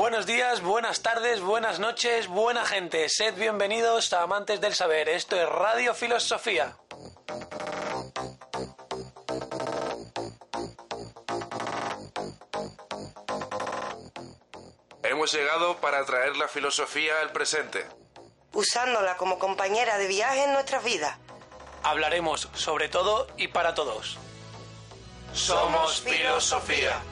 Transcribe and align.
Buenos 0.00 0.24
días, 0.24 0.62
buenas 0.62 1.02
tardes, 1.02 1.42
buenas 1.42 1.78
noches, 1.78 2.26
buena 2.26 2.64
gente. 2.64 3.06
Sed 3.10 3.34
bienvenidos 3.34 4.10
a 4.14 4.22
Amantes 4.22 4.58
del 4.58 4.72
Saber. 4.72 5.10
Esto 5.10 5.36
es 5.36 5.46
Radio 5.46 5.94
Filosofía. 5.94 6.74
Hemos 15.02 15.34
llegado 15.34 15.76
para 15.82 16.02
traer 16.06 16.34
la 16.38 16.48
filosofía 16.48 17.20
al 17.20 17.32
presente. 17.32 17.86
Usándola 18.54 19.18
como 19.18 19.38
compañera 19.38 19.98
de 19.98 20.06
viaje 20.06 20.44
en 20.44 20.54
nuestras 20.54 20.82
vidas. 20.82 21.18
Hablaremos 21.82 22.48
sobre 22.54 22.88
todo 22.88 23.26
y 23.36 23.48
para 23.48 23.74
todos. 23.74 24.16
Somos 25.34 26.00
filosofía. 26.00 27.02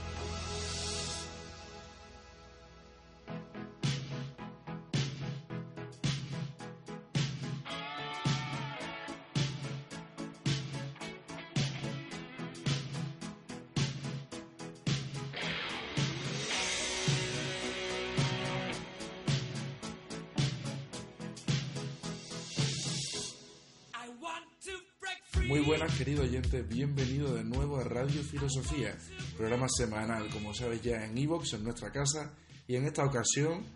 Bienvenido 26.57 27.35
de 27.35 27.45
nuevo 27.45 27.77
a 27.77 27.85
Radio 27.85 28.23
Filosofía, 28.23 28.97
programa 29.37 29.67
semanal, 29.69 30.31
como 30.31 30.55
sabes 30.55 30.81
ya, 30.81 31.05
en 31.05 31.19
Evox, 31.19 31.53
en 31.53 31.65
nuestra 31.65 31.93
casa, 31.93 32.35
y 32.67 32.77
en 32.77 32.87
esta 32.87 33.05
ocasión, 33.05 33.67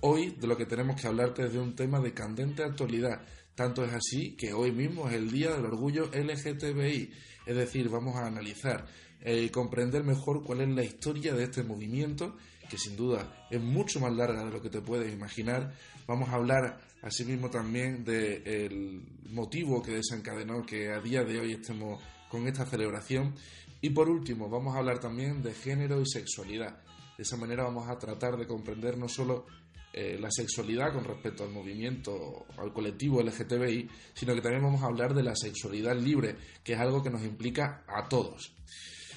hoy 0.00 0.36
de 0.38 0.46
lo 0.46 0.56
que 0.56 0.64
tenemos 0.64 1.00
que 1.00 1.08
hablarte 1.08 1.46
es 1.46 1.52
de 1.52 1.58
un 1.58 1.74
tema 1.74 1.98
de 1.98 2.14
candente 2.14 2.62
actualidad. 2.62 3.20
Tanto 3.56 3.84
es 3.84 3.92
así 3.92 4.36
que 4.36 4.52
hoy 4.52 4.70
mismo 4.70 5.08
es 5.08 5.14
el 5.14 5.28
Día 5.28 5.50
del 5.50 5.64
Orgullo 5.64 6.08
LGTBI, 6.12 7.10
es 7.46 7.56
decir, 7.56 7.88
vamos 7.88 8.14
a 8.14 8.26
analizar 8.26 8.86
y 9.26 9.48
comprender 9.48 10.04
mejor 10.04 10.44
cuál 10.44 10.60
es 10.60 10.68
la 10.68 10.84
historia 10.84 11.34
de 11.34 11.44
este 11.44 11.64
movimiento, 11.64 12.36
que 12.70 12.78
sin 12.78 12.96
duda 12.96 13.48
es 13.50 13.60
mucho 13.60 13.98
más 13.98 14.12
larga 14.14 14.44
de 14.44 14.52
lo 14.52 14.62
que 14.62 14.70
te 14.70 14.80
puedes 14.80 15.12
imaginar. 15.12 15.74
Vamos 16.06 16.28
a 16.28 16.34
hablar 16.34 16.80
asimismo 17.02 17.50
también 17.50 18.04
del 18.04 19.02
motivo 19.30 19.82
que 19.82 19.92
desencadenó 19.92 20.64
que 20.64 20.90
a 20.90 21.00
día 21.00 21.24
de 21.24 21.38
hoy 21.38 21.52
estemos 21.52 22.02
con 22.28 22.46
esta 22.46 22.66
celebración. 22.66 23.34
Y 23.80 23.90
por 23.90 24.08
último, 24.08 24.48
vamos 24.48 24.74
a 24.74 24.78
hablar 24.78 25.00
también 25.00 25.42
de 25.42 25.52
género 25.52 26.00
y 26.00 26.06
sexualidad. 26.06 26.82
De 27.16 27.22
esa 27.22 27.36
manera 27.36 27.64
vamos 27.64 27.88
a 27.88 27.98
tratar 27.98 28.36
de 28.36 28.46
comprender 28.46 28.96
no 28.96 29.08
solo 29.08 29.46
eh, 29.92 30.18
la 30.20 30.30
sexualidad 30.30 30.92
con 30.92 31.04
respecto 31.04 31.42
al 31.42 31.50
movimiento, 31.50 32.46
al 32.58 32.72
colectivo 32.72 33.22
LGTBI, 33.22 33.90
sino 34.14 34.34
que 34.34 34.40
también 34.40 34.62
vamos 34.62 34.82
a 34.82 34.86
hablar 34.86 35.14
de 35.14 35.22
la 35.22 35.34
sexualidad 35.34 35.96
libre, 35.96 36.36
que 36.62 36.74
es 36.74 36.78
algo 36.78 37.02
que 37.02 37.10
nos 37.10 37.22
implica 37.22 37.84
a 37.88 38.08
todos. 38.08 38.52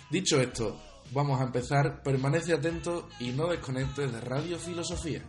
Dicho 0.10 0.42
esto, 0.42 0.82
vamos 1.12 1.40
a 1.40 1.44
empezar. 1.44 2.02
Permanece 2.02 2.54
atento 2.54 3.10
y 3.20 3.32
no 3.32 3.48
desconectes 3.48 4.12
de 4.12 4.22
Radio 4.22 4.58
Filosofía. 4.58 5.24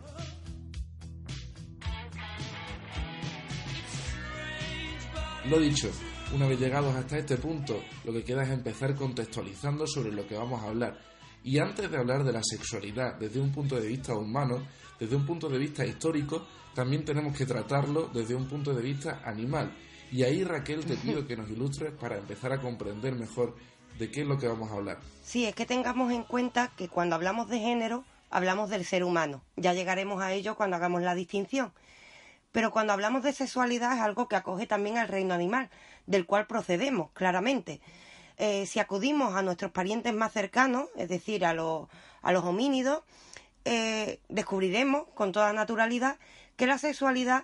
Lo 5.49 5.59
dicho, 5.59 5.91
una 6.33 6.47
vez 6.47 6.59
llegados 6.59 6.95
hasta 6.95 7.19
este 7.19 7.37
punto, 7.37 7.79
lo 8.03 8.11
que 8.11 8.23
queda 8.23 8.41
es 8.41 8.49
empezar 8.49 8.95
contextualizando 8.95 9.85
sobre 9.85 10.11
lo 10.11 10.27
que 10.27 10.35
vamos 10.35 10.63
a 10.63 10.69
hablar. 10.69 10.97
Y 11.43 11.59
antes 11.59 11.91
de 11.91 11.97
hablar 11.97 12.23
de 12.23 12.33
la 12.33 12.41
sexualidad 12.43 13.19
desde 13.19 13.39
un 13.39 13.51
punto 13.51 13.79
de 13.79 13.87
vista 13.87 14.15
humano, 14.15 14.65
desde 14.99 15.15
un 15.15 15.23
punto 15.23 15.47
de 15.47 15.59
vista 15.59 15.85
histórico, 15.85 16.47
también 16.73 17.05
tenemos 17.05 17.37
que 17.37 17.45
tratarlo 17.45 18.09
desde 18.11 18.33
un 18.33 18.47
punto 18.47 18.73
de 18.73 18.81
vista 18.81 19.21
animal. 19.23 19.71
Y 20.11 20.23
ahí 20.23 20.43
Raquel 20.43 20.83
te 20.83 20.95
pido 20.95 21.27
que 21.27 21.37
nos 21.37 21.47
ilustres 21.47 21.93
para 21.93 22.17
empezar 22.17 22.51
a 22.51 22.59
comprender 22.59 23.13
mejor 23.13 23.55
de 23.99 24.09
qué 24.09 24.21
es 24.21 24.27
lo 24.27 24.39
que 24.39 24.47
vamos 24.47 24.71
a 24.71 24.75
hablar. 24.75 24.97
Sí, 25.23 25.45
es 25.45 25.53
que 25.53 25.67
tengamos 25.67 26.11
en 26.11 26.23
cuenta 26.23 26.71
que 26.75 26.89
cuando 26.89 27.13
hablamos 27.13 27.49
de 27.49 27.59
género, 27.59 28.03
hablamos 28.31 28.71
del 28.71 28.83
ser 28.83 29.03
humano. 29.03 29.43
Ya 29.57 29.73
llegaremos 29.73 30.23
a 30.23 30.33
ello 30.33 30.55
cuando 30.55 30.75
hagamos 30.75 31.03
la 31.03 31.13
distinción. 31.13 31.71
Pero 32.55 32.71
cuando 32.71 32.93
hablamos 32.93 33.21
de 33.21 33.33
sexualidad 33.33 33.97
es 33.97 34.01
algo 34.01 34.29
que 34.29 34.37
acoge 34.37 34.65
también 34.65 34.97
al 34.97 35.09
reino 35.09 35.33
animal, 35.33 35.69
del 36.05 36.25
cual 36.25 36.47
procedemos, 36.47 37.11
claramente. 37.11 37.81
Eh, 38.37 38.65
si 38.65 38.79
acudimos 38.79 39.35
a 39.35 39.41
nuestros 39.41 39.71
parientes 39.71 40.13
más 40.13 40.31
cercanos, 40.31 40.85
es 40.95 41.09
decir, 41.09 41.45
a 41.45 41.53
los, 41.53 41.89
a 42.21 42.31
los 42.31 42.45
homínidos, 42.45 43.03
eh, 43.65 44.21
descubriremos 44.29 45.05
con 45.15 45.33
toda 45.33 45.51
naturalidad 45.51 46.17
que 46.55 46.65
la 46.65 46.77
sexualidad, 46.77 47.43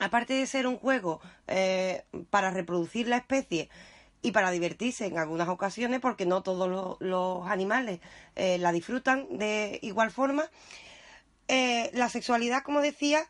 aparte 0.00 0.34
de 0.34 0.48
ser 0.48 0.66
un 0.66 0.76
juego 0.76 1.20
eh, 1.46 2.02
para 2.28 2.50
reproducir 2.50 3.06
la 3.06 3.18
especie 3.18 3.68
y 4.22 4.32
para 4.32 4.50
divertirse 4.50 5.06
en 5.06 5.18
algunas 5.18 5.48
ocasiones, 5.48 6.00
porque 6.00 6.26
no 6.26 6.42
todos 6.42 6.68
los, 6.68 6.96
los 6.98 7.48
animales 7.48 8.00
la 8.34 8.72
disfrutan 8.72 9.38
de 9.38 9.78
igual 9.82 10.10
forma, 10.10 10.50
la 11.46 12.08
sexualidad, 12.08 12.64
como 12.64 12.80
decía, 12.80 13.24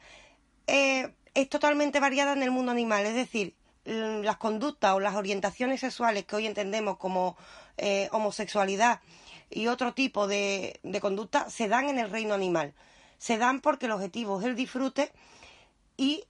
eh, 0.67 1.13
es 1.35 1.49
totalmente 1.49 2.01
variada 2.01 2.33
en 2.33 2.43
el 2.43 2.51
mundo 2.51 2.73
animal, 2.73 3.07
es 3.07 3.15
decir, 3.15 3.55
las 3.85 4.37
conductas 4.39 4.95
o 4.95 5.01
las 5.01 5.15
orientaciones 5.15 5.81
sexuales 5.81 6.25
que 6.25 6.37
hoy 6.37 6.47
entendemos 6.47 6.97
como 6.97 7.37
eh, 7.77 8.09
homosexualidad 8.11 9.01
y 9.49 9.69
otro 9.69 9.95
tipo 9.95 10.27
de, 10.27 10.81
conducta 11.01 11.49
se 11.51 11.69
dan 11.69 11.89
en 11.89 11.99
el 11.99 12.11
reino 12.11 12.35
animal. 12.35 12.75
Se 13.19 13.39
dan 13.39 13.61
porque 13.61 13.87
el 13.87 13.93
objetivo 13.93 14.41
es 14.41 14.47
el 14.47 14.57
disfrute 14.57 15.13
y 15.97 16.25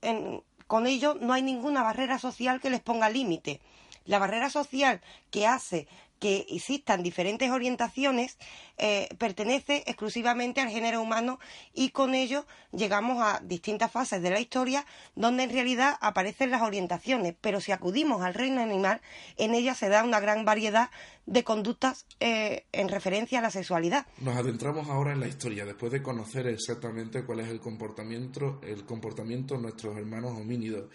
con 0.66 0.86
ello 0.86 1.16
no 1.20 1.32
hay 1.32 1.42
ninguna 1.42 1.82
barrera 1.82 2.18
social 2.18 2.60
que 2.60 2.70
les 2.70 2.80
ponga 2.80 3.08
límite. 3.08 3.60
La 4.04 4.18
barrera 4.18 4.50
social 4.50 5.00
que 5.30 5.46
hace 5.46 5.88
que 6.18 6.46
existan 6.50 7.02
diferentes 7.02 7.50
orientaciones 7.50 8.38
eh, 8.78 9.08
pertenece 9.18 9.84
exclusivamente 9.86 10.60
al 10.60 10.68
género 10.68 11.00
humano 11.00 11.38
y 11.72 11.90
con 11.90 12.14
ello 12.14 12.46
llegamos 12.72 13.22
a 13.22 13.40
distintas 13.42 13.90
fases 13.90 14.22
de 14.22 14.30
la 14.30 14.40
historia 14.40 14.84
donde 15.14 15.44
en 15.44 15.50
realidad 15.50 15.96
aparecen 16.00 16.50
las 16.50 16.62
orientaciones, 16.62 17.34
pero 17.40 17.60
si 17.60 17.72
acudimos 17.72 18.22
al 18.22 18.34
reino 18.34 18.60
animal, 18.60 19.00
en 19.36 19.54
ella 19.54 19.74
se 19.74 19.88
da 19.88 20.04
una 20.04 20.20
gran 20.20 20.44
variedad 20.44 20.90
de 21.26 21.42
conductas 21.44 22.06
eh, 22.20 22.66
en 22.72 22.88
referencia 22.88 23.38
a 23.38 23.42
la 23.42 23.50
sexualidad. 23.50 24.06
Nos 24.20 24.36
adentramos 24.36 24.88
ahora 24.88 25.12
en 25.12 25.20
la 25.20 25.28
historia, 25.28 25.64
después 25.64 25.92
de 25.92 26.02
conocer 26.02 26.46
exactamente 26.46 27.24
cuál 27.24 27.40
es 27.40 27.48
el 27.48 27.60
comportamiento, 27.60 28.60
el 28.62 28.84
comportamiento 28.84 29.54
de 29.54 29.62
nuestros 29.62 29.96
hermanos 29.96 30.32
homínidos. 30.38 30.90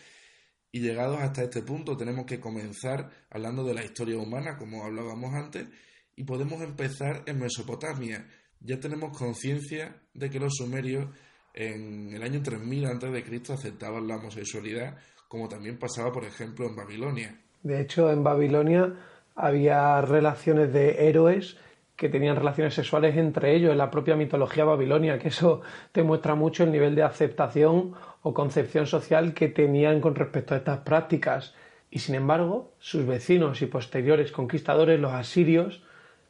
Y 0.72 0.80
llegados 0.80 1.20
hasta 1.20 1.44
este 1.44 1.64
punto 1.64 1.98
tenemos 1.98 2.26
que 2.26 2.40
comenzar 2.40 3.10
hablando 3.30 3.64
de 3.64 3.74
la 3.74 3.84
historia 3.84 4.18
humana, 4.18 4.58
como 4.58 4.84
hablábamos 4.84 5.34
antes, 5.34 5.68
y 6.16 6.24
podemos 6.24 6.62
empezar 6.62 7.24
en 7.26 7.40
Mesopotamia. 7.40 8.26
Ya 8.62 8.80
tenemos 8.80 9.18
conciencia 9.18 9.96
de 10.14 10.30
que 10.30 10.40
los 10.40 10.56
sumerios 10.56 11.08
en 11.54 12.14
el 12.14 12.24
año 12.24 12.42
3000 12.42 12.86
a.C. 12.86 13.54
aceptaban 13.54 14.08
la 14.08 14.16
homosexualidad, 14.16 14.98
como 15.28 15.50
también 15.50 15.78
pasaba, 15.78 16.12
por 16.12 16.24
ejemplo, 16.24 16.68
en 16.68 16.76
Babilonia. 16.76 17.38
De 17.64 17.82
hecho, 17.82 18.10
en 18.12 18.24
Babilonia 18.24 18.94
había 19.36 20.02
relaciones 20.02 20.72
de 20.72 21.10
héroes 21.10 21.58
que 21.96 22.10
tenían 22.10 22.36
relaciones 22.36 22.74
sexuales 22.74 23.16
entre 23.16 23.56
ellos 23.56 23.72
en 23.72 23.78
la 23.78 23.92
propia 23.92 24.16
mitología 24.16 24.64
babilonia, 24.66 25.20
que 25.20 25.28
eso 25.28 25.62
te 25.92 26.02
muestra 26.02 26.34
mucho 26.34 26.64
el 26.64 26.72
nivel 26.72 26.96
de 26.96 27.04
aceptación 27.04 27.94
o 28.24 28.34
concepción 28.34 28.88
social 28.88 29.34
que 29.34 29.48
tenían 29.48 30.02
con 30.02 30.16
respecto 30.16 30.54
a 30.54 30.58
estas 30.58 30.80
prácticas. 30.80 31.54
Y 31.90 32.00
sin 32.00 32.16
embargo, 32.16 32.72
sus 32.80 33.06
vecinos 33.06 33.62
y 33.62 33.66
posteriores 33.66 34.32
conquistadores, 34.32 35.00
los 35.00 35.14
asirios, 35.14 35.84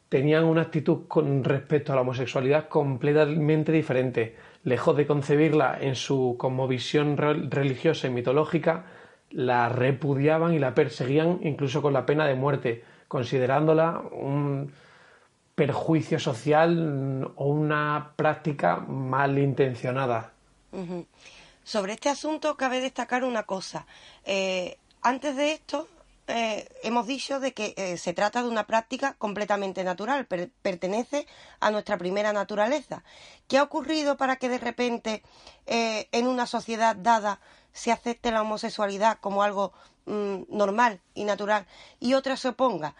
tenían 0.09 0.43
una 0.43 0.63
actitud 0.63 1.07
con 1.07 1.43
respecto 1.43 1.93
a 1.93 1.95
la 1.95 2.01
homosexualidad 2.01 2.67
completamente 2.67 3.71
diferente. 3.71 4.35
Lejos 4.63 4.97
de 4.97 5.07
concebirla 5.07 5.77
en 5.79 5.95
su 5.95 6.35
como 6.37 6.67
visión 6.67 7.17
religiosa 7.17 8.07
y 8.07 8.09
mitológica, 8.09 8.85
la 9.29 9.69
repudiaban 9.69 10.53
y 10.53 10.59
la 10.59 10.75
perseguían 10.75 11.39
incluso 11.43 11.81
con 11.81 11.93
la 11.93 12.05
pena 12.05 12.25
de 12.25 12.35
muerte, 12.35 12.83
considerándola 13.07 14.01
un 14.11 14.71
perjuicio 15.55 16.19
social 16.19 17.31
o 17.35 17.45
una 17.45 18.11
práctica 18.15 18.77
malintencionada. 18.77 20.33
Sobre 21.63 21.93
este 21.93 22.09
asunto 22.09 22.57
cabe 22.57 22.81
destacar 22.81 23.23
una 23.23 23.43
cosa. 23.43 23.85
Eh, 24.25 24.77
antes 25.01 25.35
de 25.35 25.53
esto, 25.53 25.87
eh, 26.27 26.67
hemos 26.83 27.05
dicho 27.05 27.39
de 27.39 27.53
que 27.53 27.73
eh, 27.77 27.97
se 27.97 28.13
trata 28.13 28.41
de 28.41 28.49
una 28.49 28.65
práctica 28.65 29.15
completamente 29.17 29.83
natural, 29.83 30.25
pertenece 30.25 31.27
a 31.59 31.69
nuestra 31.69 31.97
primera 31.97 32.33
naturaleza. 32.33 33.03
¿Qué 33.47 33.57
ha 33.57 33.63
ocurrido 33.63 34.17
para 34.17 34.37
que 34.37 34.49
de 34.49 34.57
repente 34.57 35.23
en 35.65 36.27
una 36.27 36.47
sociedad 36.47 36.95
dada 36.95 37.39
se 37.73 37.91
acepte 37.91 38.31
la 38.31 38.41
homosexualidad 38.41 39.19
como 39.19 39.43
algo 39.43 39.71
mm, 40.05 40.43
normal 40.49 40.99
y 41.13 41.25
natural 41.25 41.67
y 41.99 42.15
otra 42.15 42.37
se 42.37 42.49
oponga? 42.49 42.95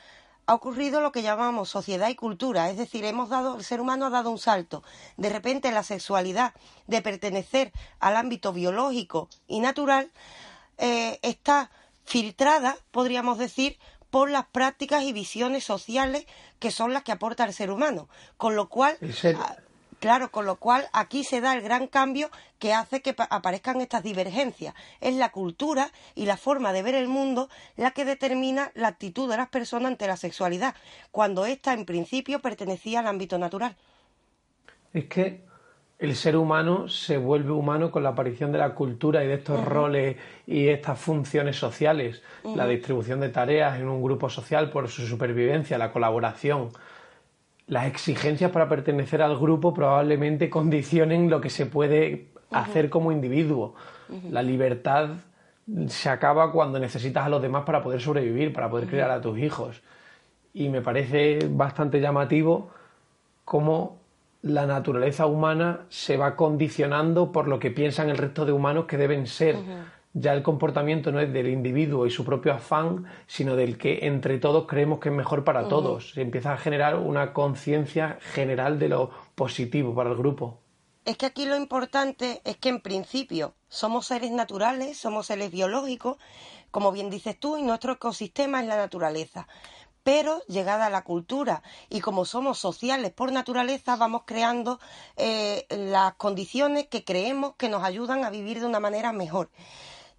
Ha 0.52 0.56
ocurrido 0.56 1.00
lo 1.00 1.14
que 1.14 1.22
llamamos 1.22 1.70
sociedad 1.70 2.10
y 2.10 2.16
cultura, 2.16 2.70
es 2.70 2.76
decir, 2.76 3.06
hemos 3.06 3.30
dado, 3.30 3.56
el 3.56 3.64
ser 3.64 3.80
humano 3.80 4.08
ha 4.08 4.10
dado 4.10 4.30
un 4.32 4.38
salto. 4.38 4.84
De 5.16 5.30
repente 5.30 5.72
la 5.72 5.82
sexualidad 5.82 6.54
de 6.88 7.02
pertenecer 7.02 7.72
al 8.02 8.18
ámbito 8.18 8.52
biológico 8.52 9.30
y 9.48 9.62
natural 9.62 10.12
eh, 10.78 11.20
está 11.22 11.72
filtrada, 12.04 12.76
podríamos 12.92 13.38
decir, 13.38 13.80
por 14.10 14.30
las 14.30 14.46
prácticas 14.46 15.04
y 15.04 15.14
visiones 15.14 15.64
sociales 15.64 16.26
que 16.60 16.70
son 16.70 16.92
las 16.92 17.04
que 17.04 17.14
aporta 17.14 17.46
el 17.46 17.54
ser 17.54 17.72
humano. 17.72 18.10
Con 18.36 18.58
lo 18.58 18.68
cual, 18.68 18.98
Claro, 20.02 20.32
con 20.32 20.48
lo 20.48 20.56
cual 20.56 20.88
aquí 20.94 21.24
se 21.24 21.42
da 21.42 21.54
el 21.54 21.62
gran 21.62 21.86
cambio 21.86 22.32
que 22.58 22.74
hace 22.74 23.04
que 23.04 23.14
aparezcan 23.30 23.82
estas 23.82 24.02
divergencias. 24.02 24.74
Es 25.00 25.14
la 25.14 25.30
cultura 25.30 25.92
y 26.16 26.26
la 26.26 26.38
forma 26.38 26.74
de 26.74 26.82
ver 26.82 26.96
el 26.96 27.08
mundo 27.08 27.50
la 27.78 27.92
que 27.92 28.04
determina 28.04 28.72
la 28.74 28.88
actitud 28.88 29.30
de 29.30 29.38
las 29.38 29.50
personas 29.50 29.92
ante 29.92 30.08
la 30.08 30.18
sexualidad, 30.18 30.74
cuando 31.12 31.46
ésta 31.46 31.74
en 31.74 31.86
principio 31.86 32.40
pertenecía 32.40 33.02
al 33.02 33.08
ámbito 33.08 33.38
natural. 33.38 33.76
Es 34.92 35.06
que 35.06 35.44
el 36.00 36.16
ser 36.16 36.36
humano 36.36 36.90
se 36.90 37.18
vuelve 37.18 37.52
humano 37.52 37.92
con 37.92 38.02
la 38.02 38.10
aparición 38.10 38.52
de 38.52 38.58
la 38.58 38.74
cultura 38.74 39.24
y 39.24 39.28
de 39.28 39.36
estos 39.36 39.64
roles 39.64 40.18
y 40.48 40.68
estas 40.68 41.00
funciones 41.00 41.58
sociales, 41.58 42.24
la 42.44 42.66
distribución 42.66 43.20
de 43.20 43.30
tareas 43.30 43.80
en 43.80 43.88
un 43.88 44.02
grupo 44.02 44.32
social 44.32 44.72
por 44.72 44.90
su 44.90 45.06
supervivencia, 45.06 45.78
la 45.78 45.92
colaboración 45.92 46.72
las 47.72 47.86
exigencias 47.86 48.52
para 48.52 48.68
pertenecer 48.68 49.22
al 49.22 49.40
grupo 49.40 49.74
probablemente 49.74 50.50
condicionen 50.50 51.30
lo 51.30 51.40
que 51.40 51.50
se 51.50 51.66
puede 51.66 52.28
hacer 52.52 52.90
como 52.90 53.14
individuo. 53.14 53.76
La 54.30 54.44
libertad 54.44 55.12
se 55.88 56.10
acaba 56.10 56.52
cuando 56.52 56.80
necesitas 56.80 57.26
a 57.26 57.30
los 57.30 57.42
demás 57.42 57.64
para 57.64 57.82
poder 57.82 58.02
sobrevivir, 58.02 58.52
para 58.52 58.70
poder 58.70 58.90
criar 58.90 59.10
a 59.10 59.22
tus 59.22 59.40
hijos. 59.40 59.82
Y 60.54 60.68
me 60.68 60.82
parece 60.82 61.48
bastante 61.50 62.02
llamativo 62.02 62.72
cómo 63.46 64.02
la 64.42 64.66
naturaleza 64.66 65.26
humana 65.26 65.86
se 65.88 66.18
va 66.18 66.36
condicionando 66.36 67.32
por 67.32 67.48
lo 67.48 67.58
que 67.58 67.72
piensan 67.72 68.10
el 68.10 68.18
resto 68.18 68.46
de 68.46 68.52
humanos 68.52 68.84
que 68.84 68.98
deben 68.98 69.28
ser 69.28 69.56
ya 70.14 70.34
el 70.34 70.44
comportamiento 70.44 71.12
no 71.12 71.20
es 71.20 71.32
del 71.32 71.48
individuo 71.48 72.06
y 72.06 72.12
su 72.12 72.26
propio 72.26 72.54
afán, 72.54 73.06
sino 73.28 73.56
del 73.56 73.78
que 73.78 74.06
entre 74.06 74.40
todos 74.40 74.68
creemos 74.68 75.00
que 75.00 75.10
es 75.10 75.16
mejor 75.16 75.44
para 75.44 75.68
todos. 75.68 76.12
Se 76.12 76.22
empieza 76.22 76.54
a 76.54 76.58
generar 76.58 76.96
una 76.96 77.34
conciencia 77.34 78.18
general 78.34 78.78
de 78.78 78.90
lo 78.90 79.12
positivo 79.36 79.96
para 79.96 80.10
el 80.12 80.18
grupo. 80.18 80.60
Es 81.06 81.18
que 81.18 81.26
aquí 81.26 81.46
lo 81.46 81.56
importante 81.56 82.42
es 82.44 82.58
que 82.58 82.70
en 82.70 82.82
principio 82.82 83.56
somos 83.70 84.06
seres 84.08 84.32
naturales, 84.32 84.98
somos 84.98 85.28
seres 85.28 85.50
biológicos, 85.50 86.18
como 86.70 86.92
bien 86.92 87.10
dices 87.10 87.40
tú, 87.40 87.58
y 87.58 87.64
nuestro 87.64 87.94
ecosistema 87.94 88.62
es 88.62 88.68
la 88.68 88.78
naturaleza. 88.78 89.48
Pero 90.04 90.42
llegada 90.48 90.88
a 90.88 90.90
la 90.90 91.04
cultura 91.04 91.64
y 91.90 92.02
como 92.02 92.26
somos 92.26 92.60
sociales 92.60 93.12
por 93.12 93.32
naturaleza, 93.32 93.96
vamos 93.96 94.24
creando 94.26 94.80
eh, 95.16 95.66
las 95.70 96.16
condiciones 96.16 96.88
que 96.88 97.04
creemos 97.04 97.56
que 97.56 97.70
nos 97.70 97.84
ayudan 97.84 98.24
a 98.24 98.30
vivir 98.30 98.60
de 98.60 98.66
una 98.66 98.80
manera 98.80 99.12
mejor. 99.12 99.50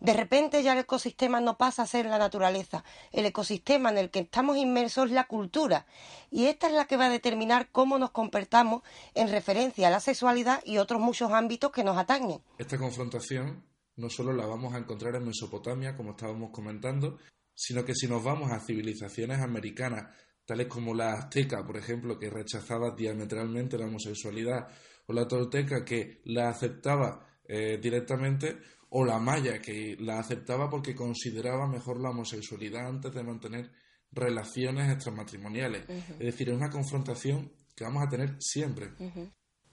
De 0.03 0.15
repente 0.15 0.65
ya 0.65 0.73
el 0.73 0.81
ecosistema 0.81 1.41
no 1.41 1.57
pasa 1.57 1.85
a 1.85 1.87
ser 1.87 2.07
la 2.07 2.19
naturaleza. 2.19 2.83
El 3.13 3.25
ecosistema 3.25 3.89
en 3.91 3.99
el 3.99 4.11
que 4.11 4.19
estamos 4.19 4.57
inmersos 4.57 5.07
es 5.07 5.13
la 5.13 5.29
cultura. 5.29 5.87
Y 6.29 6.47
esta 6.47 6.67
es 6.67 6.73
la 6.73 6.87
que 6.87 6.97
va 6.97 7.07
a 7.07 7.09
determinar 7.09 7.69
cómo 7.71 8.01
nos 8.01 8.11
comportamos 8.11 8.83
en 9.15 9.31
referencia 9.31 9.87
a 9.87 9.91
la 9.93 10.01
sexualidad 10.01 10.61
y 10.65 10.79
otros 10.79 11.01
muchos 11.01 11.31
ámbitos 11.31 11.71
que 11.71 11.85
nos 11.85 11.97
atañen. 11.97 12.43
Esta 12.59 12.79
confrontación 12.79 13.65
no 13.95 14.11
solo 14.11 14.33
la 14.33 14.45
vamos 14.45 14.75
a 14.75 14.79
encontrar 14.79 15.15
en 15.15 15.25
Mesopotamia, 15.25 15.97
como 15.97 16.11
estábamos 16.11 16.51
comentando, 16.51 17.19
sino 17.55 17.85
que 17.85 17.95
si 17.95 18.09
nos 18.09 18.25
vamos 18.25 18.51
a 18.51 18.59
civilizaciones 18.59 19.39
americanas, 19.39 20.13
tales 20.45 20.67
como 20.67 20.95
la 20.95 21.13
azteca, 21.13 21.65
por 21.65 21.77
ejemplo, 21.77 22.19
que 22.19 22.29
rechazaba 22.29 22.91
diametralmente 22.91 23.79
la 23.79 23.87
homosexualidad, 23.87 24.67
o 25.07 25.13
la 25.13 25.29
tolteca, 25.29 25.85
que 25.85 26.23
la 26.25 26.49
aceptaba 26.49 27.25
eh, 27.45 27.79
directamente, 27.81 28.59
o 28.95 29.05
la 29.07 29.19
maya, 29.19 29.59
que 29.59 29.97
la 30.01 30.19
aceptaba 30.19 30.69
porque 30.69 30.95
consideraba 30.95 31.67
mejor 31.67 31.99
la 31.99 32.11
homosexualidad 32.11 32.87
antes 32.87 33.15
de 33.15 33.23
mantener 33.23 33.71
relaciones 34.13 34.93
extramatrimoniales. 34.93 35.89
Es 35.89 36.19
decir, 36.19 36.51
es 36.51 36.57
una 36.57 36.69
confrontación 36.69 37.51
que 37.75 37.85
vamos 37.85 38.03
a 38.07 38.11
tener 38.11 38.37
siempre. 38.39 38.91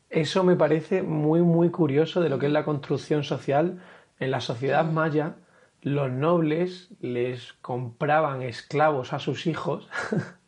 Eso 0.10 0.44
me 0.46 0.56
parece 0.56 1.04
muy, 1.04 1.42
muy 1.42 1.70
curioso 1.70 2.22
de 2.22 2.30
lo 2.30 2.40
que 2.40 2.46
es 2.46 2.52
la 2.54 2.64
construcción 2.64 3.24
social. 3.24 3.84
En 4.20 4.32
la 4.32 4.40
sociedad 4.40 4.90
maya, 4.90 5.36
los 5.82 6.10
nobles 6.10 6.90
les 7.02 7.54
compraban 7.62 8.42
esclavos 8.42 9.12
a 9.12 9.20
sus 9.20 9.48
hijos 9.48 9.90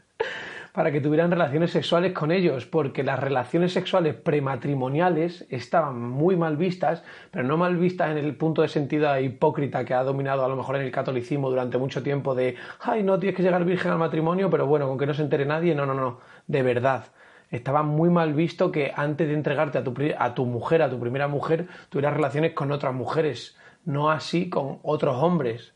para 0.73 0.91
que 0.91 1.01
tuvieran 1.01 1.31
relaciones 1.31 1.71
sexuales 1.71 2.13
con 2.13 2.31
ellos, 2.31 2.65
porque 2.65 3.03
las 3.03 3.19
relaciones 3.19 3.73
sexuales 3.73 4.15
prematrimoniales 4.15 5.45
estaban 5.49 5.99
muy 6.01 6.35
mal 6.35 6.57
vistas, 6.57 7.03
pero 7.29 7.45
no 7.45 7.57
mal 7.57 7.77
vistas 7.77 8.11
en 8.11 8.17
el 8.17 8.35
punto 8.35 8.61
de 8.61 8.67
sentido 8.67 9.19
hipócrita 9.19 9.83
que 9.83 9.93
ha 9.93 10.03
dominado 10.03 10.45
a 10.45 10.47
lo 10.47 10.55
mejor 10.55 10.77
en 10.77 10.83
el 10.83 10.91
catolicismo 10.91 11.49
durante 11.49 11.77
mucho 11.77 12.03
tiempo 12.03 12.35
de, 12.35 12.55
ay, 12.79 13.03
no 13.03 13.19
tienes 13.19 13.35
que 13.35 13.43
llegar 13.43 13.65
virgen 13.65 13.91
al 13.91 13.97
matrimonio, 13.97 14.49
pero 14.49 14.65
bueno, 14.65 14.87
con 14.87 14.97
que 14.97 15.05
no 15.05 15.13
se 15.13 15.23
entere 15.23 15.45
nadie, 15.45 15.75
no, 15.75 15.85
no, 15.85 15.93
no, 15.93 16.19
de 16.47 16.63
verdad. 16.63 17.05
Estaba 17.49 17.83
muy 17.83 18.09
mal 18.09 18.33
visto 18.33 18.71
que 18.71 18.93
antes 18.95 19.27
de 19.27 19.33
entregarte 19.33 19.77
a 19.77 19.83
tu, 19.83 19.93
a 20.17 20.33
tu 20.33 20.45
mujer, 20.45 20.81
a 20.81 20.89
tu 20.89 20.99
primera 20.99 21.27
mujer, 21.27 21.67
tuvieras 21.89 22.13
relaciones 22.13 22.53
con 22.53 22.71
otras 22.71 22.93
mujeres, 22.93 23.57
no 23.83 24.09
así 24.09 24.49
con 24.49 24.79
otros 24.83 25.21
hombres. 25.21 25.73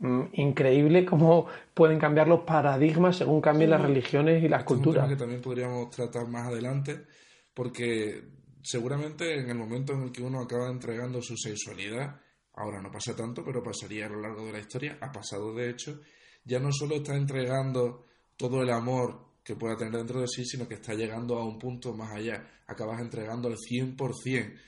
Mm, 0.00 0.22
increíble 0.34 1.04
cómo 1.04 1.46
pueden 1.74 1.98
cambiar 1.98 2.28
los 2.28 2.40
paradigmas 2.40 3.16
según 3.16 3.40
cambien 3.40 3.70
las 3.70 3.82
religiones 3.82 4.42
y 4.44 4.48
las 4.48 4.62
culturas. 4.62 5.04
Es 5.04 5.10
un 5.12 5.16
tema 5.16 5.16
que 5.16 5.20
también 5.20 5.42
podríamos 5.42 5.90
tratar 5.90 6.28
más 6.28 6.46
adelante, 6.46 7.04
porque 7.52 8.22
seguramente 8.62 9.40
en 9.40 9.50
el 9.50 9.56
momento 9.56 9.94
en 9.94 10.02
el 10.02 10.12
que 10.12 10.22
uno 10.22 10.40
acaba 10.40 10.70
entregando 10.70 11.20
su 11.20 11.36
sexualidad, 11.36 12.20
ahora 12.54 12.80
no 12.80 12.92
pasa 12.92 13.16
tanto, 13.16 13.44
pero 13.44 13.62
pasaría 13.62 14.06
a 14.06 14.08
lo 14.08 14.20
largo 14.20 14.46
de 14.46 14.52
la 14.52 14.60
historia, 14.60 14.98
ha 15.00 15.10
pasado 15.10 15.52
de 15.52 15.70
hecho, 15.70 16.00
ya 16.44 16.60
no 16.60 16.72
solo 16.72 16.96
está 16.96 17.16
entregando 17.16 18.06
todo 18.36 18.62
el 18.62 18.70
amor 18.70 19.26
que 19.42 19.56
pueda 19.56 19.76
tener 19.76 19.94
dentro 19.94 20.20
de 20.20 20.28
sí, 20.28 20.44
sino 20.44 20.68
que 20.68 20.74
está 20.74 20.94
llegando 20.94 21.38
a 21.38 21.44
un 21.44 21.58
punto 21.58 21.94
más 21.94 22.12
allá. 22.12 22.46
Acabas 22.66 23.00
entregando 23.00 23.48
el 23.48 23.56
100% 23.56 24.58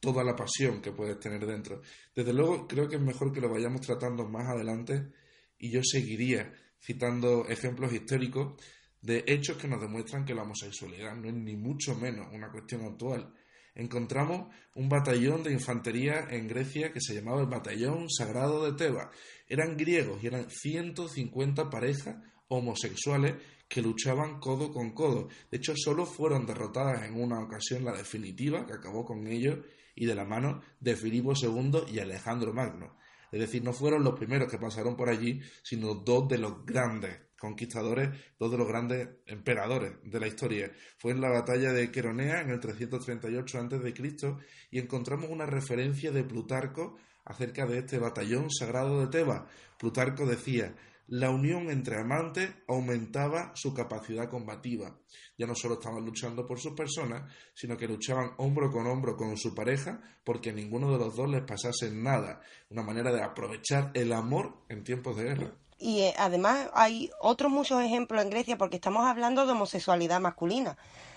toda 0.00 0.24
la 0.24 0.36
pasión 0.36 0.80
que 0.80 0.92
puedes 0.92 1.18
tener 1.18 1.44
dentro. 1.46 1.82
Desde 2.14 2.32
luego, 2.32 2.66
creo 2.66 2.88
que 2.88 2.96
es 2.96 3.02
mejor 3.02 3.32
que 3.32 3.40
lo 3.40 3.50
vayamos 3.50 3.80
tratando 3.80 4.28
más 4.28 4.48
adelante 4.48 5.12
y 5.58 5.70
yo 5.70 5.80
seguiría 5.82 6.52
citando 6.80 7.46
ejemplos 7.48 7.92
históricos 7.92 8.54
de 9.00 9.24
hechos 9.26 9.56
que 9.56 9.68
nos 9.68 9.80
demuestran 9.80 10.24
que 10.24 10.34
la 10.34 10.42
homosexualidad 10.42 11.16
no 11.16 11.28
es 11.28 11.34
ni 11.34 11.56
mucho 11.56 11.94
menos 11.94 12.28
una 12.32 12.50
cuestión 12.50 12.84
actual. 12.84 13.32
Encontramos 13.74 14.52
un 14.74 14.88
batallón 14.88 15.44
de 15.44 15.52
infantería 15.52 16.26
en 16.30 16.48
Grecia 16.48 16.92
que 16.92 17.00
se 17.00 17.14
llamaba 17.14 17.40
el 17.40 17.46
Batallón 17.46 18.10
Sagrado 18.10 18.64
de 18.64 18.76
Tebas. 18.76 19.08
Eran 19.46 19.76
griegos 19.76 20.22
y 20.22 20.26
eran 20.26 20.50
150 20.50 21.70
parejas 21.70 22.16
homosexuales 22.48 23.34
que 23.68 23.82
luchaban 23.82 24.40
codo 24.40 24.72
con 24.72 24.92
codo. 24.92 25.28
De 25.50 25.58
hecho, 25.58 25.74
solo 25.76 26.06
fueron 26.06 26.44
derrotadas 26.44 27.04
en 27.04 27.20
una 27.20 27.40
ocasión, 27.40 27.84
la 27.84 27.92
definitiva, 27.92 28.66
que 28.66 28.72
acabó 28.72 29.04
con 29.04 29.26
ellos, 29.28 29.58
y 29.98 30.06
de 30.06 30.14
la 30.14 30.24
mano 30.24 30.62
de 30.80 30.96
Filipo 30.96 31.32
II 31.34 31.84
y 31.92 31.98
Alejandro 31.98 32.52
Magno. 32.52 32.96
Es 33.30 33.40
decir, 33.40 33.62
no 33.62 33.72
fueron 33.72 34.04
los 34.04 34.14
primeros 34.14 34.50
que 34.50 34.58
pasaron 34.58 34.96
por 34.96 35.08
allí, 35.08 35.40
sino 35.62 35.94
dos 35.94 36.28
de 36.28 36.38
los 36.38 36.64
grandes 36.64 37.18
conquistadores, 37.38 38.10
dos 38.38 38.50
de 38.50 38.58
los 38.58 38.66
grandes 38.66 39.08
emperadores 39.26 39.92
de 40.02 40.20
la 40.20 40.26
historia. 40.26 40.72
Fue 40.98 41.12
en 41.12 41.20
la 41.20 41.28
batalla 41.28 41.72
de 41.72 41.90
Queronea 41.90 42.40
en 42.40 42.50
el 42.50 42.60
338 42.60 43.58
a.C. 43.58 44.36
y 44.70 44.78
encontramos 44.78 45.30
una 45.30 45.46
referencia 45.46 46.10
de 46.10 46.24
Plutarco 46.24 46.96
acerca 47.24 47.66
de 47.66 47.78
este 47.78 47.98
batallón 47.98 48.50
sagrado 48.50 49.00
de 49.00 49.08
Tebas. 49.08 49.42
Plutarco 49.78 50.26
decía, 50.26 50.74
la 51.08 51.30
unión 51.30 51.70
entre 51.70 52.00
amantes 52.00 52.50
aumentaba 52.66 53.52
su 53.54 53.72
capacidad 53.72 54.28
combativa. 54.28 54.98
Ya 55.38 55.46
no 55.46 55.54
solo 55.54 55.74
estaban 55.74 56.04
luchando 56.04 56.46
por 56.46 56.60
sus 56.60 56.74
personas, 56.74 57.32
sino 57.54 57.76
que 57.76 57.88
luchaban 57.88 58.32
hombro 58.38 58.70
con 58.70 58.86
hombro 58.86 59.16
con 59.16 59.36
su 59.36 59.54
pareja 59.54 60.00
porque 60.24 60.52
ninguno 60.52 60.92
de 60.92 60.98
los 60.98 61.16
dos 61.16 61.28
les 61.28 61.42
pasase 61.42 61.90
nada. 61.90 62.40
Una 62.70 62.82
manera 62.82 63.12
de 63.12 63.22
aprovechar 63.22 63.90
el 63.94 64.12
amor 64.12 64.64
en 64.68 64.84
tiempos 64.84 65.16
de 65.16 65.24
guerra. 65.24 65.54
Y 65.78 66.00
eh, 66.00 66.14
además 66.18 66.68
hay 66.74 67.10
otros 67.20 67.50
muchos 67.50 67.82
ejemplos 67.82 68.22
en 68.22 68.30
Grecia 68.30 68.58
porque 68.58 68.76
estamos 68.76 69.06
hablando 69.06 69.46
de 69.46 69.52
homosexualidad 69.52 70.20
masculina. 70.20 70.76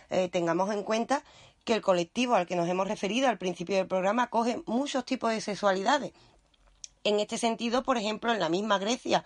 Eh, 0.09 0.29
tengamos 0.29 0.73
en 0.73 0.83
cuenta 0.83 1.23
que 1.65 1.73
el 1.73 1.81
colectivo 1.81 2.35
al 2.35 2.47
que 2.47 2.55
nos 2.55 2.69
hemos 2.69 2.87
referido 2.87 3.27
al 3.27 3.37
principio 3.37 3.75
del 3.75 3.87
programa 3.87 4.29
coge 4.29 4.61
muchos 4.67 5.03
tipos 5.03 5.31
de 5.31 5.41
sexualidades. 5.41 6.13
En 7.03 7.19
este 7.19 7.39
sentido, 7.39 7.83
por 7.83 7.97
ejemplo, 7.97 8.31
en 8.31 8.39
la 8.39 8.49
misma 8.49 8.77
Grecia, 8.77 9.25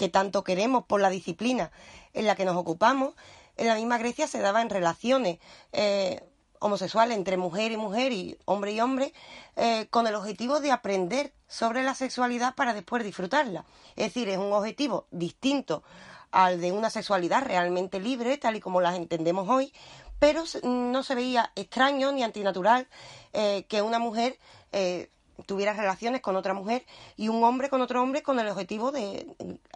que 0.00 0.08
tanto 0.08 0.44
queremos 0.44 0.86
por 0.86 1.02
la 1.02 1.10
disciplina 1.10 1.70
en 2.14 2.24
la 2.24 2.34
que 2.34 2.46
nos 2.46 2.56
ocupamos, 2.56 3.12
en 3.58 3.66
la 3.66 3.74
misma 3.74 3.98
Grecia 3.98 4.26
se 4.26 4.40
daba 4.40 4.62
en 4.62 4.70
relaciones 4.70 5.40
eh, 5.72 6.24
homosexuales 6.58 7.18
entre 7.18 7.36
mujer 7.36 7.70
y 7.70 7.76
mujer 7.76 8.10
y 8.10 8.38
hombre 8.46 8.72
y 8.72 8.80
hombre, 8.80 9.12
eh, 9.56 9.88
con 9.90 10.06
el 10.06 10.14
objetivo 10.14 10.60
de 10.60 10.72
aprender 10.72 11.34
sobre 11.48 11.82
la 11.82 11.94
sexualidad 11.94 12.54
para 12.54 12.72
después 12.72 13.04
disfrutarla. 13.04 13.66
Es 13.94 14.06
decir, 14.06 14.30
es 14.30 14.38
un 14.38 14.54
objetivo 14.54 15.06
distinto 15.10 15.82
al 16.30 16.62
de 16.62 16.72
una 16.72 16.88
sexualidad 16.88 17.44
realmente 17.44 18.00
libre, 18.00 18.38
tal 18.38 18.56
y 18.56 18.60
como 18.60 18.80
las 18.80 18.96
entendemos 18.96 19.50
hoy, 19.50 19.70
pero 20.18 20.44
no 20.62 21.02
se 21.02 21.14
veía 21.14 21.52
extraño 21.56 22.10
ni 22.12 22.22
antinatural 22.22 22.88
eh, 23.34 23.66
que 23.68 23.82
una 23.82 23.98
mujer 23.98 24.38
tuviera 25.46 25.72
relaciones 25.72 26.20
con 26.20 26.36
otra 26.36 26.54
mujer 26.54 26.82
y 27.16 27.28
un 27.28 27.42
hombre 27.44 27.68
con 27.68 27.80
otro 27.80 28.02
hombre 28.02 28.22
con 28.22 28.38
el 28.38 28.48
objetivo 28.48 28.92
de, 28.92 29.26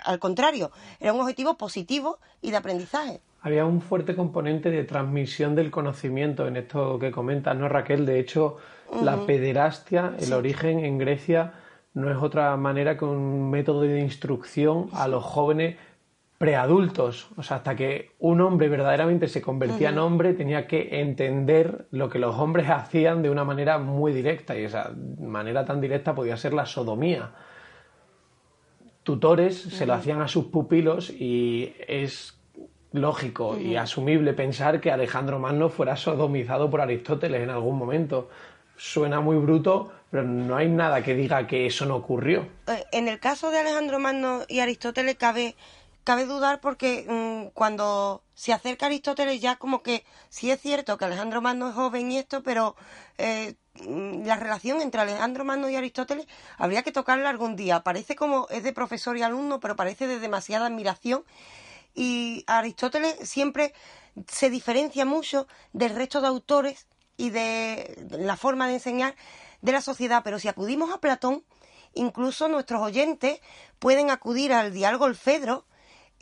al 0.04 0.18
contrario, 0.18 0.71
era 1.00 1.12
un 1.12 1.21
objetivo 1.21 1.56
positivo 1.56 2.18
y 2.42 2.50
de 2.50 2.56
aprendizaje. 2.56 3.21
Había 3.40 3.66
un 3.66 3.83
fuerte 3.83 4.16
componente 4.16 4.71
de 4.71 4.85
transmisión 4.85 5.54
del 5.54 5.71
conocimiento 5.71 6.47
en 6.47 6.56
esto 6.56 6.99
que 6.99 7.11
comentas, 7.11 7.56
¿no, 7.56 7.68
Raquel? 7.68 8.06
De 8.06 8.18
hecho, 8.18 8.56
la 9.02 9.26
pederastia, 9.26 10.14
el 10.18 10.33
origen 10.33 10.78
en 10.78 10.99
Grecia, 10.99 11.52
no 11.92 12.11
es 12.11 12.16
otra 12.16 12.56
manera 12.56 12.97
que 12.97 13.04
un 13.04 13.50
método 13.50 13.83
de 13.83 14.00
instrucción 14.00 14.88
a 14.92 15.09
los 15.09 15.23
jóvenes 15.23 15.76
preadultos. 16.38 17.28
O 17.36 17.42
sea, 17.42 17.58
hasta 17.58 17.76
que 17.76 18.10
un 18.18 18.40
hombre 18.40 18.68
verdaderamente 18.68 19.28
se 19.28 19.40
convertía 19.40 19.90
en 19.90 19.98
hombre, 19.98 20.34
tenía 20.34 20.66
que 20.66 21.00
entender 21.00 21.86
lo 21.90 22.08
que 22.08 22.18
los 22.18 22.36
hombres 22.36 22.68
hacían 22.70 23.22
de 23.22 23.30
una 23.30 23.44
manera 23.44 23.78
muy 23.78 24.12
directa. 24.12 24.58
Y 24.58 24.64
esa 24.64 24.92
manera 25.20 25.64
tan 25.64 25.80
directa 25.80 26.14
podía 26.14 26.36
ser 26.36 26.52
la 26.52 26.66
sodomía. 26.66 27.30
Tutores 29.02 29.60
se 29.60 29.86
lo 29.86 29.94
hacían 29.94 30.22
a 30.22 30.28
sus 30.28 30.46
pupilos 30.46 31.10
y 31.10 31.74
es 31.86 32.38
lógico 32.92 33.58
y 33.58 33.76
asumible 33.76 34.32
pensar 34.34 34.80
que 34.80 34.90
Alejandro 34.90 35.38
Magno 35.38 35.68
fuera 35.68 35.96
sodomizado 35.96 36.70
por 36.70 36.80
Aristóteles 36.80 37.42
en 37.42 37.50
algún 37.50 37.76
momento. 37.76 38.30
Suena 38.76 39.20
muy 39.20 39.36
bruto, 39.36 39.92
pero 40.10 40.24
no 40.24 40.56
hay 40.56 40.68
nada 40.68 41.02
que 41.02 41.14
diga 41.14 41.46
que 41.46 41.66
eso 41.66 41.86
no 41.86 41.96
ocurrió. 41.96 42.46
Eh, 42.66 42.84
en 42.92 43.08
el 43.08 43.20
caso 43.20 43.50
de 43.50 43.58
Alejandro 43.58 43.98
Magno 43.98 44.42
y 44.48 44.60
Aristóteles 44.60 45.16
cabe 45.16 45.54
cabe 46.04 46.26
dudar 46.26 46.61
porque 46.61 47.06
mm, 47.08 47.52
cuando 47.54 48.23
se 48.34 48.52
acerca 48.52 48.87
Aristóteles 48.87 49.40
ya 49.40 49.56
como 49.56 49.82
que 49.82 50.04
sí 50.28 50.50
es 50.50 50.61
cierto 50.61 50.99
que 50.99 51.06
Alejandro 51.06 51.40
Magno 51.40 51.70
es 51.70 51.75
joven 51.75 52.12
y 52.12 52.18
esto, 52.18 52.42
pero 52.42 52.76
eh, 53.18 53.54
mm, 53.87 54.25
la 54.26 54.37
relación 54.37 54.80
entre 54.82 55.00
Alejandro 55.00 55.44
Magno 55.44 55.68
y 55.68 55.76
Aristóteles 55.76 56.26
habría 56.58 56.82
que 56.82 56.92
tocarla 56.92 57.30
algún 57.30 57.56
día. 57.56 57.82
Parece 57.82 58.14
como 58.16 58.46
es 58.50 58.62
de 58.62 58.73
profesor 58.73 59.16
y 59.16 59.23
alumno, 59.23 59.61
pero 59.61 59.76
parece 59.76 60.06
de 60.06 60.20
demasiada 60.20 60.66
admiración. 60.66 61.25
Y 61.94 62.44
Aristóteles 62.46 63.16
siempre 63.28 63.73
se 64.28 64.50
diferencia 64.50 65.04
mucho 65.04 65.46
del 65.73 65.94
resto 65.94 66.20
de 66.20 66.28
autores 66.28 66.87
y 67.16 67.30
de 67.30 67.96
la 68.11 68.37
forma 68.37 68.66
de 68.66 68.75
enseñar 68.75 69.14
de 69.62 69.73
la 69.73 69.80
sociedad. 69.80 70.23
Pero 70.25 70.38
si 70.38 70.49
acudimos 70.49 70.92
a 70.92 70.99
Platón, 70.99 71.44
incluso 71.94 72.49
nuestros 72.49 72.82
oyentes 72.82 73.40
pueden 73.78 74.11
acudir 74.11 74.52
al 74.52 74.73
diálogo 74.73 75.12
Fedro, 75.14 75.64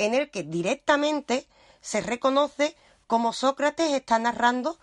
en 0.05 0.15
el 0.15 0.31
que 0.31 0.43
directamente 0.43 1.47
se 1.81 2.01
reconoce 2.01 2.77
cómo 3.07 3.33
Sócrates 3.33 3.93
está 3.93 4.19
narrando 4.19 4.79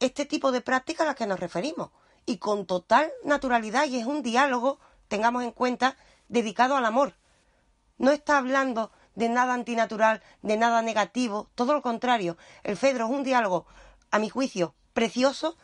este 0.00 0.24
tipo 0.24 0.52
de 0.52 0.60
prácticas 0.60 1.02
a 1.02 1.08
las 1.08 1.16
que 1.16 1.26
nos 1.26 1.40
referimos 1.40 1.90
y 2.26 2.38
con 2.38 2.66
total 2.66 3.10
naturalidad 3.24 3.86
y 3.86 3.98
es 3.98 4.06
un 4.06 4.22
diálogo, 4.22 4.78
tengamos 5.08 5.44
en 5.44 5.52
cuenta, 5.52 5.96
dedicado 6.28 6.76
al 6.76 6.84
amor. 6.84 7.14
No 7.96 8.10
está 8.10 8.38
hablando 8.38 8.92
de 9.14 9.28
nada 9.28 9.54
antinatural, 9.54 10.22
de 10.42 10.56
nada 10.56 10.82
negativo, 10.82 11.48
todo 11.54 11.72
lo 11.72 11.82
contrario. 11.82 12.36
El 12.62 12.76
Fedro 12.76 13.06
es 13.06 13.10
un 13.10 13.24
diálogo, 13.24 13.66
a 14.10 14.18
mi 14.18 14.28
juicio, 14.28 14.74
precioso, 14.92 15.56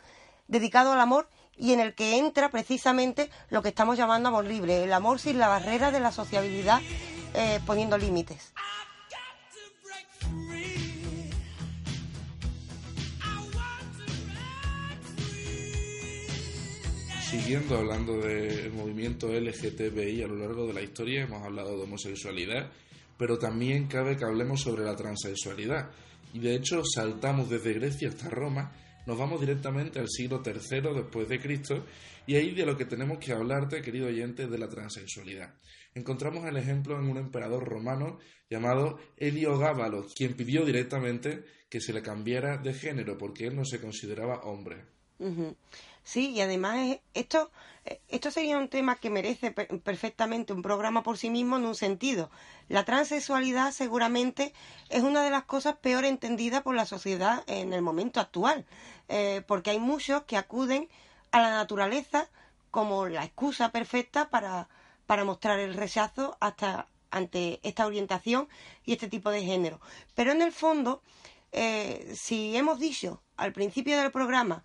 dedicado 0.47 0.91
al 0.91 0.99
amor 0.99 1.29
y 1.55 1.73
en 1.73 1.79
el 1.79 1.95
que 1.95 2.17
entra 2.17 2.49
precisamente 2.49 3.29
lo 3.49 3.61
que 3.61 3.69
estamos 3.69 3.97
llamando 3.97 4.29
amor 4.29 4.45
libre, 4.45 4.83
el 4.83 4.93
amor 4.93 5.19
sin 5.19 5.39
la 5.39 5.47
barrera 5.47 5.91
de 5.91 5.99
la 5.99 6.11
sociabilidad, 6.11 6.81
eh, 7.33 7.59
poniendo 7.65 7.97
límites. 7.97 8.53
Siguiendo 17.37 17.77
hablando 17.77 18.17
del 18.21 18.71
movimiento 18.71 19.27
LGTBI 19.27 20.23
a 20.23 20.27
lo 20.27 20.37
largo 20.37 20.67
de 20.67 20.73
la 20.73 20.81
historia, 20.81 21.23
hemos 21.23 21.43
hablado 21.43 21.75
de 21.75 21.83
homosexualidad, 21.83 22.71
pero 23.17 23.37
también 23.37 23.87
cabe 23.87 24.15
que 24.15 24.23
hablemos 24.23 24.61
sobre 24.61 24.85
la 24.85 24.95
transexualidad. 24.95 25.91
Y 26.33 26.39
de 26.39 26.55
hecho 26.55 26.81
saltamos 26.85 27.49
desde 27.49 27.73
Grecia 27.73 28.07
hasta 28.07 28.29
Roma, 28.29 28.71
nos 29.05 29.17
vamos 29.17 29.41
directamente 29.41 29.99
al 29.99 30.07
siglo 30.07 30.41
III 30.45 30.93
después 30.95 31.27
de 31.27 31.41
Cristo, 31.41 31.85
y 32.25 32.35
ahí 32.35 32.51
de 32.51 32.65
lo 32.65 32.77
que 32.77 32.85
tenemos 32.85 33.17
que 33.17 33.33
hablarte, 33.33 33.81
querido 33.81 34.07
oyente, 34.07 34.47
de 34.47 34.57
la 34.57 34.69
transexualidad. 34.69 35.55
Encontramos 35.93 36.45
el 36.45 36.55
ejemplo 36.55 36.97
en 36.97 37.09
un 37.09 37.17
emperador 37.17 37.65
romano 37.65 38.17
llamado 38.49 38.97
Heliogábalo, 39.17 40.07
quien 40.15 40.35
pidió 40.35 40.63
directamente 40.63 41.43
que 41.69 41.81
se 41.81 41.91
le 41.91 42.01
cambiara 42.01 42.57
de 42.57 42.73
género 42.73 43.17
porque 43.17 43.47
él 43.47 43.57
no 43.57 43.65
se 43.65 43.81
consideraba 43.81 44.43
hombre. 44.43 44.85
Sí, 46.05 46.29
y 46.29 46.41
además 46.41 46.99
esto, 47.15 47.49
esto 48.07 48.29
sería 48.29 48.59
un 48.59 48.69
tema 48.69 48.95
que 48.95 49.09
merece 49.09 49.51
perfectamente 49.51 50.53
un 50.53 50.61
programa 50.61 51.01
por 51.01 51.17
sí 51.17 51.31
mismo 51.31 51.57
en 51.57 51.65
un 51.65 51.73
sentido. 51.73 52.29
La 52.69 52.85
transexualidad 52.85 53.71
seguramente 53.71 54.53
es 54.89 55.01
una 55.01 55.23
de 55.23 55.31
las 55.31 55.45
cosas 55.45 55.77
peor 55.77 56.05
entendidas 56.05 56.61
por 56.61 56.75
la 56.75 56.85
sociedad 56.85 57.43
en 57.47 57.73
el 57.73 57.81
momento 57.81 58.19
actual, 58.19 58.67
eh, 59.09 59.41
porque 59.47 59.71
hay 59.71 59.79
muchos 59.79 60.23
que 60.25 60.37
acuden 60.37 60.87
a 61.31 61.41
la 61.41 61.49
naturaleza 61.49 62.29
como 62.69 63.07
la 63.07 63.25
excusa 63.25 63.71
perfecta 63.71 64.29
para, 64.29 64.69
para 65.07 65.23
mostrar 65.23 65.59
el 65.59 65.73
rechazo 65.73 66.37
hasta 66.39 66.87
ante 67.09 67.59
esta 67.63 67.87
orientación 67.87 68.47
y 68.85 68.93
este 68.93 69.07
tipo 69.07 69.31
de 69.31 69.41
género. 69.41 69.79
Pero 70.13 70.33
en 70.33 70.43
el 70.43 70.51
fondo, 70.51 71.01
eh, 71.51 72.13
si 72.15 72.55
hemos 72.55 72.77
dicho 72.77 73.23
al 73.37 73.53
principio 73.53 73.97
del 73.97 74.11
programa 74.11 74.63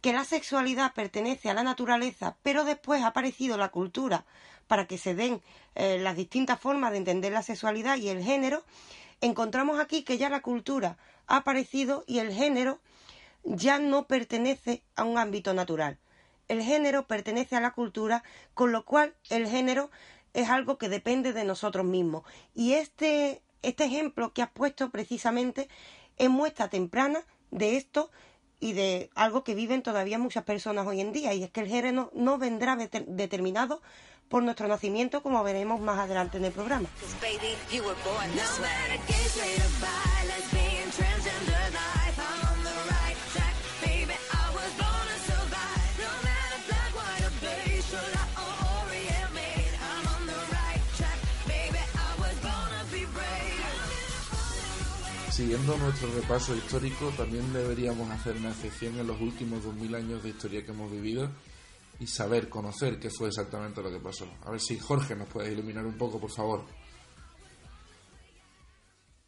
que 0.00 0.12
la 0.12 0.24
sexualidad 0.24 0.94
pertenece 0.94 1.50
a 1.50 1.54
la 1.54 1.62
naturaleza, 1.62 2.36
pero 2.42 2.64
después 2.64 3.02
ha 3.02 3.08
aparecido 3.08 3.56
la 3.56 3.70
cultura 3.70 4.24
para 4.66 4.86
que 4.86 4.98
se 4.98 5.14
den 5.14 5.42
eh, 5.74 5.98
las 5.98 6.16
distintas 6.16 6.60
formas 6.60 6.92
de 6.92 6.98
entender 6.98 7.32
la 7.32 7.42
sexualidad 7.42 7.96
y 7.96 8.08
el 8.08 8.22
género, 8.22 8.64
encontramos 9.20 9.80
aquí 9.80 10.02
que 10.02 10.18
ya 10.18 10.28
la 10.28 10.42
cultura 10.42 10.98
ha 11.26 11.38
aparecido 11.38 12.04
y 12.06 12.18
el 12.18 12.32
género 12.32 12.78
ya 13.44 13.78
no 13.78 14.06
pertenece 14.06 14.82
a 14.94 15.04
un 15.04 15.18
ámbito 15.18 15.54
natural. 15.54 15.98
El 16.48 16.62
género 16.62 17.06
pertenece 17.06 17.56
a 17.56 17.60
la 17.60 17.72
cultura, 17.72 18.22
con 18.54 18.72
lo 18.72 18.84
cual 18.84 19.14
el 19.30 19.48
género 19.48 19.90
es 20.34 20.48
algo 20.48 20.78
que 20.78 20.88
depende 20.88 21.32
de 21.32 21.44
nosotros 21.44 21.84
mismos. 21.84 22.24
Y 22.54 22.74
este, 22.74 23.42
este 23.62 23.84
ejemplo 23.84 24.32
que 24.32 24.42
has 24.42 24.50
puesto 24.50 24.90
precisamente 24.90 25.68
es 26.16 26.30
muestra 26.30 26.68
temprana 26.68 27.20
de 27.50 27.76
esto 27.76 28.10
y 28.60 28.72
de 28.72 29.10
algo 29.14 29.44
que 29.44 29.54
viven 29.54 29.82
todavía 29.82 30.18
muchas 30.18 30.44
personas 30.44 30.86
hoy 30.86 31.00
en 31.00 31.12
día, 31.12 31.34
y 31.34 31.44
es 31.44 31.50
que 31.50 31.60
el 31.60 31.68
género 31.68 32.10
no 32.14 32.38
vendrá 32.38 32.76
determinado 32.76 33.80
por 34.28 34.42
nuestro 34.42 34.68
nacimiento, 34.68 35.22
como 35.22 35.42
veremos 35.42 35.80
más 35.80 35.98
adelante 35.98 36.38
en 36.38 36.44
el 36.44 36.52
programa. 36.52 36.88
Siguiendo 55.38 55.76
nuestro 55.76 56.10
repaso 56.10 56.52
histórico, 56.52 57.12
también 57.16 57.52
deberíamos 57.52 58.10
hacer 58.10 58.34
una 58.38 58.48
excepción 58.48 58.98
en 58.98 59.06
los 59.06 59.20
últimos 59.20 59.62
2000 59.62 59.94
años 59.94 60.22
de 60.24 60.30
historia 60.30 60.64
que 60.64 60.72
hemos 60.72 60.90
vivido 60.90 61.30
y 62.00 62.08
saber, 62.08 62.48
conocer 62.48 62.98
qué 62.98 63.08
fue 63.08 63.28
exactamente 63.28 63.80
lo 63.80 63.88
que 63.88 64.00
pasó. 64.00 64.26
A 64.44 64.50
ver 64.50 64.58
si 64.58 64.76
Jorge 64.80 65.14
nos 65.14 65.28
puede 65.28 65.52
iluminar 65.52 65.86
un 65.86 65.96
poco, 65.96 66.18
por 66.18 66.32
favor. 66.32 66.64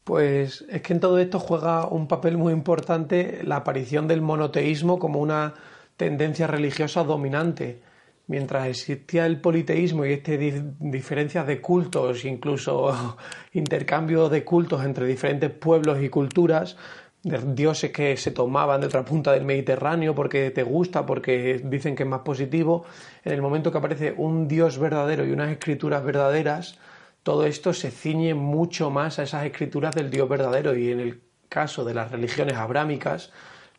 Pues 0.03 0.65
es 0.69 0.83
que 0.83 0.95
en 0.95 0.99
todo 0.99 1.17
esto 1.17 1.39
juega 1.39 1.87
un 1.87 2.09
papel 2.09 2.37
muy 2.37 2.53
importante 2.53 3.45
la 3.45 3.59
aparición 3.59 4.09
del 4.09 4.21
monoteísmo 4.21 4.99
como 4.99 5.21
una 5.21 5.55
tendencia 5.97 6.49
religiosa 6.49 7.05
dominante 7.05 7.83
mientras 8.31 8.69
existía 8.69 9.27
el 9.27 9.41
politeísmo 9.41 10.07
y 10.07 10.13
estas 10.13 10.39
diferencias 10.79 11.49
de 11.49 11.61
cultos, 11.61 12.25
incluso 12.25 13.17
intercambio 13.53 14.29
de 14.29 14.45
cultos 14.45 14.85
entre 14.85 15.05
diferentes 15.05 15.51
pueblos 15.51 16.01
y 16.01 16.09
culturas, 16.09 16.77
de 17.25 17.39
dioses 17.55 17.91
que 17.91 18.17
se 18.17 18.31
tomaban 18.31 18.81
de 18.81 18.87
otra 18.87 19.05
punta 19.05 19.33
del 19.33 19.45
Mediterráneo 19.45 20.15
porque 20.15 20.53
te 20.53 20.63
gusta, 20.63 21.05
porque 21.05 21.61
dicen 21.65 21.97
que 21.97 22.05
es 22.05 22.09
más 22.09 22.21
positivo, 22.21 22.85
en 23.25 23.33
el 23.33 23.43
momento 23.43 23.73
que 23.73 23.79
aparece 23.79 24.15
un 24.17 24.47
dios 24.47 24.79
verdadero 24.79 25.27
y 25.27 25.33
unas 25.33 25.51
escrituras 25.51 26.05
verdaderas, 26.05 26.79
todo 27.25 27.45
esto 27.47 27.73
se 27.73 27.91
ciñe 27.91 28.35
mucho 28.35 28.91
más 28.91 29.19
a 29.19 29.25
esas 29.25 29.45
escrituras 29.45 29.93
del 29.93 30.09
dios 30.09 30.29
verdadero. 30.29 30.77
Y 30.77 30.93
en 30.93 31.01
el 31.01 31.21
caso 31.49 31.85
de 31.85 31.95
las 31.95 32.13
religiones 32.13 32.55
abrámicas, 32.55 33.33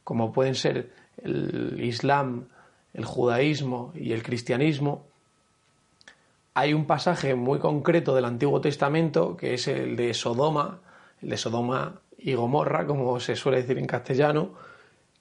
como 0.04 0.34
pueden 0.34 0.56
ser 0.56 0.92
el 1.24 1.80
Islam, 1.82 2.50
el 2.94 3.06
judaísmo 3.06 3.94
y 3.96 4.14
el 4.14 4.24
cristianismo, 4.24 5.06
hay 6.54 6.74
un 6.74 6.86
pasaje 6.86 7.36
muy 7.36 7.60
concreto 7.60 8.14
del 8.14 8.26
Antiguo 8.26 8.60
Testamento, 8.60 9.38
que 9.38 9.54
es 9.54 9.68
el 9.68 9.96
de 9.96 10.14
Sodoma, 10.14 10.80
el 11.22 11.30
de 11.30 11.38
Sodoma 11.38 12.02
y 12.18 12.34
Gomorra, 12.34 12.86
como 12.86 13.20
se 13.20 13.36
suele 13.36 13.62
decir 13.62 13.78
en 13.78 13.88
castellano, 13.88 14.52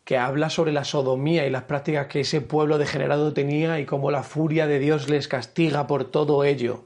que 0.05 0.19
habla 0.19 0.50
sobre 0.50 0.73
la 0.73 0.85
sodomía 0.85 1.47
y 1.47 1.50
las 1.50 1.65
prácticas 1.65 2.09
que 2.09 2.21
ese 2.21 2.41
pueblo 2.41 2.79
degenerado 2.79 3.33
tenía 3.33 3.79
y 3.79 3.87
cómo 3.87 4.11
la 4.11 4.23
furia 4.23 4.67
de 4.67 4.81
Dios 4.81 5.09
les 5.09 5.29
castiga 5.29 5.87
por 5.87 6.05
todo 6.05 6.43
ello. 6.45 6.85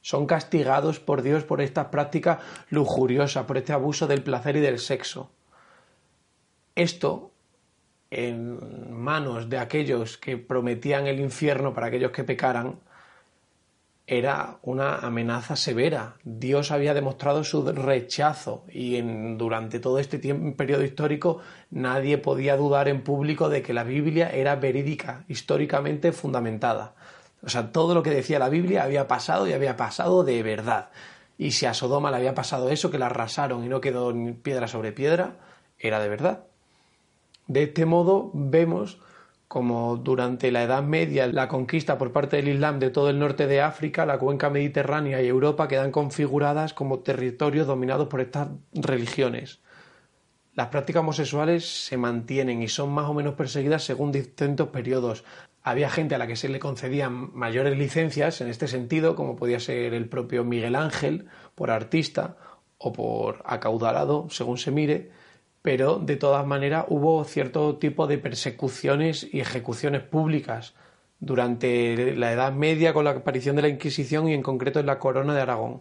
Son 0.00 0.26
castigados 0.26 0.98
por 0.98 1.22
Dios 1.22 1.44
por 1.44 1.60
esta 1.60 1.92
práctica 1.92 2.40
lujuriosa, 2.68 3.46
por 3.46 3.58
este 3.58 3.72
abuso 3.72 4.08
del 4.08 4.24
placer 4.24 4.56
y 4.56 4.60
del 4.60 4.80
sexo. 4.80 5.30
Esto, 6.74 7.31
en 8.12 8.92
manos 8.92 9.48
de 9.48 9.58
aquellos 9.58 10.18
que 10.18 10.36
prometían 10.36 11.06
el 11.06 11.18
infierno 11.18 11.72
para 11.72 11.86
aquellos 11.86 12.10
que 12.10 12.24
pecaran, 12.24 12.78
era 14.06 14.58
una 14.62 14.96
amenaza 14.96 15.56
severa. 15.56 16.16
Dios 16.22 16.70
había 16.72 16.92
demostrado 16.92 17.42
su 17.42 17.64
rechazo 17.72 18.64
y 18.68 19.00
durante 19.36 19.80
todo 19.80 19.98
este 19.98 20.18
tiempo, 20.18 20.54
periodo 20.56 20.84
histórico 20.84 21.40
nadie 21.70 22.18
podía 22.18 22.56
dudar 22.58 22.88
en 22.88 23.02
público 23.02 23.48
de 23.48 23.62
que 23.62 23.72
la 23.72 23.84
Biblia 23.84 24.28
era 24.30 24.56
verídica, 24.56 25.24
históricamente 25.28 26.12
fundamentada. 26.12 26.94
O 27.42 27.48
sea, 27.48 27.72
todo 27.72 27.94
lo 27.94 28.02
que 28.02 28.10
decía 28.10 28.38
la 28.38 28.50
Biblia 28.50 28.82
había 28.82 29.08
pasado 29.08 29.48
y 29.48 29.54
había 29.54 29.76
pasado 29.78 30.22
de 30.22 30.42
verdad. 30.42 30.90
Y 31.38 31.52
si 31.52 31.64
a 31.64 31.72
Sodoma 31.72 32.10
le 32.10 32.18
había 32.18 32.34
pasado 32.34 32.68
eso, 32.68 32.90
que 32.90 32.98
la 32.98 33.06
arrasaron 33.06 33.64
y 33.64 33.68
no 33.68 33.80
quedó 33.80 34.14
piedra 34.42 34.68
sobre 34.68 34.92
piedra, 34.92 35.36
era 35.78 35.98
de 35.98 36.08
verdad. 36.10 36.44
De 37.52 37.64
este 37.64 37.84
modo 37.84 38.30
vemos 38.32 38.98
como 39.46 39.98
durante 39.98 40.50
la 40.50 40.62
Edad 40.62 40.82
Media 40.82 41.26
la 41.26 41.48
conquista 41.48 41.98
por 41.98 42.10
parte 42.10 42.38
del 42.38 42.48
Islam 42.48 42.78
de 42.78 42.88
todo 42.88 43.10
el 43.10 43.18
norte 43.18 43.46
de 43.46 43.60
África, 43.60 44.06
la 44.06 44.18
cuenca 44.18 44.48
mediterránea 44.48 45.20
y 45.20 45.26
Europa 45.26 45.68
quedan 45.68 45.90
configuradas 45.90 46.72
como 46.72 47.00
territorios 47.00 47.66
dominados 47.66 48.08
por 48.08 48.22
estas 48.22 48.48
religiones. 48.72 49.60
Las 50.54 50.68
prácticas 50.68 51.00
homosexuales 51.00 51.84
se 51.84 51.98
mantienen 51.98 52.62
y 52.62 52.68
son 52.68 52.90
más 52.90 53.04
o 53.04 53.12
menos 53.12 53.34
perseguidas 53.34 53.84
según 53.84 54.12
distintos 54.12 54.68
periodos. 54.68 55.22
Había 55.62 55.90
gente 55.90 56.14
a 56.14 56.18
la 56.18 56.26
que 56.26 56.36
se 56.36 56.48
le 56.48 56.58
concedían 56.58 57.36
mayores 57.36 57.76
licencias 57.76 58.40
en 58.40 58.48
este 58.48 58.66
sentido, 58.66 59.14
como 59.14 59.36
podía 59.36 59.60
ser 59.60 59.92
el 59.92 60.08
propio 60.08 60.42
Miguel 60.42 60.74
Ángel, 60.74 61.26
por 61.54 61.70
artista 61.70 62.38
o 62.78 62.94
por 62.94 63.42
acaudalado, 63.44 64.28
según 64.30 64.56
se 64.56 64.70
mire, 64.70 65.10
pero 65.62 65.98
de 65.98 66.16
todas 66.16 66.46
maneras 66.46 66.84
hubo 66.88 67.24
cierto 67.24 67.76
tipo 67.78 68.06
de 68.06 68.18
persecuciones 68.18 69.26
y 69.32 69.40
ejecuciones 69.40 70.02
públicas 70.02 70.74
durante 71.20 72.16
la 72.16 72.32
Edad 72.32 72.52
Media 72.52 72.92
con 72.92 73.04
la 73.04 73.12
aparición 73.12 73.54
de 73.56 73.62
la 73.62 73.68
Inquisición 73.68 74.28
y 74.28 74.34
en 74.34 74.42
concreto 74.42 74.80
en 74.80 74.86
la 74.86 74.98
Corona 74.98 75.34
de 75.34 75.40
Aragón. 75.40 75.80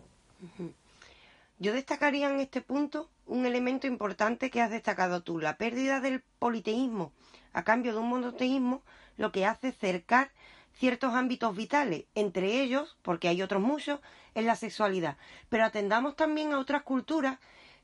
Yo 1.58 1.74
destacaría 1.74 2.30
en 2.30 2.40
este 2.40 2.62
punto 2.62 3.10
un 3.26 3.46
elemento 3.46 3.88
importante 3.88 4.52
que 4.52 4.62
has 4.62 4.70
destacado 4.70 5.22
tú, 5.22 5.40
la 5.40 5.58
pérdida 5.58 6.00
del 6.00 6.22
politeísmo 6.40 7.12
a 7.54 7.64
cambio 7.64 7.94
de 7.94 8.00
un 8.00 8.10
monoteísmo, 8.10 8.84
lo 9.18 9.32
que 9.32 9.46
hace 9.46 9.72
cercar 9.72 10.32
ciertos 10.74 11.14
ámbitos 11.14 11.56
vitales, 11.56 12.06
entre 12.16 12.62
ellos, 12.62 12.98
porque 13.02 13.28
hay 13.28 13.42
otros 13.42 13.62
muchos, 13.62 14.00
es 14.36 14.46
la 14.46 14.56
sexualidad. 14.56 15.18
Pero 15.50 15.66
atendamos 15.66 16.16
también 16.16 16.54
a 16.54 16.60
otras 16.60 16.84
culturas 16.84 17.40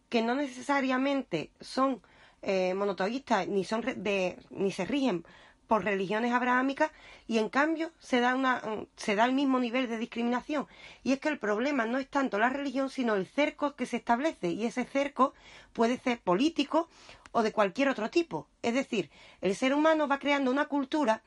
que 0.09 0.21
no 0.21 0.35
necesariamente 0.35 1.51
son 1.59 2.01
eh, 2.41 2.73
monoteístas 2.73 3.47
ni 3.47 3.63
son 3.63 3.81
de, 3.81 4.37
ni 4.51 4.71
se 4.71 4.85
rigen 4.85 5.25
por 5.67 5.83
religiones 5.83 6.31
abrahámicas 6.31 6.91
y 7.27 7.39
en 7.39 7.49
cambio 7.49 7.91
se 7.99 8.21
da 8.21 8.35
una 8.35 8.61
se 8.95 9.15
da 9.15 9.25
el 9.25 9.33
mismo 9.33 9.59
nivel 9.59 9.89
de 9.89 9.97
discriminación. 9.97 10.65
Y 11.03 11.11
es 11.11 11.19
que 11.19 11.29
el 11.29 11.39
problema 11.39 11.85
no 11.85 11.97
es 11.97 12.09
tanto 12.09 12.39
la 12.39 12.49
religión 12.49 12.89
sino 12.89 13.15
el 13.15 13.27
cerco 13.27 13.75
que 13.75 13.85
se 13.85 13.97
establece 13.97 14.49
y 14.49 14.65
ese 14.65 14.85
cerco 14.85 15.33
puede 15.73 15.97
ser 15.97 16.19
político 16.19 16.87
o 17.33 17.43
de 17.43 17.51
cualquier 17.51 17.89
otro 17.89 18.09
tipo. 18.09 18.47
Es 18.61 18.73
decir 18.73 19.09
el 19.41 19.55
ser 19.55 19.73
humano 19.73 20.07
va 20.07 20.19
creando 20.19 20.51
una 20.51 20.67
cultura 20.67 21.21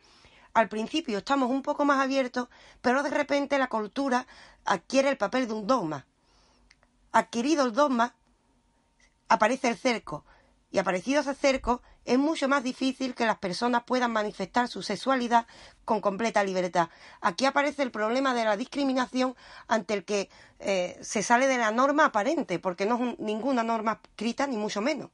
al 0.54 0.68
principio 0.68 1.18
estamos 1.18 1.50
un 1.50 1.62
poco 1.62 1.84
más 1.84 1.98
abiertos 1.98 2.48
pero 2.80 3.02
de 3.02 3.10
repente 3.10 3.58
la 3.58 3.68
cultura 3.68 4.26
adquiere 4.64 5.10
el 5.10 5.18
papel 5.18 5.46
de 5.46 5.52
un 5.52 5.66
dogma. 5.66 6.06
Adquirido 7.12 7.66
el 7.66 7.72
dogma 7.72 8.14
aparece 9.30 9.68
el 9.68 9.76
cerco, 9.76 10.24
y 10.72 10.78
aparecido 10.78 11.20
ese 11.20 11.34
cerco, 11.34 11.82
es 12.04 12.18
mucho 12.18 12.48
más 12.48 12.62
difícil 12.62 13.14
que 13.14 13.26
las 13.26 13.38
personas 13.38 13.84
puedan 13.84 14.12
manifestar 14.12 14.68
su 14.68 14.82
sexualidad 14.82 15.46
con 15.84 16.00
completa 16.00 16.44
libertad. 16.44 16.88
Aquí 17.20 17.44
aparece 17.44 17.82
el 17.82 17.90
problema 17.90 18.34
de 18.34 18.44
la 18.44 18.56
discriminación 18.56 19.34
ante 19.68 19.94
el 19.94 20.04
que 20.04 20.28
eh, 20.58 20.96
se 21.00 21.22
sale 21.22 21.46
de 21.46 21.58
la 21.58 21.70
norma 21.70 22.06
aparente, 22.06 22.58
porque 22.58 22.86
no 22.86 22.96
es 22.96 23.18
ninguna 23.18 23.62
norma 23.62 24.00
escrita, 24.02 24.46
ni 24.46 24.56
mucho 24.56 24.80
menos. 24.80 25.10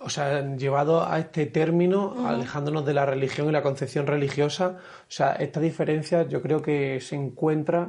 O 0.00 0.10
sea, 0.10 0.56
llevado 0.56 1.04
a 1.08 1.18
este 1.18 1.46
término, 1.46 2.28
alejándonos 2.28 2.86
de 2.86 2.94
la 2.94 3.04
religión 3.04 3.48
y 3.48 3.52
la 3.52 3.62
concepción 3.62 4.06
religiosa, 4.06 4.76
o 4.78 5.10
sea, 5.10 5.32
esta 5.32 5.58
diferencia 5.58 6.22
yo 6.28 6.40
creo 6.40 6.62
que 6.62 7.00
se 7.00 7.16
encuentra 7.16 7.88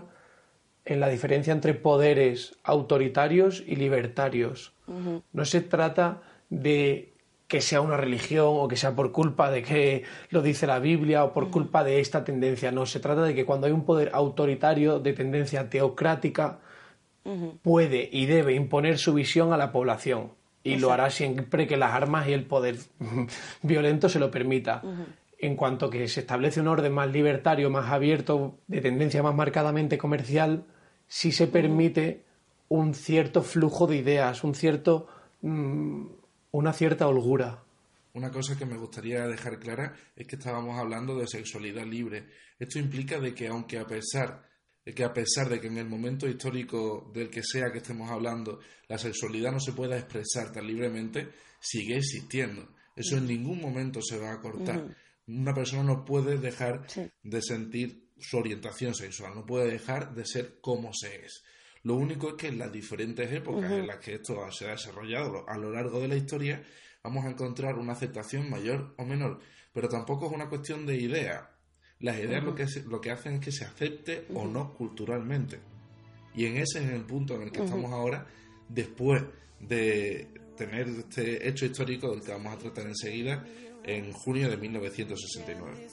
en 0.86 1.00
la 1.00 1.08
diferencia 1.08 1.54
entre 1.54 1.76
poderes 1.76 2.58
autoritarios 2.64 3.64
y 3.66 3.76
libertarios. 3.76 4.74
No 5.32 5.46
se 5.46 5.62
trata 5.62 6.22
de 6.50 7.14
que 7.48 7.62
sea 7.62 7.82
una 7.82 7.98
religión 7.98 8.48
o 8.48 8.68
que 8.68 8.76
sea 8.76 8.96
por 8.96 9.12
culpa 9.12 9.50
de 9.50 9.64
que 9.64 10.04
lo 10.30 10.42
dice 10.42 10.68
la 10.68 10.80
Biblia 10.80 11.24
o 11.24 11.34
por 11.34 11.50
culpa 11.50 11.84
de 11.84 12.00
esta 12.00 12.24
tendencia. 12.24 12.72
No, 12.72 12.86
se 12.86 13.00
trata 13.00 13.24
de 13.24 13.34
que 13.34 13.46
cuando 13.46 13.66
hay 13.66 13.74
un 13.74 13.86
poder 13.86 14.12
autoritario 14.14 15.00
de 15.00 15.14
tendencia 15.14 15.70
teocrática, 15.70 16.60
puede 17.62 18.10
y 18.12 18.26
debe 18.28 18.54
imponer 18.54 18.98
su 18.98 19.14
visión 19.14 19.52
a 19.52 19.58
la 19.58 19.72
población. 19.72 20.32
Y 20.64 20.76
lo 20.78 20.92
hará 20.92 21.10
siempre 21.10 21.68
que 21.68 21.78
las 21.78 21.94
armas 21.94 22.28
y 22.28 22.34
el 22.34 22.46
poder 22.46 22.78
violento 23.64 24.10
se 24.10 24.20
lo 24.20 24.30
permita. 24.30 24.84
En 25.40 25.56
cuanto 25.56 25.90
que 25.90 26.08
se 26.08 26.20
establece 26.20 26.62
un 26.62 26.68
orden 26.68 26.94
más 26.94 27.12
libertario, 27.12 27.70
más 27.70 27.92
abierto, 27.92 28.58
de 28.68 28.82
tendencia 28.82 29.24
más 29.24 29.34
marcadamente 29.34 29.98
comercial, 29.98 30.66
si 31.08 31.32
se 31.32 31.48
permite 31.48 32.26
un 32.70 32.94
cierto 32.94 33.42
flujo 33.42 33.88
de 33.88 33.98
ideas, 33.98 34.44
un 34.44 34.56
cierto, 34.56 35.08
mm, 35.42 36.06
una 36.52 36.74
cierta 36.74 37.08
holgura. 37.08 37.64
Una 38.14 38.32
cosa 38.32 38.58
que 38.58 38.66
me 38.66 38.78
gustaría 38.78 39.28
dejar 39.28 39.60
clara 39.60 39.94
es 40.16 40.28
que 40.28 40.36
estábamos 40.36 40.80
hablando 40.80 41.18
de 41.18 41.28
sexualidad 41.28 41.86
libre. 41.86 42.28
Esto 42.58 42.80
implica 42.80 43.20
de 43.20 43.34
que 43.34 43.48
aunque 43.48 43.78
a 43.78 43.86
pesar 43.86 44.48
de 44.86 44.94
que 44.94 45.04
a 45.04 45.14
pesar 45.14 45.50
de 45.50 45.60
que 45.60 45.68
en 45.68 45.78
el 45.78 45.88
momento 45.88 46.28
histórico 46.28 47.12
del 47.14 47.30
que 47.30 47.44
sea 47.44 47.72
que 47.72 47.80
estemos 47.80 48.10
hablando 48.10 48.60
la 48.88 48.98
sexualidad 48.98 49.52
no 49.52 49.60
se 49.60 49.74
pueda 49.74 49.98
expresar 49.98 50.52
tan 50.52 50.66
libremente, 50.66 51.30
sigue 51.60 51.98
existiendo. 51.98 52.70
Eso 52.96 53.18
en 53.18 53.28
ningún 53.28 53.62
momento 53.62 54.02
se 54.02 54.18
va 54.18 54.34
a 54.34 54.42
cortar. 54.42 54.96
Una 55.28 55.54
persona 55.54 55.84
no 55.84 56.06
puede 56.06 56.38
dejar 56.38 56.88
de 57.22 57.42
sentir 57.42 58.10
su 58.18 58.38
orientación 58.38 58.96
sexual, 58.96 59.36
no 59.36 59.46
puede 59.46 59.72
dejar 59.72 60.14
de 60.16 60.26
ser 60.26 60.60
como 60.60 60.92
se 60.94 61.26
es. 61.26 61.44
Lo 61.84 61.96
único 61.96 62.30
es 62.30 62.36
que 62.36 62.48
en 62.48 62.58
las 62.58 62.72
diferentes 62.72 63.32
épocas 63.32 63.72
en 63.72 63.88
las 63.88 63.98
que 63.98 64.16
esto 64.16 64.52
se 64.52 64.68
ha 64.68 64.72
desarrollado 64.72 65.48
a 65.48 65.58
lo 65.58 65.72
largo 65.72 66.00
de 66.00 66.08
la 66.08 66.16
historia, 66.16 66.62
vamos 67.04 67.26
a 67.26 67.30
encontrar 67.30 67.76
una 67.76 67.94
aceptación 67.94 68.50
mayor 68.50 68.94
o 68.98 69.06
menor. 69.06 69.40
Pero 69.74 69.88
tampoco 69.88 70.28
es 70.28 70.34
una 70.34 70.50
cuestión 70.50 70.86
de 70.86 70.98
ideas. 70.98 71.48
Las 72.00 72.18
ideas 72.20 72.44
lo, 72.44 72.56
que 72.56 72.66
lo 72.88 73.02
que 73.02 73.12
hacen 73.12 73.36
es 73.36 73.40
que 73.40 73.52
se 73.52 73.66
acepte 73.66 74.26
o 74.34 74.46
no 74.46 74.74
culturalmente. 74.74 75.60
Y 76.36 76.46
en 76.46 76.58
ese 76.58 76.84
es 76.84 76.92
el 76.92 77.04
punto 77.04 77.36
en 77.36 77.44
el 77.44 77.52
que 77.52 77.64
estamos 77.64 77.92
ahora, 77.92 78.26
después 78.68 79.24
de 79.60 80.28
tener 80.56 80.88
este 80.88 81.48
hecho 81.48 81.66
histórico 81.66 82.12
del 82.12 82.22
que 82.22 82.32
vamos 82.32 82.54
a 82.54 82.58
tratar 82.58 82.88
enseguida 82.88 83.46
en 83.84 84.12
junio 84.12 84.50
de 84.50 84.58
1969. 84.58 85.88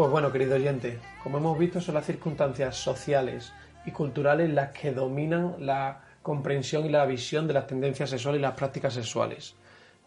Pues 0.00 0.10
bueno, 0.10 0.32
querido 0.32 0.54
oyente, 0.54 0.98
como 1.22 1.36
hemos 1.36 1.58
visto 1.58 1.78
son 1.78 1.94
las 1.96 2.06
circunstancias 2.06 2.74
sociales 2.74 3.52
y 3.84 3.90
culturales 3.90 4.48
las 4.48 4.70
que 4.70 4.92
dominan 4.92 5.56
la 5.58 6.00
comprensión 6.22 6.86
y 6.86 6.88
la 6.88 7.04
visión 7.04 7.46
de 7.46 7.52
las 7.52 7.66
tendencias 7.66 8.08
sexuales 8.08 8.38
y 8.38 8.42
las 8.42 8.54
prácticas 8.54 8.94
sexuales. 8.94 9.56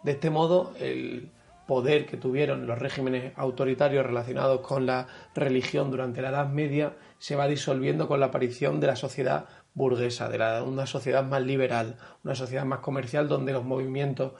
De 0.02 0.14
este 0.14 0.32
modo, 0.32 0.74
el 0.80 1.30
poder 1.68 2.08
que 2.08 2.18
tuvieron 2.18 2.66
los 2.66 2.80
regímenes 2.80 3.34
autoritarios 3.36 4.04
relacionados 4.04 4.62
con 4.62 4.88
la 4.88 5.06
religión 5.36 5.92
durante 5.92 6.24
la 6.24 6.30
Edad 6.30 6.50
Media 6.50 6.94
se 7.20 7.36
va 7.36 7.48
disolviendo 7.48 8.08
con 8.08 8.20
la 8.20 8.26
aparición 8.26 8.80
de 8.80 8.88
la 8.88 8.96
sociedad 8.96 9.46
burguesa, 9.76 10.28
de 10.28 10.64
una 10.64 10.88
sociedad 10.88 11.24
más 11.24 11.44
liberal, 11.44 11.98
una 12.24 12.34
sociedad 12.34 12.66
más 12.66 12.80
comercial 12.80 13.28
donde 13.28 13.54
los 13.54 13.64
movimientos 13.64 14.32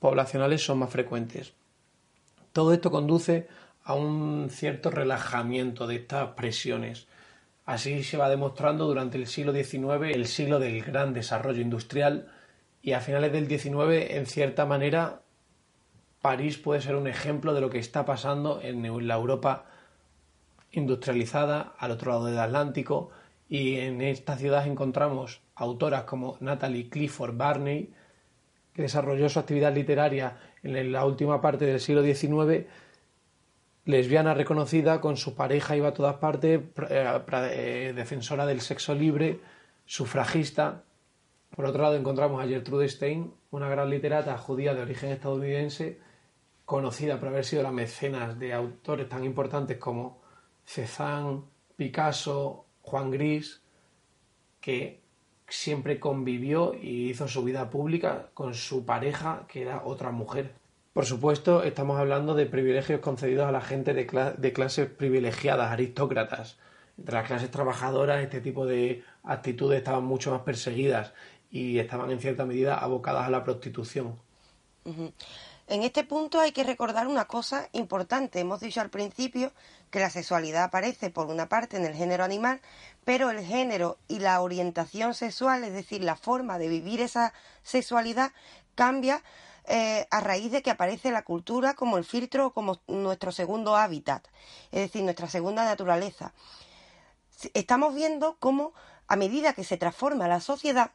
poblacionales 0.00 0.62
son 0.62 0.80
más 0.80 0.90
frecuentes. 0.90 1.54
Todo 2.52 2.74
esto 2.74 2.90
conduce 2.90 3.48
a 3.88 3.94
un 3.94 4.50
cierto 4.50 4.90
relajamiento 4.90 5.86
de 5.86 5.96
estas 5.96 6.32
presiones. 6.32 7.06
Así 7.64 8.04
se 8.04 8.18
va 8.18 8.28
demostrando 8.28 8.84
durante 8.84 9.16
el 9.16 9.26
siglo 9.26 9.54
XIX, 9.54 10.14
el 10.14 10.26
siglo 10.26 10.58
del 10.58 10.82
gran 10.82 11.14
desarrollo 11.14 11.62
industrial, 11.62 12.30
y 12.82 12.92
a 12.92 13.00
finales 13.00 13.32
del 13.32 13.48
XIX, 13.48 14.10
en 14.10 14.26
cierta 14.26 14.66
manera, 14.66 15.22
París 16.20 16.58
puede 16.58 16.82
ser 16.82 16.96
un 16.96 17.06
ejemplo 17.06 17.54
de 17.54 17.62
lo 17.62 17.70
que 17.70 17.78
está 17.78 18.04
pasando 18.04 18.60
en 18.62 18.82
la 19.08 19.14
Europa 19.14 19.64
industrializada, 20.70 21.72
al 21.78 21.92
otro 21.92 22.12
lado 22.12 22.26
del 22.26 22.40
Atlántico, 22.40 23.08
y 23.48 23.76
en 23.76 24.02
esta 24.02 24.36
ciudad 24.36 24.66
encontramos 24.66 25.40
autoras 25.54 26.02
como 26.02 26.36
Natalie 26.40 26.90
Clifford 26.90 27.38
Barney, 27.38 27.90
que 28.74 28.82
desarrolló 28.82 29.30
su 29.30 29.38
actividad 29.38 29.74
literaria 29.74 30.36
en 30.62 30.92
la 30.92 31.06
última 31.06 31.40
parte 31.40 31.64
del 31.64 31.80
siglo 31.80 32.02
XIX, 32.02 32.66
lesbiana 33.88 34.34
reconocida, 34.34 35.00
con 35.00 35.16
su 35.16 35.34
pareja 35.34 35.74
iba 35.74 35.88
a 35.88 35.94
todas 35.94 36.16
partes, 36.16 36.60
eh, 36.90 37.20
eh, 37.30 37.92
defensora 37.96 38.44
del 38.44 38.60
sexo 38.60 38.94
libre, 38.94 39.40
sufragista. 39.86 40.84
Por 41.56 41.64
otro 41.64 41.82
lado 41.82 41.96
encontramos 41.96 42.44
a 42.44 42.46
Gertrude 42.46 42.86
Stein, 42.90 43.32
una 43.50 43.70
gran 43.70 43.88
literata 43.88 44.36
judía 44.36 44.74
de 44.74 44.82
origen 44.82 45.10
estadounidense, 45.10 45.98
conocida 46.66 47.18
por 47.18 47.28
haber 47.28 47.46
sido 47.46 47.62
la 47.62 47.72
mecenas 47.72 48.38
de 48.38 48.52
autores 48.52 49.08
tan 49.08 49.24
importantes 49.24 49.78
como 49.78 50.20
Cézanne, 50.66 51.44
Picasso, 51.74 52.66
Juan 52.82 53.10
Gris, 53.10 53.62
que 54.60 55.00
siempre 55.48 55.98
convivió 55.98 56.74
y 56.74 57.08
hizo 57.08 57.26
su 57.26 57.42
vida 57.42 57.70
pública 57.70 58.28
con 58.34 58.52
su 58.52 58.84
pareja, 58.84 59.46
que 59.48 59.62
era 59.62 59.82
otra 59.86 60.10
mujer. 60.10 60.57
Por 60.98 61.06
supuesto, 61.06 61.62
estamos 61.62 61.96
hablando 62.00 62.34
de 62.34 62.44
privilegios 62.46 62.98
concedidos 62.98 63.46
a 63.46 63.52
la 63.52 63.60
gente 63.60 63.94
de, 63.94 64.34
de 64.36 64.52
clases 64.52 64.90
privilegiadas, 64.90 65.70
aristócratas. 65.70 66.56
Entre 66.98 67.14
las 67.14 67.24
clases 67.24 67.52
trabajadoras, 67.52 68.20
este 68.20 68.40
tipo 68.40 68.66
de 68.66 69.04
actitudes 69.22 69.78
estaban 69.78 70.02
mucho 70.02 70.32
más 70.32 70.40
perseguidas 70.40 71.12
y 71.52 71.78
estaban 71.78 72.10
en 72.10 72.18
cierta 72.18 72.44
medida 72.44 72.76
abocadas 72.76 73.28
a 73.28 73.30
la 73.30 73.44
prostitución. 73.44 74.18
En 75.68 75.82
este 75.84 76.02
punto 76.02 76.40
hay 76.40 76.50
que 76.50 76.64
recordar 76.64 77.06
una 77.06 77.26
cosa 77.26 77.68
importante. 77.74 78.40
Hemos 78.40 78.58
dicho 78.58 78.80
al 78.80 78.90
principio 78.90 79.52
que 79.92 80.00
la 80.00 80.10
sexualidad 80.10 80.64
aparece 80.64 81.10
por 81.10 81.28
una 81.28 81.48
parte 81.48 81.76
en 81.76 81.84
el 81.84 81.94
género 81.94 82.24
animal, 82.24 82.60
pero 83.04 83.30
el 83.30 83.44
género 83.44 83.98
y 84.08 84.18
la 84.18 84.40
orientación 84.40 85.14
sexual, 85.14 85.62
es 85.62 85.74
decir, 85.74 86.02
la 86.02 86.16
forma 86.16 86.58
de 86.58 86.66
vivir 86.66 87.00
esa 87.00 87.34
sexualidad, 87.62 88.32
cambia 88.74 89.22
eh, 89.68 90.06
a 90.10 90.20
raíz 90.20 90.50
de 90.50 90.62
que 90.62 90.70
aparece 90.70 91.10
la 91.10 91.22
cultura 91.22 91.74
como 91.74 91.98
el 91.98 92.04
filtro 92.04 92.52
como 92.52 92.80
nuestro 92.86 93.32
segundo 93.32 93.76
hábitat, 93.76 94.26
es 94.72 94.80
decir, 94.80 95.02
nuestra 95.02 95.28
segunda 95.28 95.64
naturaleza. 95.64 96.32
Estamos 97.54 97.94
viendo 97.94 98.36
cómo 98.40 98.72
a 99.06 99.16
medida 99.16 99.52
que 99.52 99.64
se 99.64 99.76
transforma 99.76 100.26
la 100.26 100.40
sociedad, 100.40 100.90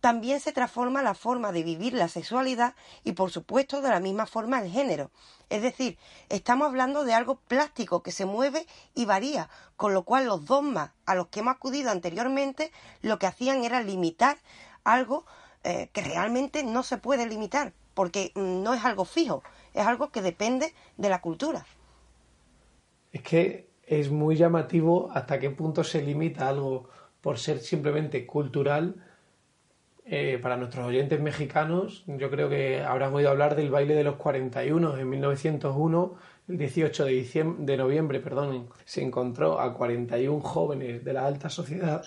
también 0.00 0.40
se 0.40 0.52
transforma 0.52 1.02
la 1.02 1.14
forma 1.14 1.52
de 1.52 1.62
vivir 1.62 1.92
la 1.92 2.08
sexualidad 2.08 2.74
y 3.04 3.12
por 3.12 3.30
supuesto 3.30 3.82
de 3.82 3.88
la 3.88 4.00
misma 4.00 4.26
forma 4.26 4.60
el 4.60 4.70
género. 4.70 5.10
Es 5.48 5.62
decir, 5.62 5.98
estamos 6.28 6.68
hablando 6.68 7.04
de 7.04 7.14
algo 7.14 7.36
plástico 7.36 8.02
que 8.02 8.12
se 8.12 8.24
mueve 8.24 8.66
y 8.94 9.06
varía, 9.06 9.48
con 9.76 9.94
lo 9.94 10.02
cual 10.02 10.26
los 10.26 10.44
dogmas 10.44 10.90
a 11.06 11.14
los 11.14 11.28
que 11.28 11.40
hemos 11.40 11.54
acudido 11.54 11.90
anteriormente 11.90 12.72
lo 13.00 13.18
que 13.18 13.26
hacían 13.26 13.64
era 13.64 13.80
limitar 13.80 14.38
algo 14.84 15.24
eh, 15.64 15.90
que 15.92 16.02
realmente 16.02 16.62
no 16.62 16.82
se 16.82 16.98
puede 16.98 17.26
limitar, 17.26 17.72
porque 17.98 18.30
mm, 18.36 18.62
no 18.62 18.74
es 18.74 18.84
algo 18.84 19.04
fijo, 19.04 19.42
es 19.74 19.84
algo 19.84 20.10
que 20.12 20.22
depende 20.22 20.72
de 20.96 21.08
la 21.08 21.20
cultura. 21.20 21.66
Es 23.10 23.22
que 23.22 23.70
es 23.82 24.12
muy 24.12 24.36
llamativo 24.36 25.10
hasta 25.12 25.40
qué 25.40 25.50
punto 25.50 25.82
se 25.82 26.00
limita 26.00 26.48
algo 26.48 26.88
por 27.20 27.38
ser 27.38 27.58
simplemente 27.58 28.24
cultural 28.24 29.04
eh, 30.04 30.38
para 30.40 30.56
nuestros 30.56 30.86
oyentes 30.86 31.20
mexicanos, 31.20 32.04
yo 32.06 32.30
creo 32.30 32.48
que 32.48 32.82
habrán 32.82 33.12
oído 33.14 33.30
hablar 33.30 33.56
del 33.56 33.68
baile 33.68 33.96
de 33.96 34.04
los 34.04 34.14
41. 34.14 34.96
En 34.96 35.10
1901, 35.10 36.14
el 36.46 36.56
18 36.56 37.04
de, 37.04 37.10
diciembre, 37.10 37.66
de 37.66 37.76
noviembre, 37.76 38.20
perdón, 38.20 38.68
se 38.84 39.02
encontró 39.02 39.58
a 39.60 39.74
41 39.74 40.40
jóvenes 40.40 41.04
de 41.04 41.12
la 41.12 41.26
alta 41.26 41.50
sociedad, 41.50 42.04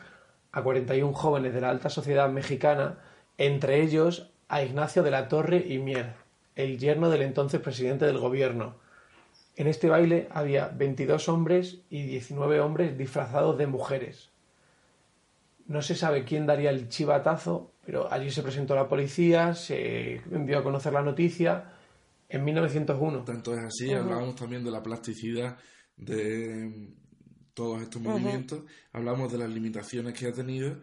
a 0.52 0.62
41 0.62 1.12
jóvenes 1.12 1.52
de 1.52 1.60
la 1.60 1.68
alta 1.68 1.90
sociedad 1.90 2.30
mexicana, 2.30 2.98
entre 3.36 3.82
ellos 3.82 4.33
a 4.48 4.62
Ignacio 4.62 5.02
de 5.02 5.10
la 5.10 5.28
Torre 5.28 5.64
y 5.68 5.78
Mier, 5.78 6.14
el 6.54 6.78
yerno 6.78 7.10
del 7.10 7.22
entonces 7.22 7.60
presidente 7.60 8.04
del 8.04 8.18
gobierno. 8.18 8.76
En 9.56 9.66
este 9.66 9.88
baile 9.88 10.28
había 10.30 10.68
22 10.68 11.28
hombres 11.28 11.78
y 11.90 12.02
19 12.02 12.60
hombres 12.60 12.98
disfrazados 12.98 13.56
de 13.56 13.66
mujeres. 13.66 14.30
No 15.66 15.80
se 15.80 15.94
sabe 15.94 16.24
quién 16.24 16.46
daría 16.46 16.70
el 16.70 16.88
chivatazo, 16.88 17.72
pero 17.86 18.12
allí 18.12 18.30
se 18.30 18.42
presentó 18.42 18.74
la 18.74 18.88
policía, 18.88 19.54
se 19.54 20.16
envió 20.30 20.58
a 20.58 20.62
conocer 20.62 20.92
la 20.92 21.02
noticia 21.02 21.72
en 22.28 22.44
1901. 22.44 23.24
Tanto 23.24 23.54
es 23.54 23.60
así, 23.60 23.92
hablábamos 23.92 24.34
también 24.34 24.64
de 24.64 24.70
la 24.70 24.82
plasticidad 24.82 25.56
de 25.96 26.90
todos 27.54 27.82
estos 27.82 28.02
movimientos, 28.02 28.62
hablamos 28.92 29.30
de 29.30 29.38
las 29.38 29.48
limitaciones 29.48 30.14
que 30.14 30.26
ha 30.26 30.32
tenido 30.32 30.76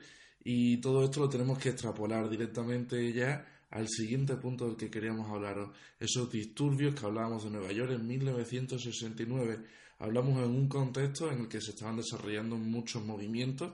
y 0.43 0.77
todo 0.77 1.03
esto 1.03 1.19
lo 1.19 1.29
tenemos 1.29 1.57
que 1.59 1.69
extrapolar 1.69 2.29
directamente 2.29 3.11
ya 3.13 3.45
al 3.69 3.87
siguiente 3.87 4.35
punto 4.35 4.67
del 4.67 4.75
que 4.75 4.89
queríamos 4.89 5.29
hablaros, 5.29 5.75
esos 5.99 6.29
disturbios 6.29 6.93
que 6.93 7.05
hablábamos 7.05 7.43
de 7.43 7.51
Nueva 7.51 7.71
York 7.71 7.91
en 7.91 8.05
1969. 8.05 9.63
Hablamos 9.99 10.43
en 10.43 10.49
un 10.49 10.67
contexto 10.67 11.31
en 11.31 11.41
el 11.41 11.47
que 11.47 11.61
se 11.61 11.71
estaban 11.71 11.95
desarrollando 11.95 12.57
muchos 12.57 13.03
movimientos 13.03 13.71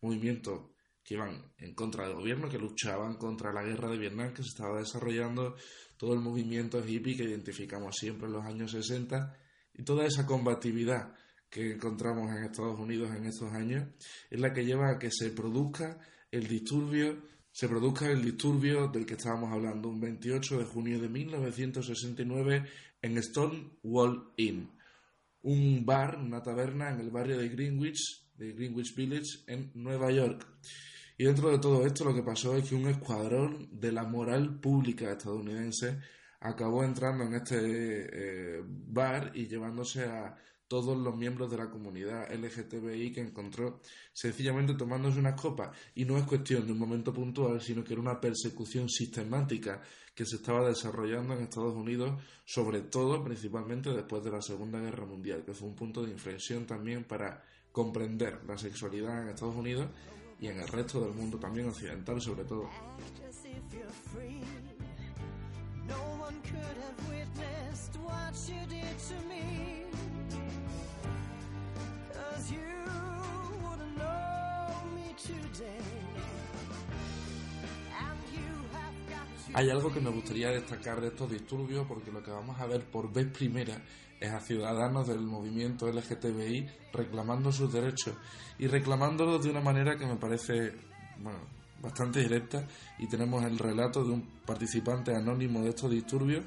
movimientos 0.00 0.70
que 1.02 1.14
iban 1.14 1.52
en 1.58 1.74
contra 1.74 2.06
del 2.06 2.16
gobierno, 2.16 2.48
que 2.48 2.58
luchaban 2.58 3.14
contra 3.14 3.52
la 3.52 3.62
guerra 3.62 3.88
de 3.90 3.98
Vietnam 3.98 4.32
que 4.32 4.42
se 4.42 4.48
estaba 4.48 4.78
desarrollando, 4.78 5.56
todo 5.96 6.14
el 6.14 6.20
movimiento 6.20 6.84
hippie 6.84 7.16
que 7.16 7.24
identificamos 7.24 7.96
siempre 7.96 8.26
en 8.26 8.32
los 8.32 8.44
años 8.44 8.72
60 8.72 9.36
y 9.74 9.82
toda 9.84 10.04
esa 10.04 10.26
combatividad 10.26 11.14
que 11.50 11.72
encontramos 11.72 12.30
en 12.30 12.44
Estados 12.44 12.78
Unidos 12.78 13.10
en 13.16 13.26
estos 13.26 13.52
años 13.52 13.88
es 14.30 14.40
la 14.40 14.52
que 14.52 14.64
lleva 14.64 14.90
a 14.90 14.98
que 14.98 15.10
se 15.10 15.30
produzca 15.30 15.98
el 16.30 16.46
disturbio, 16.48 17.22
se 17.50 17.68
produzca 17.68 18.10
el 18.10 18.22
disturbio 18.22 18.88
del 18.88 19.06
que 19.06 19.14
estábamos 19.14 19.52
hablando 19.52 19.88
un 19.88 20.00
28 20.00 20.58
de 20.58 20.64
junio 20.64 21.00
de 21.00 21.08
1969 21.08 22.64
en 23.02 23.22
Stonewall 23.22 24.32
Inn, 24.36 24.70
un 25.42 25.86
bar, 25.86 26.18
una 26.18 26.42
taberna 26.42 26.90
en 26.90 27.00
el 27.00 27.10
barrio 27.10 27.38
de 27.38 27.48
Greenwich 27.48 28.26
de 28.36 28.52
Greenwich 28.52 28.94
Village 28.94 29.44
en 29.46 29.70
Nueva 29.74 30.10
York. 30.10 30.46
Y 31.18 31.24
dentro 31.24 31.50
de 31.50 31.58
todo 31.58 31.86
esto 31.86 32.04
lo 32.04 32.14
que 32.14 32.22
pasó 32.22 32.56
es 32.56 32.68
que 32.68 32.74
un 32.74 32.88
escuadrón 32.88 33.68
de 33.72 33.92
la 33.92 34.04
moral 34.04 34.60
pública 34.60 35.12
estadounidense 35.12 35.98
acabó 36.40 36.84
entrando 36.84 37.24
en 37.24 37.34
este 37.34 37.56
eh, 38.58 38.62
bar 38.66 39.32
y 39.34 39.46
llevándose 39.46 40.04
a 40.04 40.36
todos 40.68 40.96
los 40.96 41.16
miembros 41.16 41.50
de 41.50 41.58
la 41.58 41.70
comunidad 41.70 42.32
LGTBI 42.32 43.12
que 43.12 43.20
encontró 43.20 43.80
sencillamente 44.12 44.74
tomándose 44.74 45.18
unas 45.18 45.40
copas. 45.40 45.76
Y 45.94 46.04
no 46.04 46.18
es 46.18 46.24
cuestión 46.24 46.66
de 46.66 46.72
un 46.72 46.78
momento 46.78 47.12
puntual, 47.12 47.60
sino 47.60 47.84
que 47.84 47.92
era 47.92 48.02
una 48.02 48.20
persecución 48.20 48.88
sistemática 48.88 49.80
que 50.14 50.24
se 50.24 50.36
estaba 50.36 50.66
desarrollando 50.66 51.34
en 51.34 51.42
Estados 51.42 51.74
Unidos, 51.74 52.20
sobre 52.44 52.80
todo 52.82 53.22
principalmente 53.22 53.90
después 53.90 54.24
de 54.24 54.30
la 54.30 54.40
Segunda 54.40 54.80
Guerra 54.80 55.04
Mundial, 55.04 55.44
que 55.44 55.52
fue 55.52 55.68
un 55.68 55.76
punto 55.76 56.02
de 56.02 56.10
inflexión 56.10 56.66
también 56.66 57.04
para 57.04 57.44
comprender 57.70 58.40
la 58.46 58.56
sexualidad 58.56 59.22
en 59.22 59.28
Estados 59.28 59.54
Unidos 59.54 59.90
y 60.40 60.48
en 60.48 60.58
el 60.58 60.68
resto 60.68 61.00
del 61.00 61.12
mundo 61.12 61.38
también 61.38 61.68
occidental 61.68 62.20
sobre 62.20 62.44
todo. 62.44 62.68
Hay 79.56 79.70
algo 79.70 79.90
que 79.90 80.00
me 80.00 80.10
gustaría 80.10 80.50
destacar 80.50 81.00
de 81.00 81.08
estos 81.08 81.30
disturbios 81.30 81.86
porque 81.86 82.12
lo 82.12 82.22
que 82.22 82.30
vamos 82.30 82.60
a 82.60 82.66
ver 82.66 82.84
por 82.84 83.10
vez 83.10 83.26
primera 83.28 83.80
es 84.20 84.30
a 84.30 84.40
ciudadanos 84.40 85.08
del 85.08 85.20
movimiento 85.20 85.90
LGTBI 85.90 86.68
reclamando 86.92 87.50
sus 87.50 87.72
derechos 87.72 88.14
y 88.58 88.66
reclamándolos 88.66 89.42
de 89.42 89.50
una 89.50 89.62
manera 89.62 89.96
que 89.96 90.04
me 90.04 90.16
parece 90.16 90.74
bastante 91.80 92.20
directa 92.20 92.66
y 92.98 93.08
tenemos 93.08 93.44
el 93.44 93.58
relato 93.58 94.04
de 94.04 94.10
un 94.10 94.22
participante 94.44 95.14
anónimo 95.14 95.62
de 95.62 95.70
estos 95.70 95.90
disturbios 95.90 96.44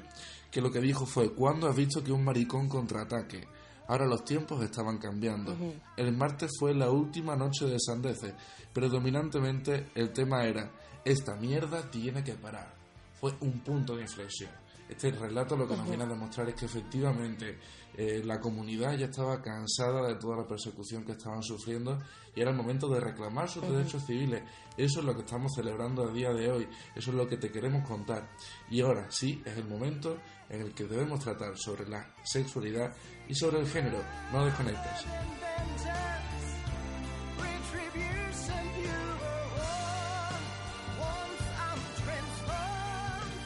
que 0.48 0.60
lo 0.60 0.70
que 0.70 0.80
dijo 0.80 1.04
fue 1.04 1.32
¿cuándo 1.32 1.68
has 1.68 1.74
visto 1.74 2.04
que 2.04 2.12
un 2.12 2.22
maricón 2.22 2.68
contraataque? 2.68 3.44
Ahora 3.90 4.06
los 4.06 4.24
tiempos 4.24 4.62
estaban 4.62 4.98
cambiando. 4.98 5.52
El 5.96 6.16
martes 6.16 6.52
fue 6.60 6.72
la 6.72 6.88
última 6.90 7.34
noche 7.34 7.66
de 7.66 7.80
sandeces, 7.80 8.32
pero 8.72 8.88
dominantemente 8.88 9.88
el 9.96 10.12
tema 10.12 10.44
era 10.44 10.70
esta 11.04 11.34
mierda 11.34 11.90
tiene 11.90 12.22
que 12.22 12.34
parar. 12.34 12.72
Fue 13.20 13.34
un 13.40 13.58
punto 13.64 13.96
de 13.96 14.02
inflexión. 14.02 14.52
Este 14.88 15.10
relato 15.10 15.56
lo 15.56 15.66
que 15.66 15.76
nos 15.76 15.88
viene 15.88 16.04
a 16.04 16.06
demostrar 16.06 16.48
es 16.48 16.54
que 16.54 16.66
efectivamente 16.66 17.58
eh, 17.96 18.22
la 18.24 18.38
comunidad 18.38 18.96
ya 18.96 19.06
estaba 19.06 19.42
cansada 19.42 20.06
de 20.06 20.14
toda 20.14 20.36
la 20.36 20.46
persecución 20.46 21.04
que 21.04 21.12
estaban 21.12 21.42
sufriendo 21.42 22.00
y 22.34 22.40
era 22.40 22.50
el 22.50 22.56
momento 22.56 22.88
de 22.88 23.00
reclamar 23.00 23.48
sus 23.48 23.68
derechos 23.68 24.04
civiles. 24.06 24.42
Eso 24.76 25.00
es 25.00 25.04
lo 25.04 25.14
que 25.14 25.22
estamos 25.22 25.52
celebrando 25.54 26.08
a 26.08 26.12
día 26.12 26.32
de 26.32 26.50
hoy, 26.50 26.68
eso 26.94 27.10
es 27.10 27.16
lo 27.16 27.26
que 27.28 27.36
te 27.36 27.50
queremos 27.50 27.86
contar. 27.86 28.30
Y 28.70 28.80
ahora 28.82 29.10
sí 29.10 29.42
es 29.44 29.56
el 29.56 29.66
momento 29.66 30.16
en 30.48 30.62
el 30.62 30.74
que 30.74 30.84
debemos 30.84 31.20
tratar 31.20 31.56
sobre 31.56 31.88
la 31.88 32.14
sexualidad 32.24 32.92
y 33.30 33.34
sobre 33.34 33.60
el 33.60 33.68
género. 33.68 34.02
No 34.32 34.44
desconectes. 34.44 35.06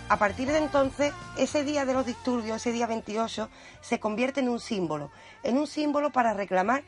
A 0.08 0.18
partir 0.18 0.48
de 0.48 0.58
entonces, 0.58 1.12
ese 1.36 1.64
día 1.64 1.84
de 1.84 1.92
los 1.92 2.06
disturbios, 2.06 2.56
ese 2.56 2.72
día 2.72 2.86
28, 2.86 3.50
se 3.82 4.00
convierte 4.00 4.40
en 4.40 4.48
un 4.48 4.60
símbolo, 4.60 5.10
en 5.42 5.58
un 5.58 5.66
símbolo 5.66 6.10
para 6.10 6.32
reclamar 6.32 6.82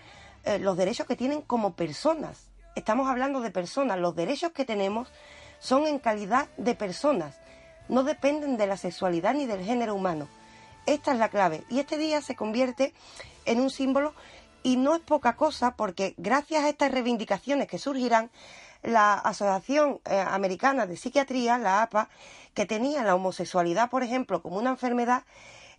eh, 0.45 0.59
los 0.59 0.77
derechos 0.77 1.07
que 1.07 1.17
tienen 1.17 1.43
como 1.43 1.75
personas. 1.75 2.49
Estamos 2.77 3.09
hablando 3.09 3.41
de 3.41 3.51
personas, 3.51 3.99
los 3.99 4.17
derechos 4.17 4.53
que 4.53 4.65
tenemos 4.65 5.09
son 5.59 5.87
en 5.87 5.99
calidad 5.99 6.49
de 6.57 6.75
personas, 6.75 7.41
no 7.89 8.05
dependen 8.05 8.57
de 8.57 8.67
la 8.67 8.77
sexualidad 8.77 9.35
ni 9.35 9.47
del 9.47 9.65
género 9.65 9.95
humano. 9.95 10.29
Esta 10.87 11.13
es 11.13 11.19
la 11.19 11.29
clave. 11.29 11.65
Y 11.69 11.81
este 11.81 11.99
día 11.99 12.23
se 12.23 12.37
convierte 12.37 12.95
en 13.45 13.61
un 13.61 13.71
símbolo 13.71 14.15
y 14.63 14.77
no 14.77 14.95
es 14.95 15.01
poca 15.01 15.37
cosa 15.37 15.77
porque 15.77 16.15
gracias 16.17 16.65
a 16.65 16.69
estas 16.69 16.91
reivindicaciones 16.91 17.69
que 17.69 17.79
surgirán, 17.79 18.31
la 18.83 19.15
Asociación 19.15 20.01
eh, 20.05 20.19
Americana 20.19 20.87
de 20.87 20.97
Psiquiatría, 20.97 21.59
la 21.59 21.83
APA, 21.83 22.09
que 22.55 22.67
tenía 22.67 23.03
la 23.03 23.15
homosexualidad, 23.15 23.91
por 23.91 24.03
ejemplo, 24.03 24.43
como 24.43 24.59
una 24.59 24.71
enfermedad, 24.71 25.25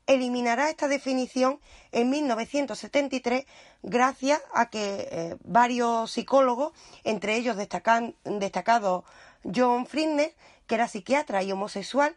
eliminará 0.08 0.70
esta 0.70 0.88
definición 0.88 1.60
en 1.92 2.10
1973 2.10 3.46
gracias 3.84 4.42
a 4.54 4.70
que 4.70 5.08
eh, 5.12 5.36
varios 5.44 6.12
psicólogos, 6.12 6.74
entre 7.04 7.36
ellos 7.36 7.58
destacado 7.58 9.04
John 9.44 9.86
Friedner, 9.86 10.34
que 10.66 10.76
era 10.76 10.88
psiquiatra 10.88 11.44
y 11.44 11.52
homosexual, 11.52 12.16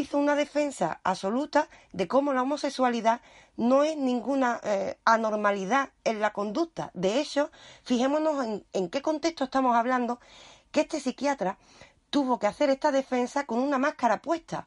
hizo 0.00 0.18
una 0.18 0.34
defensa 0.34 1.00
absoluta 1.04 1.68
de 1.92 2.08
cómo 2.08 2.32
la 2.32 2.42
homosexualidad 2.42 3.20
no 3.56 3.82
es 3.84 3.96
ninguna 3.96 4.60
eh, 4.62 4.98
anormalidad 5.04 5.90
en 6.04 6.20
la 6.20 6.32
conducta. 6.32 6.90
De 6.94 7.20
hecho, 7.20 7.50
fijémonos 7.82 8.44
en, 8.44 8.64
en 8.72 8.88
qué 8.88 9.02
contexto 9.02 9.44
estamos 9.44 9.74
hablando, 9.76 10.20
que 10.70 10.82
este 10.82 11.00
psiquiatra 11.00 11.58
tuvo 12.10 12.38
que 12.38 12.46
hacer 12.46 12.70
esta 12.70 12.92
defensa 12.92 13.44
con 13.44 13.58
una 13.58 13.78
máscara 13.78 14.22
puesta, 14.22 14.66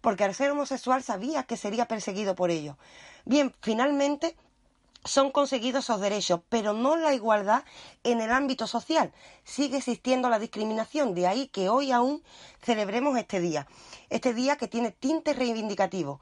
porque 0.00 0.24
al 0.24 0.34
ser 0.34 0.50
homosexual 0.50 1.02
sabía 1.02 1.42
que 1.44 1.56
sería 1.56 1.86
perseguido 1.86 2.34
por 2.34 2.50
ello. 2.50 2.76
Bien, 3.24 3.54
finalmente 3.60 4.36
son 5.04 5.30
conseguidos 5.30 5.84
esos 5.84 6.00
derechos, 6.00 6.40
pero 6.48 6.72
no 6.72 6.96
la 6.96 7.14
igualdad 7.14 7.64
en 8.04 8.20
el 8.20 8.30
ámbito 8.30 8.66
social. 8.66 9.12
Sigue 9.44 9.78
existiendo 9.78 10.28
la 10.28 10.38
discriminación, 10.38 11.14
de 11.14 11.26
ahí 11.26 11.48
que 11.48 11.68
hoy 11.68 11.92
aún 11.92 12.22
celebremos 12.62 13.16
este 13.16 13.40
día, 13.40 13.66
este 14.10 14.34
día 14.34 14.56
que 14.56 14.68
tiene 14.68 14.90
tinte 14.90 15.32
reivindicativo. 15.32 16.20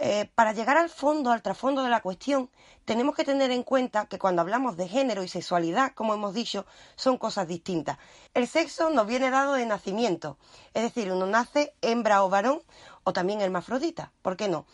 Eh, 0.00 0.30
para 0.36 0.52
llegar 0.52 0.76
al 0.76 0.90
fondo, 0.90 1.32
al 1.32 1.42
trasfondo 1.42 1.82
de 1.82 1.90
la 1.90 2.00
cuestión, 2.00 2.50
tenemos 2.84 3.16
que 3.16 3.24
tener 3.24 3.50
en 3.50 3.64
cuenta 3.64 4.06
que 4.06 4.18
cuando 4.18 4.42
hablamos 4.42 4.76
de 4.76 4.86
género 4.86 5.24
y 5.24 5.28
sexualidad, 5.28 5.92
como 5.92 6.14
hemos 6.14 6.34
dicho, 6.34 6.66
son 6.94 7.18
cosas 7.18 7.48
distintas. 7.48 7.98
El 8.32 8.46
sexo 8.46 8.90
nos 8.90 9.08
viene 9.08 9.30
dado 9.30 9.54
de 9.54 9.66
nacimiento, 9.66 10.38
es 10.72 10.84
decir, 10.84 11.10
uno 11.10 11.26
nace 11.26 11.74
hembra 11.82 12.22
o 12.22 12.30
varón, 12.30 12.62
o 13.02 13.12
también 13.12 13.40
hermafrodita, 13.40 14.12
¿por 14.22 14.36
qué 14.36 14.48
no? 14.48 14.66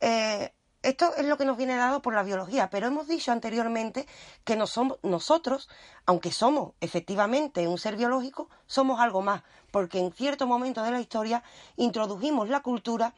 Eh, 0.00 0.52
esto 0.82 1.14
es 1.16 1.26
lo 1.26 1.36
que 1.36 1.44
nos 1.44 1.56
viene 1.56 1.76
dado 1.76 2.02
por 2.02 2.14
la 2.14 2.22
biología, 2.22 2.70
pero 2.70 2.86
hemos 2.86 3.08
dicho 3.08 3.32
anteriormente 3.32 4.06
que 4.44 4.56
no 4.56 4.66
somos, 4.66 4.98
nosotros, 5.02 5.68
aunque 6.06 6.30
somos 6.30 6.72
efectivamente 6.80 7.66
un 7.66 7.78
ser 7.78 7.96
biológico, 7.96 8.48
somos 8.66 9.00
algo 9.00 9.20
más, 9.22 9.42
porque 9.72 9.98
en 9.98 10.12
cierto 10.12 10.46
momento 10.46 10.82
de 10.82 10.92
la 10.92 11.00
historia 11.00 11.42
introdujimos 11.76 12.48
la 12.48 12.60
cultura 12.60 13.14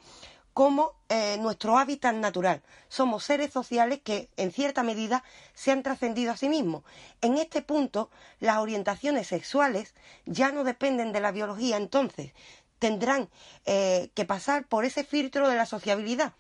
como 0.55 0.95
eh, 1.09 1.37
nuestro 1.39 1.79
hábitat 1.79 2.15
natural. 2.15 2.63
Somos 2.89 3.25
seres 3.25 3.53
sociales 3.53 4.01
que, 4.03 4.31
en 4.37 4.53
cierta 4.53 4.83
medida, 4.83 5.23
se 5.55 5.71
han 5.71 5.83
trascendido 5.83 6.33
a 6.33 6.37
sí 6.37 6.49
mismos. 6.49 6.83
En 7.21 7.39
este 7.39 7.63
punto, 7.63 8.11
las 8.41 8.59
orientaciones 8.59 9.29
sexuales 9.29 9.95
ya 10.27 10.51
no 10.51 10.65
dependen 10.65 11.13
de 11.13 11.21
la 11.21 11.31
biología, 11.31 11.77
entonces 11.77 12.33
tendrán 12.79 13.29
eh, 13.67 14.11
que 14.15 14.25
pasar 14.25 14.67
por 14.67 14.85
ese 14.85 15.05
filtro 15.05 15.49
de 15.49 15.57
la 15.57 15.67
sociabilidad. 15.67 16.33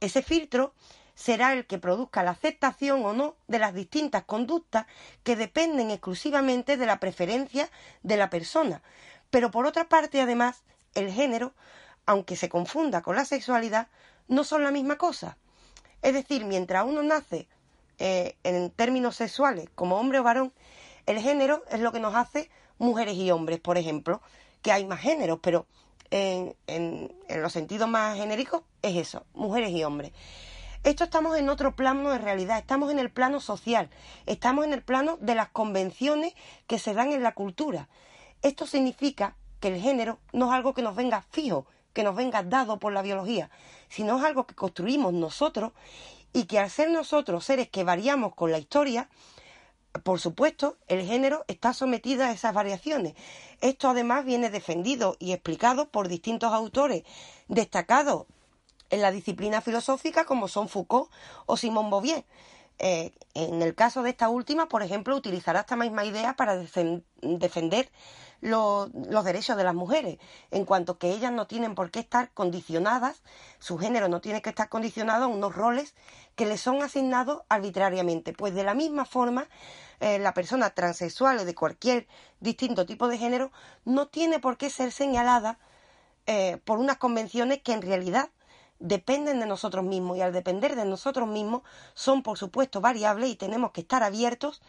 Ese 0.00 0.22
filtro 0.22 0.74
será 1.14 1.52
el 1.52 1.66
que 1.66 1.78
produzca 1.78 2.22
la 2.22 2.30
aceptación 2.30 3.04
o 3.04 3.12
no 3.12 3.36
de 3.48 3.58
las 3.58 3.74
distintas 3.74 4.24
conductas 4.24 4.86
que 5.24 5.36
dependen 5.36 5.90
exclusivamente 5.90 6.76
de 6.76 6.86
la 6.86 7.00
preferencia 7.00 7.68
de 8.02 8.16
la 8.16 8.30
persona. 8.30 8.82
Pero 9.30 9.50
por 9.50 9.66
otra 9.66 9.88
parte, 9.88 10.20
además, 10.20 10.62
el 10.94 11.10
género 11.10 11.54
aunque 12.08 12.36
se 12.36 12.48
confunda 12.48 13.02
con 13.02 13.16
la 13.16 13.26
sexualidad, 13.26 13.88
no 14.28 14.42
son 14.42 14.64
la 14.64 14.70
misma 14.70 14.96
cosa. 14.96 15.36
Es 16.00 16.14
decir, 16.14 16.46
mientras 16.46 16.86
uno 16.86 17.02
nace 17.02 17.48
eh, 17.98 18.34
en 18.44 18.70
términos 18.70 19.16
sexuales 19.16 19.68
como 19.74 20.00
hombre 20.00 20.18
o 20.18 20.22
varón, 20.22 20.54
el 21.04 21.20
género 21.20 21.62
es 21.70 21.80
lo 21.80 21.92
que 21.92 22.00
nos 22.00 22.14
hace 22.14 22.48
mujeres 22.78 23.14
y 23.16 23.30
hombres, 23.30 23.60
por 23.60 23.76
ejemplo, 23.76 24.22
que 24.62 24.72
hay 24.72 24.86
más 24.86 25.00
géneros, 25.00 25.40
pero 25.42 25.66
en, 26.10 26.54
en, 26.66 27.10
los 27.42 27.52
sentidos 27.52 27.88
más 27.88 28.16
genéricos 28.16 28.62
es 28.82 28.96
eso, 28.96 29.24
mujeres 29.34 29.70
y 29.70 29.84
hombres. 29.84 30.12
Esto 30.84 31.04
estamos 31.04 31.36
en 31.36 31.48
otro 31.48 31.74
plano 31.74 32.10
de 32.10 32.18
realidad, 32.18 32.58
estamos 32.58 32.90
en 32.90 32.98
el 32.98 33.10
plano 33.10 33.40
social, 33.40 33.90
estamos 34.26 34.64
en 34.64 34.72
el 34.72 34.82
plano 34.82 35.18
de 35.20 35.34
las 35.34 35.48
convenciones 35.48 36.34
que 36.66 36.78
se 36.78 36.94
dan 36.94 37.12
en 37.12 37.22
la 37.22 37.34
cultura. 37.34 37.88
Esto 38.42 38.66
significa 38.66 39.36
que 39.60 39.68
el 39.68 39.80
género 39.80 40.18
no 40.32 40.46
es 40.46 40.52
algo 40.52 40.74
que 40.74 40.82
nos 40.82 40.94
venga 40.94 41.22
fijo, 41.30 41.66
que 41.92 42.04
nos 42.04 42.14
venga 42.14 42.42
dado 42.42 42.78
por 42.78 42.92
la 42.92 43.02
biología, 43.02 43.50
sino 43.88 44.18
es 44.18 44.24
algo 44.24 44.46
que 44.46 44.54
construimos 44.54 45.12
nosotros 45.12 45.72
y 46.32 46.44
que 46.44 46.58
al 46.58 46.70
ser 46.70 46.90
nosotros 46.90 47.44
seres 47.44 47.68
que 47.68 47.84
variamos 47.84 48.34
con 48.34 48.52
la 48.52 48.58
historia, 48.58 49.08
por 50.02 50.20
supuesto, 50.20 50.76
el 50.86 51.04
género 51.06 51.44
está 51.48 51.72
sometido 51.72 52.24
a 52.24 52.32
esas 52.32 52.54
variaciones. 52.54 53.14
Esto 53.60 53.88
además 53.88 54.24
viene 54.24 54.50
defendido 54.50 55.16
y 55.18 55.32
explicado 55.32 55.88
por 55.88 56.08
distintos 56.08 56.52
autores 56.52 57.04
destacados 57.48 58.26
en 58.90 59.02
la 59.02 59.10
disciplina 59.10 59.60
filosófica 59.60 60.24
como 60.24 60.48
son 60.48 60.68
Foucault 60.68 61.10
o 61.46 61.56
Simón 61.56 61.90
Beauvoir. 61.90 62.24
Eh, 62.80 63.12
en 63.34 63.60
el 63.60 63.74
caso 63.74 64.02
de 64.02 64.10
esta 64.10 64.28
última, 64.28 64.68
por 64.68 64.82
ejemplo, 64.82 65.16
utilizará 65.16 65.60
esta 65.60 65.76
misma 65.76 66.04
idea 66.04 66.36
para 66.36 66.56
defender 66.56 67.90
los, 68.40 68.90
derechos 69.24 69.56
de 69.56 69.64
las 69.64 69.74
mujeres, 69.74 70.18
en 70.50 70.64
cuanto 70.64 70.98
que 70.98 71.10
ellas 71.10 71.32
no 71.32 71.46
tienen 71.46 71.74
por 71.74 71.90
qué 71.90 72.00
estar 72.00 72.30
condicionadas, 72.32 73.22
su 73.58 73.78
género 73.78 74.08
no 74.08 74.20
tiene 74.20 74.42
que 74.42 74.50
estar 74.50 74.68
condicionado 74.68 75.24
a 75.24 75.28
unos 75.28 75.54
roles 75.54 75.94
que 76.36 76.46
les 76.46 76.60
son 76.60 76.82
asignados 76.82 77.42
arbitrariamente. 77.48 78.32
Pues 78.32 78.54
de 78.54 78.64
la 78.64 78.74
misma 78.74 79.04
forma, 79.04 79.48
eh, 80.00 80.18
la 80.18 80.34
persona 80.34 80.70
transexual 80.70 81.38
o 81.38 81.44
de 81.44 81.54
cualquier 81.54 82.06
distinto 82.40 82.86
tipo 82.86 83.08
de 83.08 83.18
género 83.18 83.50
no 83.84 84.06
tiene 84.06 84.38
por 84.38 84.56
qué 84.56 84.70
ser 84.70 84.92
señalada 84.92 85.58
eh, 86.26 86.58
por 86.64 86.78
unas 86.78 86.98
convenciones 86.98 87.62
que 87.62 87.72
en 87.72 87.82
realidad 87.82 88.30
dependen 88.78 89.40
de 89.40 89.46
nosotros 89.46 89.84
mismos 89.84 90.16
y 90.16 90.20
al 90.20 90.32
depender 90.32 90.76
de 90.76 90.84
nosotros 90.84 91.28
mismos 91.28 91.62
son 91.94 92.22
por 92.22 92.38
supuesto 92.38 92.80
variables 92.80 93.30
y 93.30 93.36
tenemos 93.36 93.72
que 93.72 93.80
estar 93.80 94.02
abiertos 94.02 94.62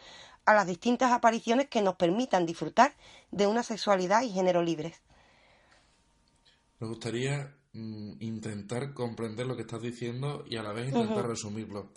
a 0.44 0.54
las 0.54 0.66
distintas 0.66 1.12
apariciones 1.12 1.68
que 1.68 1.82
nos 1.82 1.96
permitan 1.96 2.46
disfrutar 2.46 2.94
de 3.30 3.46
una 3.46 3.62
sexualidad 3.62 4.22
y 4.22 4.30
género 4.30 4.62
libres. 4.62 5.00
Me 6.78 6.88
gustaría 6.88 7.56
mm, 7.72 8.14
intentar 8.20 8.94
comprender 8.94 9.46
lo 9.46 9.56
que 9.56 9.62
estás 9.62 9.82
diciendo 9.82 10.44
y 10.48 10.56
a 10.56 10.62
la 10.62 10.72
vez 10.72 10.88
intentar 10.88 11.26
resumirlo. 11.26 11.92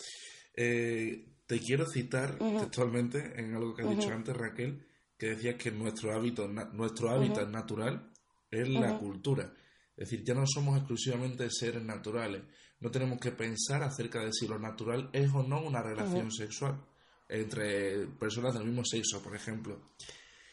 Eh, 0.54 1.34
te 1.46 1.60
quiero 1.60 1.86
citar 1.86 2.38
textualmente 2.38 3.38
en 3.40 3.54
algo 3.54 3.74
que 3.74 3.82
has 3.82 3.90
dicho 3.90 4.10
antes, 4.10 4.36
Raquel, 4.36 4.86
que 5.18 5.30
decías 5.30 5.56
que 5.56 5.70
nuestro 5.70 6.14
hábito, 6.14 6.48
nuestro 6.48 7.10
hábitat 7.10 7.48
natural 7.48 8.10
es 8.50 8.68
la 8.68 8.98
cultura. 8.98 9.52
Es 9.96 10.10
decir, 10.10 10.24
ya 10.24 10.34
no 10.34 10.46
somos 10.46 10.76
exclusivamente 10.78 11.48
seres 11.50 11.82
naturales. 11.82 12.42
No 12.80 12.90
tenemos 12.90 13.18
que 13.20 13.30
pensar 13.30 13.82
acerca 13.82 14.24
de 14.24 14.32
si 14.32 14.48
lo 14.48 14.58
natural 14.58 15.10
es 15.12 15.30
o 15.32 15.42
no 15.42 15.62
una 15.62 15.82
relación 15.82 16.30
sexual 16.30 16.82
entre 17.28 18.06
personas 18.06 18.54
del 18.54 18.64
mismo 18.64 18.84
sexo, 18.84 19.22
por 19.22 19.34
ejemplo. 19.34 19.92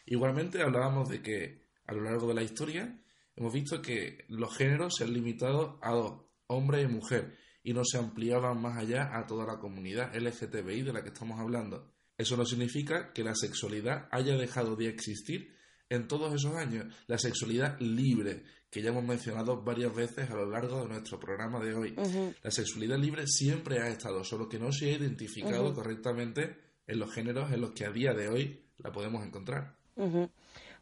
Igualmente 0.06 0.62
hablábamos 0.62 1.10
de 1.10 1.22
que 1.22 1.68
a 1.86 1.94
lo 1.94 2.04
largo 2.04 2.28
de 2.28 2.34
la 2.34 2.44
historia 2.44 3.00
hemos 3.36 3.54
visto 3.54 3.82
que 3.82 4.26
los 4.28 4.56
géneros 4.56 4.96
se 4.96 5.04
han 5.04 5.14
limitado 5.14 5.80
a 5.82 5.92
dos, 5.92 6.22
hombre 6.48 6.82
y 6.82 6.88
mujer, 6.88 7.38
y 7.64 7.74
no 7.74 7.84
se 7.86 7.98
ampliaban 7.98 8.62
más 8.62 8.78
allá 8.78 9.18
a 9.18 9.26
toda 9.28 9.46
la 9.46 9.60
comunidad 9.60 10.16
LGTBI 10.16 10.82
de 10.82 10.94
la 10.94 11.04
que 11.04 11.10
estamos 11.10 11.40
hablando. 11.40 11.92
Eso 12.18 12.38
no 12.38 12.46
significa 12.46 13.14
que 13.14 13.24
la 13.24 13.36
sexualidad 13.36 14.08
haya 14.12 14.36
dejado 14.36 14.76
de 14.76 14.88
existir 14.90 15.56
en 15.92 16.08
todos 16.08 16.34
esos 16.34 16.56
años. 16.56 16.86
La 17.08 17.18
sexualidad 17.18 17.78
libre, 17.80 18.44
que 18.70 18.82
ya 18.82 18.90
hemos 18.90 19.04
mencionado 19.04 19.62
varias 19.62 19.94
veces 19.94 20.30
a 20.32 20.36
lo 20.36 20.50
largo 20.50 20.82
de 20.82 20.88
nuestro 20.88 21.20
programa 21.20 21.60
de 21.60 21.76
hoy. 21.76 21.96
La 22.42 22.50
sexualidad 22.50 22.98
libre 22.98 23.28
siempre 23.28 23.82
ha 23.82 23.90
estado, 23.90 24.24
solo 24.24 24.48
que 24.48 24.58
no 24.58 24.72
se 24.72 24.86
ha 24.86 24.98
identificado 24.98 25.74
correctamente 25.74 26.56
en 26.88 26.98
los 26.98 27.14
géneros 27.14 27.52
en 27.52 27.60
los 27.60 27.72
que 27.72 27.86
a 27.86 27.92
día 27.92 28.14
de 28.14 28.30
hoy 28.30 28.64
la 28.78 28.92
podemos 28.94 29.26
encontrar. 29.26 29.76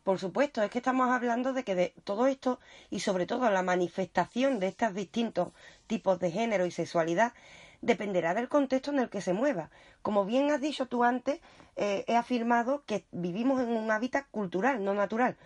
Por 0.04 0.20
supuesto, 0.20 0.62
es 0.62 0.70
que 0.70 0.78
estamos 0.78 1.10
hablando 1.10 1.54
de 1.54 1.64
que 1.64 1.74
de 1.74 1.94
todo 2.04 2.28
esto 2.28 2.60
y 2.92 3.00
sobre 3.00 3.26
todo 3.26 3.50
la 3.50 3.64
manifestación 3.64 4.60
de 4.60 4.68
estos 4.68 4.94
distintos 4.94 5.54
tipos 5.88 6.20
de 6.20 6.32
género 6.32 6.68
y 6.68 6.72
sexualidad 6.72 7.34
dependerá 7.82 8.34
del 8.34 8.50
contexto 8.50 8.92
en 8.92 9.00
el 9.00 9.10
que 9.10 9.22
se 9.22 9.34
mueva. 9.34 9.70
Como 10.02 10.26
bien 10.26 10.52
has 10.52 10.62
dicho 10.62 10.88
tú 10.88 11.04
antes, 11.04 11.40
eh, 11.76 12.04
he 12.08 12.16
afirmado 12.16 12.84
que 12.86 13.06
vivimos 13.12 13.62
en 13.62 13.70
un 13.70 13.92
hábitat 13.92 14.26
cultural, 14.32 14.84
no 14.84 14.94
natural. 14.94 15.38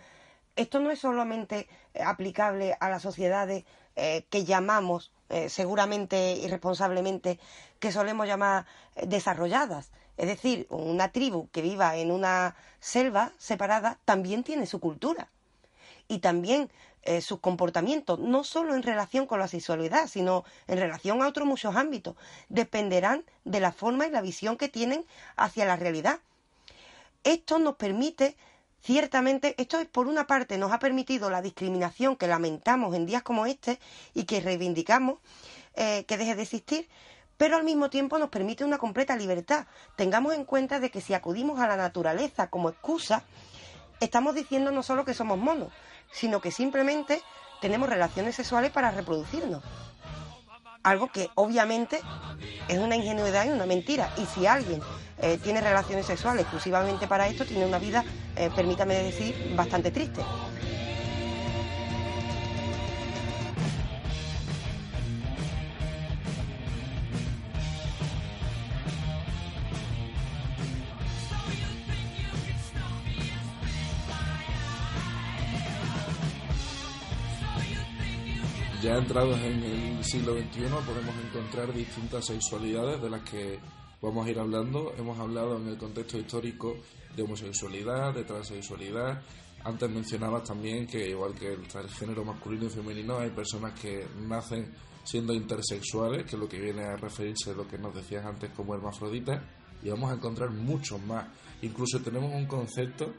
Esto 0.56 0.80
no 0.80 0.90
es 0.90 1.00
solamente 1.00 1.68
eh, 1.94 2.02
aplicable 2.02 2.76
a 2.80 2.88
las 2.88 3.02
sociedades 3.02 3.64
eh, 3.96 4.24
que 4.30 4.44
llamamos, 4.44 5.12
seguramente 5.48 6.34
irresponsablemente, 6.34 7.40
que 7.80 7.90
solemos 7.90 8.28
llamar 8.28 8.66
desarrolladas. 9.04 9.90
Es 10.16 10.28
decir, 10.28 10.68
una 10.70 11.10
tribu 11.10 11.48
que 11.50 11.60
viva 11.60 11.96
en 11.96 12.12
una 12.12 12.54
selva 12.78 13.32
separada 13.38 13.98
también 14.04 14.44
tiene 14.44 14.66
su 14.66 14.78
cultura 14.78 15.28
y 16.06 16.18
también 16.18 16.70
eh, 17.04 17.20
sus 17.20 17.40
comportamientos, 17.40 18.18
no 18.18 18.44
solo 18.44 18.74
en 18.74 18.82
relación 18.82 19.26
con 19.26 19.38
la 19.38 19.48
sexualidad, 19.48 20.08
sino 20.08 20.44
en 20.66 20.78
relación 20.78 21.22
a 21.22 21.28
otros 21.28 21.46
muchos 21.46 21.76
ámbitos, 21.76 22.16
dependerán 22.48 23.24
de 23.44 23.60
la 23.60 23.72
forma 23.72 24.06
y 24.06 24.10
la 24.10 24.22
visión 24.22 24.56
que 24.56 24.68
tienen 24.68 25.04
hacia 25.36 25.66
la 25.66 25.76
realidad. 25.76 26.20
Esto 27.22 27.58
nos 27.58 27.76
permite, 27.76 28.36
ciertamente, 28.80 29.54
esto 29.58 29.78
es 29.78 29.86
por 29.86 30.06
una 30.06 30.26
parte 30.26 30.58
nos 30.58 30.72
ha 30.72 30.78
permitido 30.78 31.30
la 31.30 31.42
discriminación 31.42 32.16
que 32.16 32.26
lamentamos 32.26 32.94
en 32.94 33.06
días 33.06 33.22
como 33.22 33.46
este 33.46 33.78
y 34.14 34.24
que 34.24 34.40
reivindicamos 34.40 35.18
eh, 35.74 36.04
que 36.06 36.16
deje 36.16 36.34
de 36.34 36.42
existir, 36.42 36.88
pero 37.36 37.56
al 37.56 37.64
mismo 37.64 37.90
tiempo 37.90 38.18
nos 38.18 38.28
permite 38.30 38.64
una 38.64 38.78
completa 38.78 39.16
libertad. 39.16 39.66
Tengamos 39.96 40.34
en 40.34 40.44
cuenta 40.44 40.80
de 40.80 40.90
que 40.90 41.00
si 41.00 41.14
acudimos 41.14 41.60
a 41.60 41.66
la 41.66 41.76
naturaleza 41.76 42.48
como 42.48 42.68
excusa, 42.68 43.24
estamos 44.00 44.34
diciendo 44.34 44.70
no 44.70 44.82
solo 44.82 45.04
que 45.04 45.14
somos 45.14 45.38
monos, 45.38 45.72
sino 46.14 46.40
que 46.40 46.50
simplemente 46.50 47.20
tenemos 47.60 47.88
relaciones 47.88 48.36
sexuales 48.36 48.70
para 48.70 48.90
reproducirnos. 48.90 49.62
Algo 50.82 51.08
que 51.08 51.30
obviamente 51.34 52.00
es 52.68 52.78
una 52.78 52.94
ingenuidad 52.94 53.46
y 53.46 53.48
una 53.48 53.66
mentira. 53.66 54.12
Y 54.16 54.26
si 54.26 54.46
alguien 54.46 54.80
eh, 55.20 55.38
tiene 55.42 55.60
relaciones 55.60 56.06
sexuales 56.06 56.42
exclusivamente 56.42 57.06
para 57.06 57.26
esto, 57.26 57.44
tiene 57.44 57.66
una 57.66 57.78
vida, 57.78 58.04
eh, 58.36 58.50
permítame 58.54 58.94
decir, 58.94 59.54
bastante 59.56 59.90
triste. 59.90 60.20
Ya 78.84 78.98
entrados 78.98 79.40
en 79.40 79.62
el 79.62 80.04
siglo 80.04 80.34
XXI 80.34 80.64
podemos 80.86 81.14
encontrar 81.24 81.72
distintas 81.72 82.26
sexualidades 82.26 83.00
de 83.00 83.08
las 83.08 83.22
que 83.22 83.58
vamos 84.02 84.26
a 84.26 84.30
ir 84.30 84.38
hablando. 84.38 84.92
Hemos 84.98 85.18
hablado 85.18 85.56
en 85.56 85.68
el 85.68 85.78
contexto 85.78 86.18
histórico 86.18 86.76
de 87.16 87.22
homosexualidad, 87.22 88.12
de 88.12 88.24
transexualidad. 88.24 89.22
Antes 89.64 89.88
mencionabas 89.88 90.44
también 90.44 90.86
que 90.86 91.08
igual 91.08 91.32
que 91.32 91.54
el 91.54 91.88
género 91.98 92.26
masculino 92.26 92.66
y 92.66 92.68
femenino 92.68 93.20
hay 93.20 93.30
personas 93.30 93.72
que 93.80 94.06
nacen 94.28 94.70
siendo 95.02 95.32
intersexuales, 95.32 96.24
que 96.24 96.36
es 96.36 96.38
lo 96.38 96.46
que 96.46 96.60
viene 96.60 96.84
a 96.84 96.98
referirse 96.98 97.52
a 97.52 97.54
lo 97.54 97.66
que 97.66 97.78
nos 97.78 97.94
decías 97.94 98.26
antes 98.26 98.50
como 98.50 98.74
hermafroditas, 98.74 99.42
y 99.82 99.88
vamos 99.88 100.10
a 100.10 100.16
encontrar 100.16 100.50
muchos 100.50 101.02
más. 101.04 101.26
Incluso 101.62 102.00
tenemos 102.00 102.34
un 102.34 102.44
concepto 102.44 103.14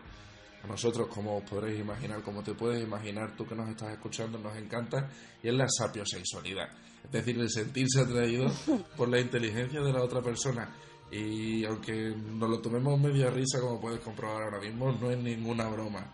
nosotros, 0.68 1.08
como 1.08 1.38
os 1.38 1.44
podréis 1.44 1.80
imaginar, 1.80 2.22
como 2.22 2.44
te 2.44 2.54
puedes 2.54 2.84
imaginar 2.84 3.36
tú 3.36 3.46
que 3.46 3.56
nos 3.56 3.70
estás 3.70 3.92
escuchando, 3.92 4.38
nos 4.38 4.56
encanta, 4.58 5.10
y 5.42 5.48
es 5.48 5.54
la 5.54 5.68
sapiosexualidad. 5.70 6.70
Es 7.04 7.12
decir, 7.12 7.40
el 7.40 7.50
sentirse 7.50 8.02
atraído 8.02 8.52
por 8.98 9.10
la 9.10 9.20
inteligencia 9.20 9.82
de 9.82 9.94
la 9.94 10.04
otra 10.04 10.22
persona. 10.22 10.74
Y 11.12 11.64
aunque 11.66 12.16
nos 12.16 12.50
lo 12.50 12.60
tomemos 12.60 13.00
medio 13.00 13.28
a 13.28 13.32
risa, 13.32 13.60
como 13.60 13.80
puedes 13.80 14.00
comprobar 14.00 14.44
ahora 14.44 14.60
mismo, 14.60 14.92
no 14.92 15.12
es 15.12 15.18
ninguna 15.18 15.68
broma. 15.68 16.12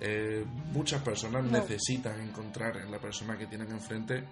Eh, 0.00 0.44
muchas 0.72 1.02
personas 1.02 1.44
necesitan 1.50 2.20
encontrar 2.20 2.76
en 2.76 2.90
la 2.90 3.00
persona 3.00 3.38
que 3.38 3.46
tienen 3.46 3.70
enfrente 3.70 4.24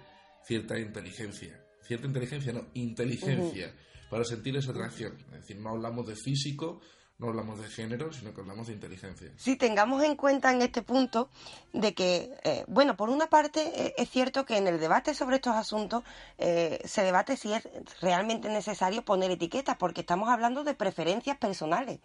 cierta 0.45 0.77
inteligencia. 0.77 1.59
Cierta 1.81 2.07
inteligencia, 2.07 2.53
no, 2.53 2.67
inteligencia, 2.75 3.73
para 4.09 4.23
sentir 4.23 4.55
esa 4.55 4.71
atracción. 4.71 5.17
Es 5.33 5.41
decir, 5.41 5.59
no 5.59 5.71
hablamos 5.71 6.07
de 6.07 6.15
físico, 6.15 6.81
no 7.19 7.29
hablamos 7.29 7.61
de 7.61 7.67
género, 7.69 8.11
sino 8.11 8.33
que 8.33 8.41
hablamos 8.41 8.67
de 8.67 8.73
inteligencia. 8.73 9.31
Sí, 9.37 9.55
tengamos 9.55 10.03
en 10.03 10.15
cuenta 10.15 10.51
en 10.51 10.61
este 10.61 10.81
punto 10.81 11.29
de 11.71 11.93
que, 11.93 12.35
eh, 12.43 12.65
bueno, 12.67 12.97
por 12.97 13.09
una 13.09 13.27
parte 13.27 13.61
eh, 13.75 13.93
es 13.97 14.09
cierto 14.09 14.45
que 14.45 14.57
en 14.57 14.67
el 14.67 14.79
debate 14.79 15.13
sobre 15.13 15.35
estos 15.35 15.55
asuntos 15.55 16.03
eh, 16.37 16.81
se 16.85 17.03
debate 17.03 17.37
si 17.37 17.53
es 17.53 17.67
realmente 18.01 18.49
necesario 18.49 19.05
poner 19.05 19.31
etiquetas, 19.31 19.77
porque 19.77 20.01
estamos 20.01 20.29
hablando 20.29 20.63
de 20.63 20.73
preferencias 20.73 21.37
personales. 21.37 21.99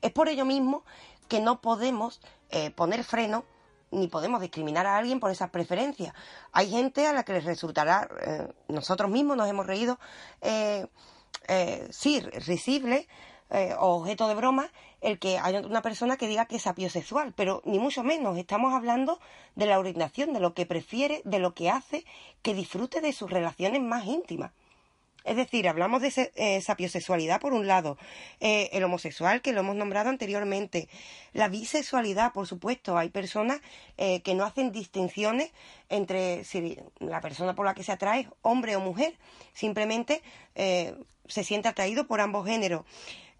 Es 0.00 0.10
por 0.10 0.28
ello 0.28 0.44
mismo 0.44 0.84
que 1.28 1.40
no 1.40 1.60
podemos 1.60 2.20
poner 2.74 3.04
freno 3.04 3.44
ni 3.92 4.08
podemos 4.08 4.40
discriminar 4.40 4.84
a 4.86 4.98
alguien 4.98 5.20
por 5.20 5.30
esas 5.30 5.48
preferencias. 5.50 6.12
Hay 6.50 6.68
gente 6.68 7.06
a 7.06 7.12
la 7.12 7.22
que 7.22 7.32
les 7.34 7.44
resultará, 7.44 8.08
nosotros 8.68 9.10
mismos 9.10 9.36
nos 9.36 9.48
hemos 9.48 9.64
reído, 9.64 9.98
sí, 11.90 12.20
risible 12.20 13.08
eh, 13.52 13.74
objeto 13.78 14.28
de 14.28 14.34
broma 14.34 14.70
el 15.00 15.18
que 15.18 15.38
haya 15.38 15.60
una 15.60 15.82
persona 15.82 16.16
que 16.16 16.28
diga 16.28 16.46
que 16.46 16.56
es 16.56 16.66
apiosexual, 16.66 17.32
pero 17.36 17.62
ni 17.64 17.78
mucho 17.78 18.02
menos. 18.02 18.38
Estamos 18.38 18.72
hablando 18.72 19.20
de 19.56 19.66
la 19.66 19.78
orientación, 19.78 20.32
de 20.32 20.40
lo 20.40 20.54
que 20.54 20.66
prefiere, 20.66 21.22
de 21.24 21.38
lo 21.38 21.54
que 21.54 21.70
hace, 21.70 22.04
que 22.42 22.54
disfrute 22.54 23.00
de 23.00 23.12
sus 23.12 23.30
relaciones 23.30 23.82
más 23.82 24.06
íntimas. 24.06 24.52
Es 25.24 25.36
decir, 25.36 25.68
hablamos 25.68 26.02
de 26.02 26.32
eh, 26.34 26.60
sapiosexualidad 26.60 27.40
por 27.40 27.52
un 27.52 27.66
lado, 27.66 27.96
eh, 28.40 28.70
el 28.72 28.82
homosexual 28.82 29.40
que 29.40 29.52
lo 29.52 29.60
hemos 29.60 29.76
nombrado 29.76 30.10
anteriormente, 30.10 30.88
la 31.32 31.48
bisexualidad, 31.48 32.32
por 32.32 32.46
supuesto. 32.46 32.98
Hay 32.98 33.08
personas 33.08 33.60
eh, 33.98 34.20
que 34.22 34.34
no 34.34 34.44
hacen 34.44 34.72
distinciones 34.72 35.52
entre 35.88 36.44
si 36.44 36.76
la 36.98 37.20
persona 37.20 37.54
por 37.54 37.66
la 37.66 37.74
que 37.74 37.84
se 37.84 37.92
atrae, 37.92 38.28
hombre 38.42 38.74
o 38.74 38.80
mujer, 38.80 39.14
simplemente 39.52 40.22
se 40.54 41.44
siente 41.44 41.68
atraído 41.68 42.06
por 42.06 42.20
ambos 42.20 42.46
géneros 42.46 42.84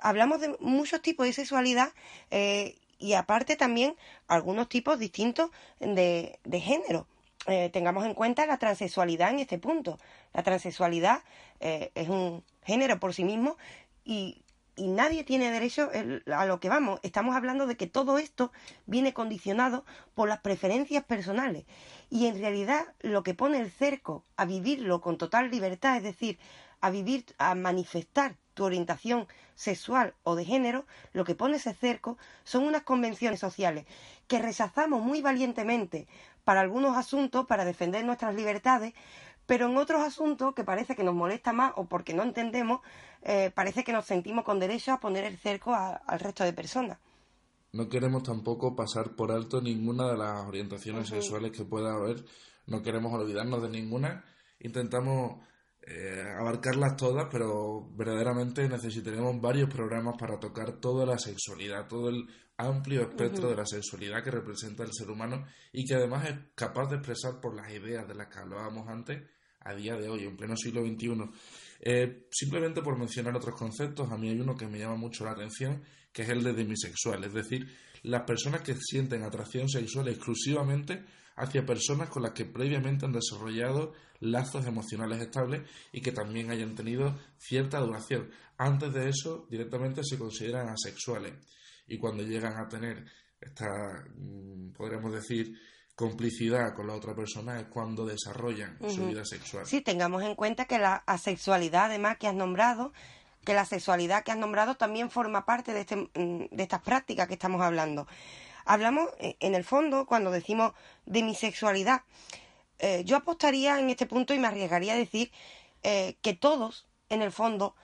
hablamos 0.02 0.40
de 0.40 0.56
muchos 0.60 1.00
tipos 1.00 1.26
de 1.26 1.32
sexualidad 1.32 1.92
eh, 2.30 2.76
y 2.98 3.14
aparte 3.14 3.56
también 3.56 3.96
algunos 4.28 4.68
tipos 4.68 4.98
distintos 4.98 5.50
de, 5.80 6.38
género. 6.60 7.06
Eh, 7.46 7.70
tengamos 7.72 8.04
en 8.04 8.14
cuenta 8.14 8.46
la 8.46 8.58
transexualidad 8.58 9.30
en 9.30 9.40
este 9.40 9.58
punto. 9.58 9.98
La 10.32 10.42
transexualidad 10.42 11.22
eh, 11.60 11.90
es 11.94 12.08
un 12.08 12.44
género 12.62 13.00
por 13.00 13.14
sí 13.14 13.24
mismo 13.24 13.56
y, 14.04 14.42
y 14.76 14.88
nadie 14.88 15.24
tiene 15.24 15.50
derecho 15.50 15.90
a 16.32 16.46
lo 16.46 16.60
que 16.60 16.68
vamos. 16.68 17.00
Estamos 17.02 17.34
hablando 17.34 17.66
de 17.66 17.76
que 17.76 17.88
todo 17.88 18.18
esto 18.18 18.52
viene 18.86 19.12
condicionado 19.12 19.84
por 20.14 20.28
las 20.28 20.40
preferencias 20.40 21.02
personales. 21.04 21.64
Y 22.10 22.26
en 22.26 22.38
realidad 22.38 22.86
lo 23.00 23.22
que 23.22 23.34
pone 23.34 23.58
el 23.58 23.70
cerco 23.70 24.24
a 24.36 24.44
vivirlo 24.44 25.00
con 25.00 25.18
total 25.18 25.50
libertad, 25.50 25.96
es 25.96 26.04
decir, 26.04 26.38
a 26.80 26.90
vivir, 26.90 27.24
a 27.38 27.54
manifestar 27.54 28.36
tu 28.54 28.64
orientación 28.64 29.26
sexual 29.54 30.14
o 30.22 30.34
de 30.34 30.44
género, 30.44 30.84
lo 31.12 31.24
que 31.24 31.34
pone 31.34 31.56
ese 31.56 31.74
cerco 31.74 32.18
son 32.44 32.64
unas 32.64 32.82
convenciones 32.82 33.40
sociales 33.40 33.86
que 34.26 34.38
rechazamos 34.38 35.02
muy 35.02 35.22
valientemente 35.22 36.06
para 36.44 36.60
algunos 36.60 36.96
asuntos, 36.96 37.46
para 37.46 37.64
defender 37.64 38.04
nuestras 38.04 38.34
libertades, 38.34 38.94
pero 39.46 39.66
en 39.66 39.76
otros 39.76 40.00
asuntos 40.00 40.54
que 40.54 40.64
parece 40.64 40.96
que 40.96 41.04
nos 41.04 41.14
molesta 41.14 41.52
más 41.52 41.72
o 41.76 41.84
porque 41.84 42.14
no 42.14 42.22
entendemos, 42.22 42.80
eh, 43.22 43.50
parece 43.54 43.84
que 43.84 43.92
nos 43.92 44.06
sentimos 44.06 44.44
con 44.44 44.58
derecho 44.58 44.92
a 44.92 45.00
poner 45.00 45.24
el 45.24 45.38
cerco 45.38 45.74
al 45.74 46.20
resto 46.20 46.44
de 46.44 46.52
personas. 46.52 46.98
No 47.72 47.88
queremos 47.88 48.22
tampoco 48.22 48.76
pasar 48.76 49.16
por 49.16 49.32
alto 49.32 49.60
ninguna 49.62 50.10
de 50.10 50.18
las 50.18 50.46
orientaciones 50.46 51.08
sexuales 51.08 51.52
que 51.52 51.64
pueda 51.64 51.94
haber, 51.94 52.24
no 52.66 52.82
queremos 52.82 53.12
olvidarnos 53.12 53.62
de 53.62 53.70
ninguna, 53.70 54.24
intentamos 54.60 55.40
eh, 55.84 56.22
abarcarlas 56.38 56.96
todas, 56.96 57.26
pero 57.30 57.90
verdaderamente 57.96 58.68
necesitaremos 58.68 59.40
varios 59.40 59.68
programas 59.68 60.14
para 60.18 60.38
tocar 60.38 60.80
toda 60.80 61.04
la 61.04 61.18
sexualidad, 61.18 61.88
todo 61.88 62.08
el 62.08 62.28
amplio 62.56 63.02
espectro 63.02 63.50
de 63.50 63.56
la 63.56 63.66
sexualidad 63.66 64.22
que 64.22 64.30
representa 64.30 64.84
el 64.84 64.92
ser 64.92 65.10
humano 65.10 65.44
y 65.72 65.84
que 65.84 65.94
además 65.94 66.28
es 66.28 66.36
capaz 66.54 66.88
de 66.88 66.96
expresar 66.96 67.40
por 67.40 67.56
las 67.56 67.70
ideas 67.72 68.06
de 68.06 68.14
las 68.14 68.28
que 68.28 68.38
hablábamos 68.38 68.88
antes 68.88 69.22
a 69.60 69.74
día 69.74 69.96
de 69.96 70.08
hoy, 70.08 70.24
en 70.24 70.36
pleno 70.36 70.56
siglo 70.56 70.82
XXI. 70.82 71.30
Eh, 71.80 72.28
simplemente 72.30 72.82
por 72.82 72.96
mencionar 72.96 73.34
otros 73.36 73.56
conceptos, 73.56 74.10
a 74.10 74.16
mí 74.16 74.28
hay 74.28 74.40
uno 74.40 74.56
que 74.56 74.68
me 74.68 74.78
llama 74.78 74.96
mucho 74.96 75.24
la 75.24 75.32
atención, 75.32 75.82
que 76.12 76.22
es 76.22 76.28
el 76.28 76.44
de 76.44 76.52
demisexual, 76.52 77.24
es 77.24 77.32
decir, 77.32 77.66
las 78.02 78.22
personas 78.22 78.62
que 78.62 78.74
sienten 78.74 79.22
atracción 79.22 79.68
sexual 79.68 80.08
exclusivamente 80.08 81.04
hacia 81.36 81.64
personas 81.64 82.08
con 82.08 82.22
las 82.22 82.32
que 82.32 82.44
previamente 82.44 83.06
han 83.06 83.12
desarrollado 83.12 83.92
lazos 84.20 84.66
emocionales 84.66 85.20
estables 85.20 85.68
y 85.92 86.00
que 86.00 86.12
también 86.12 86.50
hayan 86.50 86.74
tenido 86.74 87.18
cierta 87.38 87.78
duración. 87.80 88.30
Antes 88.56 88.92
de 88.92 89.08
eso, 89.08 89.46
directamente 89.50 90.02
se 90.04 90.18
consideran 90.18 90.68
asexuales. 90.68 91.34
Y 91.86 91.98
cuando 91.98 92.22
llegan 92.22 92.56
a 92.56 92.68
tener 92.68 93.04
esta, 93.40 93.66
mm, 94.14 94.72
podríamos 94.72 95.12
decir, 95.12 95.58
complicidad 95.94 96.74
con 96.74 96.86
la 96.86 96.94
otra 96.94 97.14
persona 97.14 97.60
es 97.60 97.66
cuando 97.66 98.06
desarrollan 98.06 98.78
su 98.88 99.06
vida 99.06 99.24
sexual. 99.24 99.66
Sí, 99.66 99.82
tengamos 99.82 100.22
en 100.22 100.34
cuenta 100.34 100.64
que 100.64 100.78
la 100.78 100.96
asexualidad, 101.06 101.86
además, 101.86 102.16
que 102.18 102.28
has 102.28 102.34
nombrado, 102.34 102.92
que 103.44 103.54
la 103.54 103.64
sexualidad 103.64 104.24
que 104.24 104.30
has 104.30 104.38
nombrado 104.38 104.76
también 104.76 105.10
forma 105.10 105.44
parte 105.44 105.72
de, 105.72 105.80
este, 105.80 105.96
mm, 105.96 106.48
de 106.50 106.62
estas 106.62 106.82
prácticas 106.82 107.26
que 107.26 107.34
estamos 107.34 107.60
hablando. 107.60 108.06
Hablamos, 108.64 109.10
eh, 109.18 109.36
en 109.40 109.54
el 109.54 109.64
fondo, 109.64 110.06
cuando 110.06 110.30
decimos 110.30 110.72
de 111.06 111.22
mi 111.22 111.34
sexualidad, 111.34 112.02
eh, 112.78 113.02
yo 113.04 113.16
apostaría 113.16 113.78
en 113.78 113.90
este 113.90 114.06
punto 114.06 114.34
y 114.34 114.38
me 114.38 114.48
arriesgaría 114.48 114.94
a 114.94 114.96
decir 114.96 115.32
eh, 115.82 116.16
que 116.22 116.34
todos, 116.34 116.86
en 117.08 117.22
el 117.22 117.32
fondo, 117.32 117.74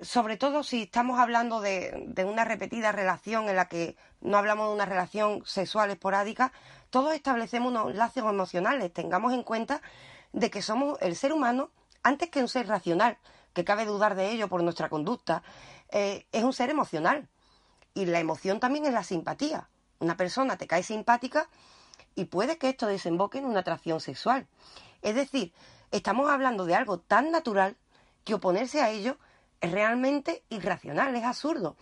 sobre 0.00 0.36
todo 0.36 0.62
si 0.62 0.82
estamos 0.82 1.18
hablando 1.18 1.60
de, 1.60 2.12
una 2.26 2.44
repetida 2.44 2.92
relación 2.92 3.48
en 3.48 3.56
la 3.56 3.68
que 3.68 3.96
no 4.20 4.36
hablamos 4.36 4.68
de 4.68 4.74
una 4.74 4.86
relación 4.86 5.42
sexual 5.46 5.90
esporádica, 5.90 6.52
todos 6.90 7.14
establecemos 7.14 7.70
unos 7.70 7.94
lazos 7.94 8.24
emocionales. 8.28 8.92
Tengamos 8.92 9.32
en 9.32 9.42
cuenta 9.42 9.80
de 10.32 10.50
que 10.50 10.62
somos 10.62 11.00
el 11.00 11.16
ser 11.16 11.32
humano, 11.32 11.70
antes 12.02 12.30
que 12.30 12.40
un 12.40 12.48
ser 12.48 12.66
racional, 12.68 13.18
que 13.52 13.64
cabe 13.64 13.84
dudar 13.84 14.14
de 14.16 14.30
ello 14.30 14.48
por 14.48 14.62
nuestra 14.62 14.88
conducta, 14.88 15.42
es 15.90 16.42
un 16.42 16.52
ser 16.52 16.70
emocional. 16.70 17.28
Y 17.94 18.06
la 18.06 18.20
emoción 18.20 18.60
también 18.60 18.86
es 18.86 18.92
la 18.92 19.04
simpatía. 19.04 19.68
Una 19.98 20.16
persona 20.16 20.56
te 20.56 20.66
cae 20.66 20.82
simpática 20.82 21.48
y 22.14 22.24
puede 22.26 22.58
que 22.58 22.68
esto 22.68 22.86
desemboque 22.86 23.38
en 23.38 23.44
una 23.44 23.60
atracción 23.60 24.00
sexual. 24.00 24.46
Es 25.02 25.14
decir, 25.14 25.52
estamos 25.90 26.30
hablando 26.30 26.64
de 26.64 26.74
algo 26.74 26.98
tan 26.98 27.30
natural 27.30 27.76
que 28.24 28.34
oponerse 28.34 28.82
a 28.82 28.90
ello 28.90 29.18
es 29.60 29.70
realmente 29.70 30.44
irracional, 30.48 31.14
es 31.14 31.24
absurdo. 31.24 31.76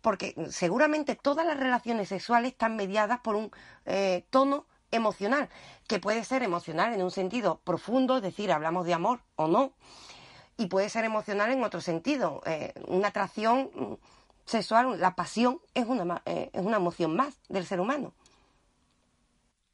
Porque 0.00 0.34
seguramente 0.50 1.14
todas 1.14 1.46
las 1.46 1.58
relaciones 1.58 2.08
sexuales 2.08 2.52
están 2.52 2.76
mediadas 2.76 3.20
por 3.20 3.36
un 3.36 3.50
eh, 3.84 4.24
tono 4.30 4.66
emocional, 4.90 5.48
que 5.86 6.00
puede 6.00 6.24
ser 6.24 6.42
emocional 6.42 6.92
en 6.92 7.02
un 7.02 7.10
sentido 7.10 7.60
profundo, 7.62 8.16
es 8.16 8.22
decir, 8.22 8.50
hablamos 8.50 8.86
de 8.86 8.94
amor 8.94 9.20
o 9.36 9.46
no, 9.46 9.72
y 10.56 10.66
puede 10.66 10.88
ser 10.88 11.04
emocional 11.04 11.52
en 11.52 11.62
otro 11.62 11.80
sentido, 11.80 12.42
eh, 12.44 12.74
una 12.88 13.08
atracción 13.08 13.98
sexual, 14.50 15.00
la 15.00 15.14
pasión 15.14 15.60
es 15.74 15.86
una, 15.86 16.22
eh, 16.26 16.50
es 16.52 16.64
una 16.64 16.76
emoción 16.76 17.16
más 17.16 17.38
del 17.48 17.64
ser 17.64 17.80
humano. 17.80 18.12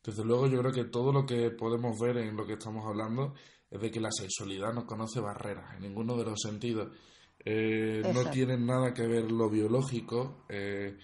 Desde 0.05 0.25
luego 0.25 0.47
yo 0.47 0.61
creo 0.61 0.73
que 0.73 0.85
todo 0.85 1.13
lo 1.13 1.27
que 1.27 1.51
podemos 1.51 1.99
ver 1.99 2.19
en 2.19 2.37
lo 2.37 2.47
que 2.47 2.53
estamos 2.53 2.87
hablando 2.87 3.35
es 3.69 3.81
de 3.81 3.91
que 3.91 4.01
la 4.01 4.13
sexualidad 4.13 4.73
no 4.73 4.87
conoce 4.87 5.21
barreras 5.21 5.75
en 5.75 5.83
ninguno 5.83 6.17
de 6.17 6.25
los 6.25 6.41
sentidos. 6.41 6.97
Eh, 7.45 8.03
no 8.15 8.31
tiene 8.31 8.57
nada 8.57 8.95
que 8.95 9.07
ver 9.07 9.31
lo 9.31 9.51
biológico, 9.51 10.45
eh, 10.49 10.97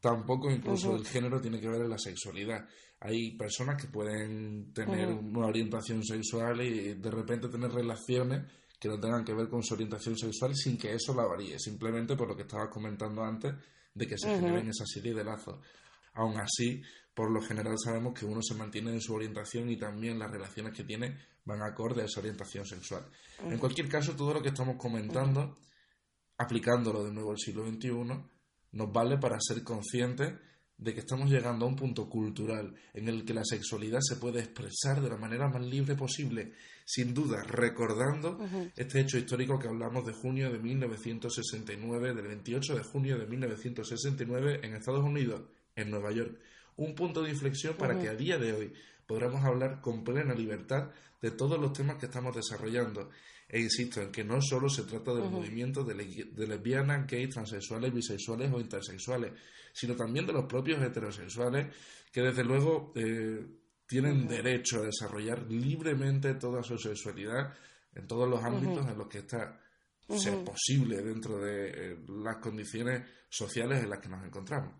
tampoco 0.00 0.50
incluso 0.50 0.94
el 0.94 1.06
género 1.06 1.40
tiene 1.40 1.60
que 1.60 1.68
ver 1.68 1.82
en 1.82 1.90
la 1.90 1.98
sexualidad. 1.98 2.66
Hay 3.00 3.36
personas 3.36 3.80
que 3.80 3.88
pueden 3.88 4.72
tener 4.72 5.08
una 5.08 5.46
orientación 5.46 6.02
sexual 6.02 6.60
y 6.62 6.94
de 6.94 7.10
repente 7.10 7.48
tener 7.48 7.70
relaciones 7.70 8.44
que 8.84 8.90
no 8.90 9.00
tengan 9.00 9.24
que 9.24 9.32
ver 9.32 9.48
con 9.48 9.62
su 9.62 9.72
orientación 9.72 10.14
sexual 10.14 10.54
sin 10.54 10.76
que 10.76 10.92
eso 10.92 11.14
la 11.14 11.24
varíe, 11.24 11.58
simplemente 11.58 12.14
por 12.16 12.28
lo 12.28 12.36
que 12.36 12.42
estabas 12.42 12.68
comentando 12.68 13.24
antes 13.24 13.54
de 13.94 14.06
que 14.06 14.18
se 14.18 14.28
generen 14.28 14.68
esa 14.68 14.84
serie 14.84 15.14
de 15.14 15.24
lazos. 15.24 15.58
Aún 16.12 16.38
así, 16.38 16.82
por 17.14 17.30
lo 17.30 17.40
general 17.40 17.76
sabemos 17.82 18.12
que 18.12 18.26
uno 18.26 18.42
se 18.42 18.54
mantiene 18.54 18.90
en 18.90 19.00
su 19.00 19.14
orientación 19.14 19.70
y 19.70 19.78
también 19.78 20.18
las 20.18 20.30
relaciones 20.30 20.74
que 20.74 20.84
tiene 20.84 21.16
van 21.46 21.62
acorde 21.62 22.02
a 22.02 22.04
esa 22.04 22.20
orientación 22.20 22.66
sexual. 22.66 23.06
En 23.48 23.56
cualquier 23.56 23.88
caso, 23.88 24.14
todo 24.14 24.34
lo 24.34 24.42
que 24.42 24.50
estamos 24.50 24.76
comentando, 24.76 25.56
aplicándolo 26.36 27.04
de 27.04 27.12
nuevo 27.12 27.30
al 27.30 27.38
siglo 27.38 27.66
XXI, 27.66 27.90
nos 28.72 28.92
vale 28.92 29.16
para 29.16 29.38
ser 29.40 29.64
conscientes 29.64 30.34
de 30.76 30.92
que 30.92 31.00
estamos 31.00 31.30
llegando 31.30 31.64
a 31.64 31.68
un 31.68 31.76
punto 31.76 32.08
cultural 32.08 32.74
en 32.92 33.08
el 33.08 33.24
que 33.24 33.34
la 33.34 33.44
sexualidad 33.44 34.00
se 34.00 34.16
puede 34.16 34.40
expresar 34.40 35.00
de 35.00 35.08
la 35.08 35.16
manera 35.16 35.48
más 35.48 35.62
libre 35.62 35.94
posible, 35.94 36.52
sin 36.84 37.14
duda 37.14 37.42
recordando 37.44 38.38
este 38.76 39.00
hecho 39.00 39.18
histórico 39.18 39.58
que 39.58 39.68
hablamos 39.68 40.04
de 40.04 40.12
junio 40.12 40.52
de 40.52 40.58
1969, 40.58 42.14
del 42.14 42.26
28 42.26 42.76
de 42.76 42.82
junio 42.82 43.18
de 43.18 43.26
1969 43.26 44.60
en 44.62 44.74
Estados 44.74 45.04
Unidos, 45.04 45.42
en 45.76 45.90
Nueva 45.90 46.12
York. 46.12 46.38
Un 46.76 46.94
punto 46.94 47.22
de 47.22 47.30
inflexión 47.30 47.74
para 47.74 47.98
que 47.98 48.08
a 48.08 48.14
día 48.14 48.36
de 48.38 48.52
hoy 48.52 48.72
podamos 49.06 49.44
hablar 49.44 49.80
con 49.80 50.02
plena 50.02 50.34
libertad 50.34 50.90
de 51.22 51.30
todos 51.30 51.58
los 51.58 51.72
temas 51.72 51.96
que 51.96 52.06
estamos 52.06 52.34
desarrollando. 52.34 53.10
E 53.54 53.60
insisto 53.60 54.02
en 54.02 54.10
que 54.10 54.24
no 54.24 54.42
solo 54.42 54.68
se 54.68 54.82
trata 54.82 55.14
del 55.14 55.30
movimiento 55.30 55.84
de, 55.84 55.94
de 55.94 56.46
lesbianas, 56.48 57.06
gays, 57.06 57.30
transexuales, 57.30 57.94
bisexuales 57.94 58.52
o 58.52 58.58
intersexuales, 58.58 59.30
sino 59.72 59.94
también 59.94 60.26
de 60.26 60.32
los 60.32 60.46
propios 60.46 60.82
heterosexuales 60.82 61.72
que 62.10 62.20
desde 62.20 62.42
luego 62.42 62.92
eh, 62.96 63.46
tienen 63.86 64.26
derecho 64.26 64.78
a 64.78 64.86
desarrollar 64.86 65.48
libremente 65.48 66.34
toda 66.34 66.64
su 66.64 66.76
sexualidad 66.76 67.54
en 67.94 68.08
todos 68.08 68.28
los 68.28 68.42
ámbitos 68.42 68.88
en 68.88 68.98
los 68.98 69.06
que 69.06 69.18
está 69.18 69.60
ser 70.08 70.42
posible 70.42 71.00
dentro 71.00 71.38
de 71.38 71.92
eh, 71.92 71.98
las 72.08 72.38
condiciones 72.38 73.08
sociales 73.28 73.84
en 73.84 73.90
las 73.90 74.00
que 74.00 74.08
nos 74.08 74.24
encontramos. 74.24 74.74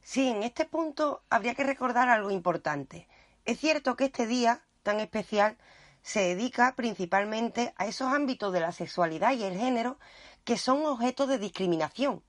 Sí, 0.00 0.28
en 0.28 0.44
este 0.44 0.64
punto 0.64 1.24
habría 1.28 1.56
que 1.56 1.64
recordar 1.64 2.08
algo 2.08 2.30
importante. 2.30 3.08
Es 3.44 3.58
cierto 3.58 3.96
que 3.96 4.04
este 4.04 4.28
día 4.28 4.62
tan 4.84 5.00
especial 5.00 5.56
se 6.02 6.20
dedica 6.20 6.74
principalmente 6.74 7.74
a 7.76 7.86
esos 7.86 8.12
ámbitos 8.12 8.52
de 8.52 8.60
la 8.60 8.72
sexualidad 8.72 9.32
y 9.32 9.44
el 9.44 9.56
género 9.56 9.98
que 10.44 10.58
son 10.58 10.84
objetos 10.84 11.28
de 11.28 11.38
discriminación 11.38 12.22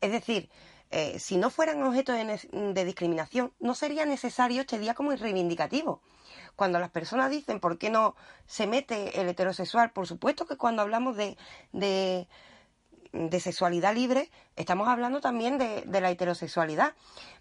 es 0.00 0.12
decir, 0.12 0.50
eh, 0.90 1.18
si 1.18 1.36
no 1.36 1.50
fueran 1.50 1.82
objeto 1.82 2.12
de, 2.12 2.84
discriminación, 2.84 3.52
no 3.58 3.74
sería 3.74 4.04
necesario 4.06 4.60
este 4.60 4.78
día 4.78 4.94
como 4.94 5.14
reivindicativo. 5.14 6.00
Cuando 6.54 6.78
las 6.78 6.90
personas 6.90 7.30
dicen 7.30 7.60
por 7.60 7.78
qué 7.78 7.90
no 7.90 8.14
se 8.46 8.66
mete 8.66 9.20
el 9.20 9.28
heterosexual, 9.28 9.90
por 9.90 10.06
supuesto 10.06 10.46
que 10.46 10.56
cuando 10.56 10.82
hablamos 10.82 11.16
de, 11.16 11.36
de, 11.72 12.28
sexualidad 13.40 13.94
libre, 13.94 14.30
estamos 14.54 14.88
hablando 14.88 15.20
también 15.20 15.58
de, 15.58 15.84
la 16.00 16.10
heterosexualidad. 16.10 16.94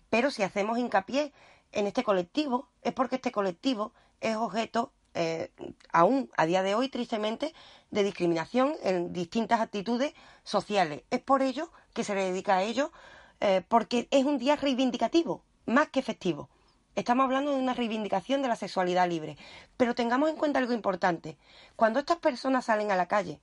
Pero 0.10 0.32
si 0.32 0.43
hacemos 0.43 0.78
hincapié 0.78 1.34
en 1.72 1.88
este 1.88 2.04
colectivo, 2.04 2.70
es 2.82 2.93
porque 2.93 3.16
este 3.16 3.32
colectivo 3.32 3.93
es 4.22 4.36
objeto, 4.36 4.91
eh, 5.16 5.49
aún 5.91 6.30
a 6.38 6.45
día 6.45 6.61
de 6.61 6.76
hoy, 6.76 6.89
tristemente, 6.89 7.53
de 7.89 8.03
discriminación 8.03 8.76
en 8.84 9.13
distintas 9.13 9.61
actitudes 9.61 10.13
sociales. 10.43 11.03
Es 11.09 11.22
por 11.22 11.41
ello 11.41 11.72
que 11.93 12.03
se 12.03 12.13
le 12.13 12.26
dedica 12.26 12.57
a 12.57 12.63
ello, 12.63 12.91
eh, 13.39 13.63
porque 13.68 14.07
es 14.11 14.26
un 14.26 14.38
día 14.38 14.55
reivindicativo, 14.55 15.41
más 15.66 15.89
que 15.89 16.01
festivo. 16.01 16.49
Estamos 16.95 17.26
hablando 17.26 17.51
de 17.51 17.57
una 17.57 17.74
reivindicación 17.74 18.41
de 18.41 18.47
la 18.47 18.55
sexualidad 18.55 19.09
libre. 19.09 19.38
Pero 19.78 19.95
tengamos 19.95 20.30
en 20.30 20.38
cuenta 20.38 20.59
algo 20.59 20.74
importante. 20.74 21.38
Cuando 21.76 21.99
estas 21.99 22.18
personas 22.18 22.66
salen 22.66 22.91
a 22.91 22.95
la 22.95 23.07
calle 23.07 23.39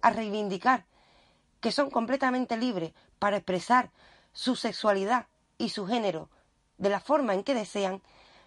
a 0.00 0.10
reivindicar 0.10 0.84
que 1.60 1.72
son 1.72 1.90
completamente 1.90 2.56
libres 2.56 2.92
para 3.18 3.36
expresar 3.36 3.90
su 4.32 4.56
sexualidad 4.56 5.26
y 5.56 5.70
su 5.70 5.86
género 5.86 6.28
de 6.76 6.90
la 6.90 7.00
forma 7.00 7.34
en 7.34 7.44
que 7.44 7.54
desean, 7.54 8.02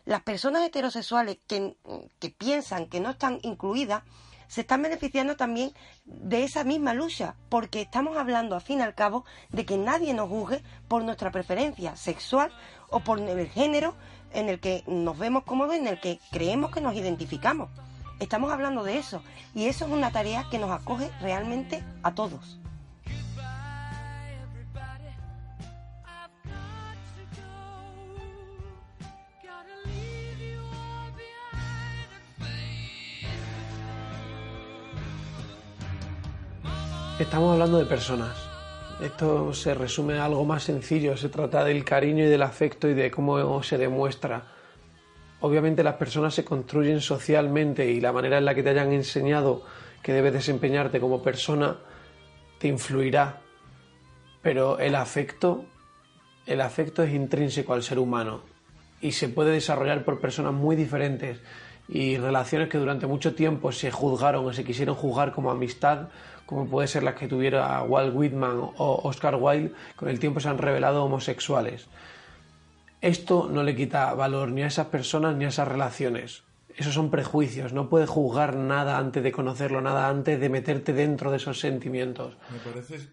las 0.07 0.23
personas 0.23 0.63
heterosexuales 0.63 1.37
que, 1.47 1.75
que 2.19 2.29
piensan 2.29 2.87
que 2.87 3.01
no 3.01 3.09
están 3.09 3.39
incluidas 3.43 4.03
se 4.47 4.61
están 4.61 4.81
beneficiando 4.81 5.35
también 5.35 5.73
de 6.05 6.45
esa 6.45 6.63
misma 6.63 6.93
lucha, 6.93 7.35
porque 7.49 7.81
estamos 7.81 8.15
hablando, 8.15 8.55
al 8.55 8.61
fin 8.61 8.79
y 8.79 8.83
al 8.83 8.95
cabo, 8.95 9.25
de 9.49 9.65
que 9.65 9.77
nadie 9.77 10.13
nos 10.13 10.29
juzgue 10.29 10.63
por 10.87 11.03
nuestra 11.03 11.29
preferencia 11.31 11.97
sexual 11.97 12.53
o 12.89 13.01
por 13.01 13.19
el 13.19 13.49
género 13.49 13.95
en 14.31 14.47
el 14.47 14.61
que 14.61 14.85
nos 14.87 15.17
vemos 15.17 15.43
cómodos, 15.43 15.75
en 15.75 15.87
el 15.87 15.99
que 15.99 16.21
creemos 16.31 16.71
que 16.71 16.79
nos 16.79 16.95
identificamos. 16.95 17.69
Estamos 18.21 18.53
hablando 18.53 18.83
de 18.83 18.99
eso, 18.99 19.21
y 19.53 19.65
eso 19.65 19.85
es 19.85 19.91
una 19.91 20.11
tarea 20.13 20.47
que 20.49 20.57
nos 20.57 20.71
acoge 20.71 21.11
realmente 21.19 21.83
a 22.01 22.15
todos. 22.15 22.57
Estamos 37.19 37.53
hablando 37.53 37.79
de 37.79 37.85
personas. 37.85 38.37
Esto 39.01 39.53
se 39.53 39.73
resume 39.73 40.19
a 40.19 40.25
algo 40.25 40.45
más 40.45 40.63
sencillo, 40.63 41.17
se 41.17 41.29
trata 41.29 41.63
del 41.63 41.83
cariño 41.83 42.23
y 42.23 42.27
del 42.27 42.43
afecto 42.43 42.87
y 42.87 42.93
de 42.93 43.09
cómo 43.09 43.63
se 43.63 43.77
demuestra. 43.77 44.43
Obviamente 45.41 45.83
las 45.83 45.95
personas 45.95 46.33
se 46.33 46.45
construyen 46.45 47.01
socialmente 47.01 47.89
y 47.91 47.99
la 47.99 48.11
manera 48.11 48.37
en 48.37 48.45
la 48.45 48.55
que 48.55 48.63
te 48.63 48.69
hayan 48.69 48.93
enseñado 48.93 49.63
que 50.03 50.13
debes 50.13 50.33
desempeñarte 50.33 50.99
como 50.99 51.21
persona 51.21 51.77
te 52.59 52.67
influirá 52.67 53.41
pero 54.47 54.79
el 54.79 54.95
afecto, 54.95 55.65
el 56.45 56.61
afecto 56.61 57.03
es 57.03 57.13
intrínseco 57.13 57.73
al 57.73 57.83
ser 57.83 57.99
humano 57.99 58.43
y 59.01 59.11
se 59.11 59.27
puede 59.27 59.51
desarrollar 59.51 60.05
por 60.05 60.21
personas 60.21 60.53
muy 60.53 60.77
diferentes 60.77 61.39
y 61.87 62.17
relaciones 62.17 62.69
que 62.69 62.77
durante 62.77 63.07
mucho 63.07 63.33
tiempo 63.33 63.71
se 63.71 63.91
juzgaron 63.91 64.45
o 64.45 64.53
se 64.53 64.63
quisieron 64.63 64.95
juzgar 64.95 65.31
como 65.31 65.51
amistad, 65.51 66.09
como 66.45 66.67
puede 66.67 66.87
ser 66.87 67.03
las 67.03 67.15
que 67.15 67.27
tuviera 67.27 67.81
Walt 67.83 68.15
Whitman 68.15 68.59
o 68.59 69.01
Oscar 69.03 69.35
Wilde, 69.35 69.73
con 69.95 70.09
el 70.09 70.19
tiempo 70.19 70.39
se 70.39 70.49
han 70.49 70.57
revelado 70.57 71.03
homosexuales. 71.03 71.87
Esto 73.01 73.49
no 73.51 73.63
le 73.63 73.75
quita 73.75 74.13
valor 74.13 74.49
ni 74.49 74.63
a 74.63 74.67
esas 74.67 74.87
personas 74.87 75.35
ni 75.35 75.45
a 75.45 75.49
esas 75.49 75.67
relaciones. 75.67 76.43
Esos 76.75 76.93
son 76.93 77.09
prejuicios, 77.09 77.73
no 77.73 77.89
puedes 77.89 78.09
juzgar 78.09 78.55
nada 78.55 78.97
antes 78.97 79.23
de 79.23 79.31
conocerlo, 79.31 79.81
nada 79.81 80.09
antes 80.09 80.39
de 80.39 80.49
meterte 80.49 80.93
dentro 80.93 81.31
de 81.31 81.37
esos 81.37 81.59
sentimientos. 81.59 82.37
Me 82.51 82.59
parece, 82.59 83.09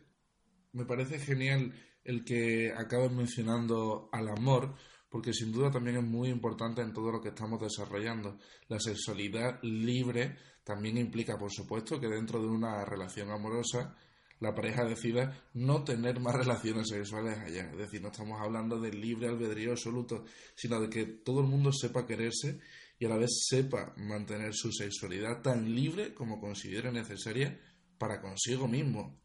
me 0.73 0.85
parece 0.85 1.19
genial 1.19 1.73
el 2.05 2.25
que 2.25 2.75
acabas 2.77 3.11
mencionando 3.11 4.11
al 4.13 4.29
amor, 4.29 4.75
porque 5.15 5.33
sin 5.33 5.53
duda 5.53 5.71
también 5.71 5.99
es 5.99 6.03
muy 6.03 6.29
importante 6.29 6.83
en 6.83 6.93
todo 6.93 7.13
lo 7.13 7.21
que 7.21 7.29
estamos 7.29 7.61
desarrollando. 7.61 8.37
La 8.67 8.81
sexualidad 8.81 9.61
libre 9.63 10.37
también 10.65 10.99
implica, 10.99 11.39
por 11.39 11.53
supuesto, 11.53 12.01
que 12.01 12.09
dentro 12.09 12.43
de 12.43 12.49
una 12.49 12.85
relación 12.85 13.31
amorosa 13.31 13.97
la 14.41 14.53
pareja 14.57 14.85
decida 14.85 15.41
no 15.53 15.85
tener 15.85 16.19
más 16.19 16.35
relaciones 16.45 16.89
sexuales 16.89 17.39
allá. 17.39 17.71
Es 17.71 17.79
decir, 17.79 18.03
no 18.03 18.09
estamos 18.09 18.41
hablando 18.41 18.81
del 18.81 19.01
libre 19.01 19.29
albedrío 19.29 19.71
absoluto, 19.71 20.25
sino 20.57 20.81
de 20.81 20.91
que 20.91 21.05
todo 21.05 21.43
el 21.43 21.47
mundo 21.47 21.71
sepa 21.71 22.09
quererse 22.09 22.59
y 22.99 23.05
a 23.05 23.11
la 23.11 23.17
vez 23.17 23.47
sepa 23.49 23.95
mantener 23.97 24.53
su 24.53 24.73
sexualidad 24.73 25.43
tan 25.43 25.73
libre 25.73 26.13
como 26.13 26.41
considere 26.41 26.91
necesaria 26.91 27.57
para 27.99 28.21
consigo 28.21 28.67
mismo 28.67 29.24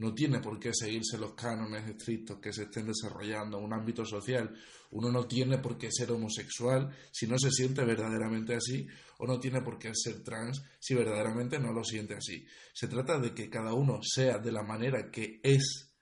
no 0.00 0.14
tiene 0.14 0.40
por 0.40 0.58
qué 0.58 0.70
seguirse 0.72 1.18
los 1.18 1.34
cánones 1.34 1.86
estrictos 1.86 2.38
que 2.40 2.54
se 2.54 2.62
estén 2.62 2.86
desarrollando 2.86 3.58
en 3.58 3.64
un 3.64 3.74
ámbito 3.74 4.06
social. 4.06 4.50
Uno 4.92 5.12
no 5.12 5.26
tiene 5.26 5.58
por 5.58 5.76
qué 5.76 5.90
ser 5.92 6.10
homosexual 6.10 6.90
si 7.12 7.26
no 7.26 7.38
se 7.38 7.50
siente 7.50 7.84
verdaderamente 7.84 8.54
así, 8.54 8.86
o 9.18 9.26
no 9.26 9.38
tiene 9.38 9.60
por 9.60 9.78
qué 9.78 9.92
ser 9.94 10.24
trans 10.24 10.62
si 10.78 10.94
verdaderamente 10.94 11.58
no 11.58 11.74
lo 11.74 11.84
siente 11.84 12.14
así. 12.14 12.46
Se 12.72 12.88
trata 12.88 13.18
de 13.18 13.34
que 13.34 13.50
cada 13.50 13.74
uno 13.74 14.00
sea 14.02 14.38
de 14.38 14.50
la 14.50 14.62
manera 14.62 15.10
que 15.10 15.38
es 15.42 15.92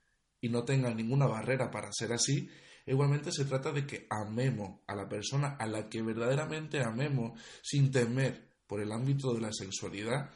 y 0.40 0.48
no 0.48 0.64
tenga 0.64 0.94
ninguna 0.94 1.26
barrera 1.26 1.68
para 1.68 1.92
ser 1.92 2.12
así. 2.12 2.48
Igualmente 2.86 3.32
se 3.32 3.46
trata 3.46 3.72
de 3.72 3.84
que 3.84 4.06
amemos 4.10 4.78
a 4.86 4.94
la 4.94 5.08
persona 5.08 5.56
a 5.58 5.66
la 5.66 5.88
que 5.88 6.02
verdaderamente 6.02 6.84
amemos 6.84 7.40
sin 7.64 7.90
temer 7.90 8.48
por 8.64 8.80
el 8.80 8.92
ámbito 8.92 9.34
de 9.34 9.40
la 9.40 9.52
sexualidad 9.52 10.30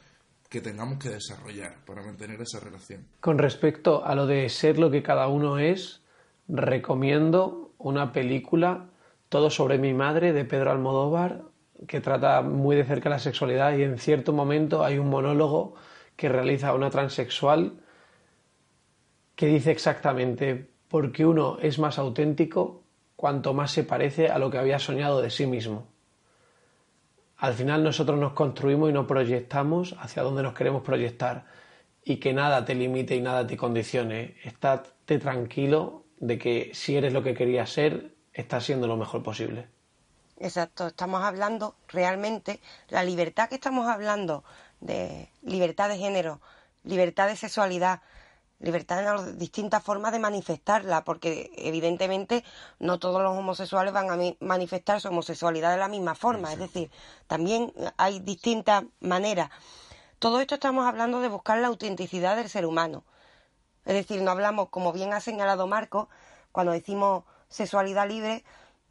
que 0.53 0.61
tengamos 0.61 0.99
que 0.99 1.09
desarrollar 1.09 1.83
para 1.83 2.03
mantener 2.03 2.39
esa 2.39 2.59
relación. 2.59 3.07
Con 3.19 3.39
respecto 3.39 4.05
a 4.05 4.13
lo 4.13 4.27
de 4.27 4.47
ser 4.49 4.77
lo 4.77 4.91
que 4.91 5.01
cada 5.01 5.27
uno 5.27 5.57
es, 5.57 6.03
recomiendo 6.47 7.73
una 7.79 8.11
película, 8.11 8.89
Todo 9.29 9.49
sobre 9.49 9.79
mi 9.79 9.95
madre, 9.95 10.31
de 10.31 10.45
Pedro 10.45 10.69
Almodóvar, 10.69 11.41
que 11.87 12.01
trata 12.01 12.43
muy 12.43 12.75
de 12.75 12.83
cerca 12.83 13.09
la 13.09 13.17
sexualidad 13.17 13.75
y 13.75 13.81
en 13.81 13.97
cierto 13.97 14.31
momento 14.31 14.83
hay 14.83 14.99
un 14.99 15.09
monólogo 15.09 15.73
que 16.15 16.29
realiza 16.29 16.75
una 16.75 16.91
transexual 16.91 17.73
que 19.35 19.47
dice 19.47 19.71
exactamente, 19.71 20.69
porque 20.87 21.25
uno 21.25 21.57
es 21.63 21.79
más 21.79 21.97
auténtico 21.97 22.83
cuanto 23.15 23.55
más 23.55 23.71
se 23.71 23.83
parece 23.83 24.27
a 24.27 24.37
lo 24.37 24.51
que 24.51 24.59
había 24.59 24.77
soñado 24.77 25.19
de 25.19 25.31
sí 25.31 25.47
mismo. 25.47 25.87
Al 27.43 27.55
final 27.55 27.83
nosotros 27.83 28.17
nos 28.17 28.31
construimos 28.31 28.89
y 28.89 28.93
nos 28.93 29.05
proyectamos 29.05 29.97
hacia 29.99 30.23
donde 30.23 30.41
nos 30.43 30.53
queremos 30.53 30.81
proyectar 30.81 31.43
y 32.05 32.15
que 32.15 32.31
nada 32.31 32.63
te 32.63 32.73
limite 32.73 33.17
y 33.17 33.21
nada 33.21 33.45
te 33.45 33.57
condicione. 33.57 34.37
Estate 34.45 35.19
tranquilo 35.19 36.05
de 36.21 36.37
que 36.39 36.71
si 36.73 36.95
eres 36.95 37.11
lo 37.11 37.21
que 37.21 37.33
querías 37.33 37.69
ser, 37.69 38.15
estás 38.31 38.63
siendo 38.63 38.87
lo 38.87 38.95
mejor 38.95 39.23
posible. 39.23 39.67
Exacto, 40.39 40.87
estamos 40.87 41.21
hablando 41.21 41.75
realmente, 41.89 42.61
la 42.87 43.03
libertad 43.03 43.49
que 43.49 43.55
estamos 43.55 43.89
hablando 43.89 44.45
de 44.79 45.27
libertad 45.41 45.89
de 45.89 45.97
género, 45.97 46.39
libertad 46.85 47.27
de 47.27 47.35
sexualidad, 47.35 47.99
libertad 48.63 48.99
en 48.99 49.05
las 49.05 49.37
distintas 49.37 49.83
formas 49.83 50.13
de 50.13 50.19
manifestarla, 50.19 51.03
porque 51.03 51.51
evidentemente 51.57 52.43
no 52.79 52.97
todos 52.97 53.21
los 53.21 53.37
homosexuales 53.37 53.93
van 53.93 54.09
a 54.09 54.17
manifestar 54.39 55.01
su 55.01 55.09
homosexualidad 55.09 55.71
de 55.71 55.77
la 55.77 55.89
misma 55.89 56.15
forma, 56.15 56.53
es 56.53 56.59
decir, 56.59 56.89
también 57.27 57.73
hay 57.97 58.19
distintas 58.21 58.85
maneras. 59.01 59.49
Todo 60.17 60.39
esto 60.39 60.55
estamos 60.55 60.85
hablando 60.85 61.19
de 61.19 61.27
buscar 61.27 61.57
la 61.59 61.67
autenticidad 61.67 62.37
del 62.37 62.49
ser 62.49 62.65
humano. 62.65 63.03
Es 63.85 63.95
decir, 63.95 64.21
no 64.21 64.31
hablamos, 64.31 64.69
como 64.69 64.93
bien 64.93 65.11
ha 65.11 65.19
señalado 65.19 65.67
Marco, 65.67 66.07
cuando 66.53 66.71
decimos 66.71 67.25
sexualidad 67.49 68.07
libre, 68.07 68.45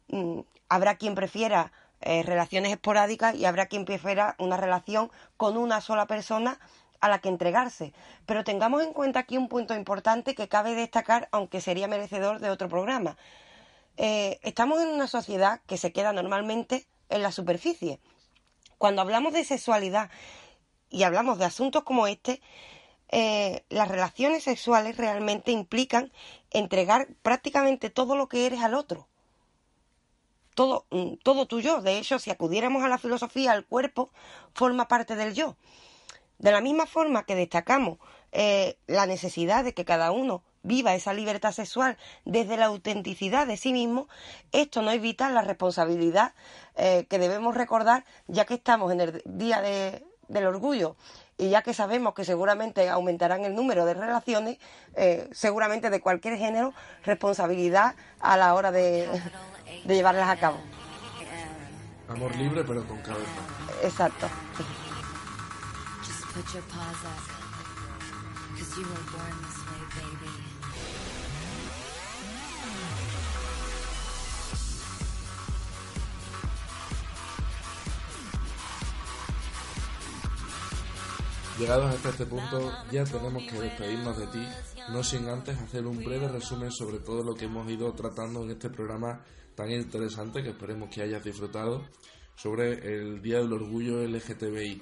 mm, 0.09 0.41
habrá 0.69 0.97
quien 0.97 1.15
prefiera 1.15 1.71
eh, 2.01 2.21
relaciones 2.21 2.71
esporádicas 2.71 3.33
y 3.33 3.45
habrá 3.45 3.65
quien 3.65 3.85
prefiera 3.85 4.35
una 4.37 4.57
relación 4.57 5.09
con 5.35 5.57
una 5.57 5.81
sola 5.81 6.05
persona 6.05 6.59
a 7.03 7.09
la 7.09 7.19
que 7.19 7.27
entregarse. 7.27 7.93
Pero 8.25 8.45
tengamos 8.45 8.81
en 8.81 8.93
cuenta 8.93 9.19
aquí 9.19 9.37
un 9.37 9.49
punto 9.49 9.75
importante 9.75 10.35
que 10.35 10.47
cabe 10.47 10.73
destacar, 10.73 11.27
aunque 11.33 11.59
sería 11.59 11.89
merecedor 11.89 12.39
de 12.39 12.49
otro 12.49 12.69
programa. 12.69 13.17
Eh, 13.97 14.39
estamos 14.41 14.81
en 14.81 14.87
una 14.87 15.07
sociedad 15.07 15.59
que 15.67 15.75
se 15.77 15.91
queda 15.91 16.13
normalmente 16.13 16.87
en 17.09 17.21
la 17.21 17.33
superficie. 17.33 17.99
Cuando 18.77 19.01
hablamos 19.01 19.33
de 19.33 19.43
sexualidad 19.43 20.09
y 20.89 21.03
hablamos 21.03 21.39
de 21.39 21.43
asuntos 21.43 21.83
como 21.83 22.07
este, 22.07 22.41
eh, 23.09 23.65
las 23.67 23.89
relaciones 23.89 24.45
sexuales 24.45 24.95
realmente 24.95 25.51
implican 25.51 26.09
entregar 26.51 27.09
prácticamente 27.21 27.89
todo 27.89 28.15
lo 28.15 28.29
que 28.29 28.45
eres 28.45 28.61
al 28.61 28.75
otro. 28.75 29.09
Todo, 30.55 30.85
mm, 30.89 31.15
todo 31.21 31.47
tu 31.47 31.59
yo. 31.59 31.81
De 31.81 31.97
hecho, 31.97 32.17
si 32.17 32.31
acudiéramos 32.31 32.81
a 32.81 32.87
la 32.87 32.97
filosofía, 32.97 33.53
el 33.55 33.65
cuerpo 33.65 34.09
forma 34.53 34.87
parte 34.87 35.17
del 35.17 35.33
yo. 35.33 35.57
De 36.43 36.51
la 36.51 36.59
misma 36.59 36.85
forma 36.85 37.23
que 37.25 37.35
destacamos 37.35 37.99
eh, 38.33 38.75
la 38.85 39.05
necesidad 39.05 39.63
de 39.63 39.73
que 39.73 39.85
cada 39.85 40.11
uno 40.11 40.43
viva 40.61 40.93
esa 40.93 41.13
libertad 41.13 41.53
sexual 41.53 41.97
desde 42.25 42.57
la 42.57 42.65
autenticidad 42.65 43.47
de 43.47 43.55
sí 43.55 43.71
mismo, 43.71 44.09
esto 44.51 44.81
no 44.81 44.91
evita 44.91 45.29
la 45.29 45.41
responsabilidad 45.41 46.33
eh, 46.75 47.05
que 47.09 47.17
debemos 47.17 47.55
recordar 47.55 48.03
ya 48.27 48.43
que 48.43 48.55
estamos 48.55 48.91
en 48.91 48.99
el 48.99 49.21
Día 49.23 49.61
del 49.61 50.45
Orgullo 50.45 50.97
y 51.37 51.49
ya 51.49 51.61
que 51.61 51.73
sabemos 51.73 52.13
que 52.13 52.25
seguramente 52.25 52.89
aumentarán 52.89 53.45
el 53.45 53.55
número 53.55 53.85
de 53.85 53.93
relaciones, 53.93 54.57
eh, 54.95 55.29
seguramente 55.31 55.89
de 55.89 56.01
cualquier 56.01 56.37
género, 56.37 56.73
responsabilidad 57.05 57.95
a 58.19 58.35
la 58.35 58.53
hora 58.53 58.73
de, 58.73 59.07
de 59.85 59.95
llevarlas 59.95 60.27
a 60.27 60.35
cabo. 60.35 60.57
Amor 62.09 62.35
libre 62.35 62.65
pero 62.67 62.85
con 62.85 62.97
cabeza. 62.97 63.31
Exacto. 63.81 64.27
Put 66.33 66.51
your 66.51 66.63
paws 66.63 67.05
up. 67.05 67.23
Cause 68.57 68.77
you 68.77 68.83
were 68.83 69.05
born 69.13 69.35
this 69.43 69.57
way, 69.69 69.83
baby. 69.93 70.33
Llegados 81.59 81.93
hasta 81.93 82.09
este 82.09 82.25
punto, 82.25 82.71
ya 82.91 83.03
tenemos 83.03 83.43
que 83.43 83.59
despedirnos 83.59 84.17
de 84.17 84.25
ti, 84.25 84.47
no 84.89 85.03
sin 85.03 85.29
antes 85.29 85.55
hacer 85.59 85.85
un 85.85 86.03
breve 86.03 86.27
resumen 86.27 86.71
sobre 86.71 86.97
todo 86.97 87.23
lo 87.23 87.35
que 87.35 87.45
hemos 87.45 87.69
ido 87.69 87.93
tratando 87.93 88.41
en 88.43 88.49
este 88.49 88.71
programa 88.71 89.21
tan 89.53 89.69
interesante 89.69 90.41
que 90.41 90.49
esperemos 90.49 90.89
que 90.89 91.03
hayas 91.03 91.23
disfrutado 91.23 91.85
sobre 92.35 92.73
el 92.73 93.21
Día 93.21 93.39
del 93.39 93.53
Orgullo 93.53 94.05
LGTBI. 94.07 94.81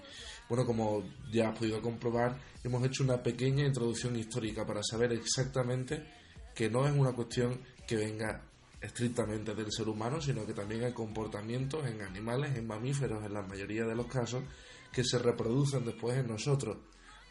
Bueno, 0.49 0.65
como 0.65 1.03
ya 1.31 1.49
has 1.49 1.57
podido 1.57 1.81
comprobar, 1.81 2.37
hemos 2.63 2.85
hecho 2.85 3.03
una 3.03 3.21
pequeña 3.23 3.65
introducción 3.65 4.15
histórica 4.15 4.65
para 4.65 4.81
saber 4.83 5.13
exactamente 5.13 6.03
que 6.53 6.69
no 6.69 6.85
es 6.85 6.93
una 6.93 7.13
cuestión 7.13 7.59
que 7.87 7.95
venga 7.95 8.41
estrictamente 8.81 9.53
del 9.53 9.71
ser 9.71 9.87
humano, 9.87 10.19
sino 10.19 10.45
que 10.45 10.53
también 10.53 10.83
hay 10.83 10.93
comportamientos 10.93 11.85
en 11.85 12.01
animales, 12.01 12.55
en 12.57 12.67
mamíferos, 12.67 13.23
en 13.23 13.33
la 13.33 13.43
mayoría 13.43 13.85
de 13.85 13.95
los 13.95 14.07
casos, 14.07 14.43
que 14.91 15.03
se 15.03 15.19
reproducen 15.19 15.85
después 15.85 16.17
en 16.17 16.27
nosotros. 16.27 16.77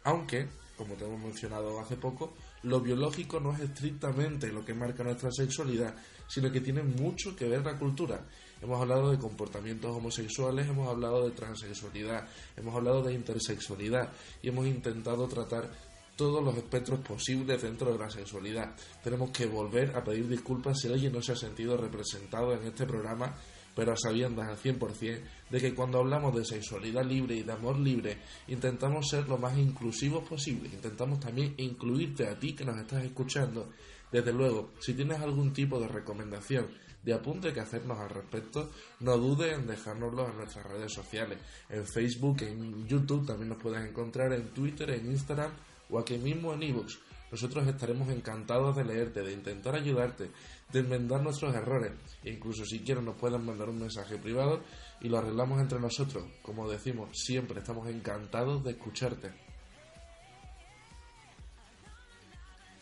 Aunque, 0.03 0.47
como 0.77 0.95
te 0.95 1.05
hemos 1.05 1.19
mencionado 1.19 1.79
hace 1.79 1.97
poco, 1.97 2.33
lo 2.63 2.79
biológico 2.79 3.39
no 3.39 3.53
es 3.53 3.59
estrictamente 3.59 4.51
lo 4.51 4.65
que 4.65 4.73
marca 4.73 5.03
nuestra 5.03 5.31
sexualidad, 5.31 5.93
sino 6.27 6.51
que 6.51 6.61
tiene 6.61 6.81
mucho 6.81 7.35
que 7.35 7.47
ver 7.47 7.63
la 7.63 7.77
cultura. 7.77 8.25
Hemos 8.61 8.79
hablado 8.79 9.09
de 9.09 9.17
comportamientos 9.17 9.95
homosexuales, 9.95 10.69
hemos 10.69 10.87
hablado 10.87 11.27
de 11.27 11.31
transexualidad, 11.31 12.27
hemos 12.55 12.75
hablado 12.75 13.01
de 13.01 13.13
intersexualidad 13.13 14.11
y 14.43 14.49
hemos 14.49 14.67
intentado 14.67 15.27
tratar 15.27 15.71
todos 16.15 16.43
los 16.43 16.55
espectros 16.55 16.99
posibles 16.99 17.59
dentro 17.63 17.91
de 17.91 17.97
la 17.97 18.09
sexualidad. 18.11 18.75
Tenemos 19.03 19.31
que 19.31 19.47
volver 19.47 19.95
a 19.95 20.03
pedir 20.03 20.27
disculpas 20.27 20.79
si 20.79 20.87
alguien 20.87 21.11
no 21.11 21.23
se 21.23 21.31
ha 21.31 21.35
sentido 21.35 21.75
representado 21.75 22.53
en 22.53 22.61
este 22.67 22.85
programa, 22.85 23.35
pero 23.75 23.93
a 23.93 23.97
sabiendas 23.97 24.47
al 24.47 24.57
100% 24.57 25.21
de 25.49 25.59
que 25.59 25.73
cuando 25.73 25.97
hablamos 25.97 26.35
de 26.35 26.45
sexualidad 26.45 27.03
libre 27.03 27.37
y 27.37 27.43
de 27.43 27.51
amor 27.51 27.79
libre, 27.79 28.19
intentamos 28.47 29.09
ser 29.09 29.27
lo 29.27 29.39
más 29.39 29.57
inclusivos 29.57 30.27
posible, 30.29 30.69
intentamos 30.71 31.19
también 31.19 31.55
incluirte 31.57 32.27
a 32.27 32.37
ti 32.37 32.53
que 32.53 32.65
nos 32.65 32.77
estás 32.77 33.03
escuchando 33.03 33.71
Desde 34.11 34.33
luego, 34.33 34.73
si 34.79 34.93
tienes 34.93 35.19
algún 35.21 35.53
tipo 35.53 35.79
de 35.79 35.87
recomendación, 35.87 36.67
de 37.03 37.13
apunte 37.13 37.53
que 37.53 37.59
hacernos 37.59 37.97
al 37.99 38.09
respecto, 38.09 38.71
no 38.99 39.17
dudes 39.17 39.57
en 39.57 39.67
dejárnoslo 39.67 40.29
en 40.29 40.37
nuestras 40.37 40.65
redes 40.65 40.93
sociales, 40.93 41.39
en 41.69 41.85
Facebook, 41.85 42.43
en 42.43 42.87
YouTube, 42.87 43.25
también 43.25 43.49
nos 43.49 43.61
puedes 43.61 43.83
encontrar 43.87 44.33
en 44.33 44.49
Twitter, 44.49 44.89
en 44.91 45.07
Instagram 45.07 45.51
o 45.89 45.99
aquí 45.99 46.17
mismo 46.17 46.53
en 46.53 46.63
iVoox. 46.63 46.97
Nosotros 47.31 47.65
estaremos 47.65 48.09
encantados 48.09 48.75
de 48.75 48.83
leerte, 48.83 49.21
de 49.21 49.31
intentar 49.31 49.75
ayudarte, 49.75 50.31
de 50.71 50.79
enmendar 50.79 51.23
nuestros 51.23 51.55
errores. 51.55 51.93
E 52.23 52.31
incluso 52.31 52.65
si 52.65 52.79
quieres 52.81 53.03
nos 53.03 53.15
puedes 53.15 53.41
mandar 53.41 53.69
un 53.69 53.79
mensaje 53.79 54.17
privado 54.17 54.61
y 54.99 55.07
lo 55.07 55.17
arreglamos 55.17 55.61
entre 55.61 55.79
nosotros. 55.79 56.25
Como 56.41 56.69
decimos, 56.69 57.09
siempre 57.13 57.59
estamos 57.59 57.87
encantados 57.87 58.63
de 58.65 58.71
escucharte. 58.71 59.31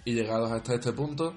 Y 0.03 0.15
llegados 0.15 0.51
hasta 0.51 0.73
este 0.73 0.93
punto, 0.93 1.35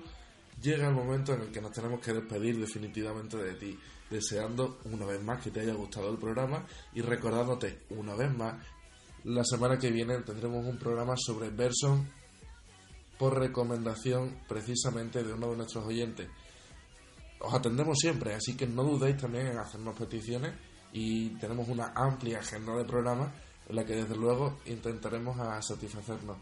llega 0.63 0.89
el 0.89 0.95
momento 0.95 1.35
en 1.35 1.43
el 1.43 1.51
que 1.51 1.61
nos 1.61 1.73
tenemos 1.73 2.01
que 2.01 2.13
despedir 2.13 2.59
definitivamente 2.59 3.37
de 3.37 3.55
ti, 3.55 3.79
deseando 4.09 4.79
una 4.85 5.05
vez 5.05 5.23
más 5.23 5.43
que 5.43 5.51
te 5.51 5.61
haya 5.61 5.75
gustado 5.75 6.11
el 6.11 6.19
programa 6.19 6.65
y 6.95 7.01
recordándote 7.01 7.81
una 7.91 8.15
vez 8.15 8.33
más, 8.35 8.55
la 9.25 9.45
semana 9.45 9.79
que 9.79 9.91
viene 9.91 10.19
tendremos 10.23 10.65
un 10.65 10.79
programa 10.79 11.15
sobre 11.17 11.51
Berson 11.51 12.09
por 13.19 13.39
recomendación 13.39 14.41
precisamente 14.49 15.23
de 15.23 15.33
uno 15.33 15.51
de 15.51 15.57
nuestros 15.57 15.87
oyentes. 15.87 16.29
Os 17.41 17.53
atendemos 17.53 17.99
siempre, 17.99 18.35
así 18.35 18.57
que 18.57 18.67
no 18.67 18.85
dudéis 18.85 19.17
también 19.17 19.49
en 19.49 19.59
hacernos 19.59 19.97
peticiones 19.97 20.55
y 20.93 21.31
tenemos 21.39 21.69
una 21.69 21.93
amplia 21.95 22.39
agenda 22.39 22.77
de 22.77 22.85
programas 22.85 23.33
en 23.69 23.77
la 23.77 23.85
que 23.85 23.95
desde 23.95 24.17
luego 24.17 24.59
intentaremos 24.67 25.39
a 25.39 25.61
satisfacernos. 25.63 26.37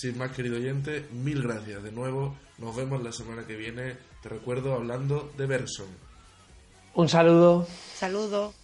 Sin 0.00 0.16
más, 0.16 0.30
querido 0.30 0.58
oyente, 0.58 1.08
mil 1.10 1.42
gracias 1.42 1.82
de 1.82 1.90
nuevo. 1.90 2.36
Nos 2.58 2.76
vemos 2.76 3.02
la 3.02 3.10
semana 3.10 3.44
que 3.44 3.56
viene. 3.56 3.96
Te 4.22 4.28
recuerdo 4.28 4.72
hablando 4.74 5.32
de 5.36 5.44
Berson. 5.46 5.88
Un 6.94 7.08
saludo. 7.08 7.66
Saludos. 7.96 8.54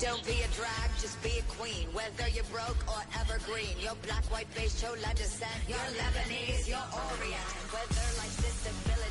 Don't 0.00 0.24
be 0.26 0.42
a 0.42 0.48
drag, 0.58 0.90
just 1.00 1.22
be 1.22 1.38
a 1.38 1.42
queen. 1.56 1.86
Whether 1.94 2.28
you're 2.34 2.42
broke 2.50 2.82
or 2.88 3.00
evergreen, 3.20 3.78
your 3.78 3.94
black, 4.02 4.24
white, 4.32 4.52
beige, 4.56 4.74
chola 4.80 5.14
descent, 5.14 5.54
you're 5.68 5.78
Lebanese, 5.78 6.66
you're 6.66 6.88
Orient. 6.90 7.46
Whether 7.70 8.06
life's 8.18 8.43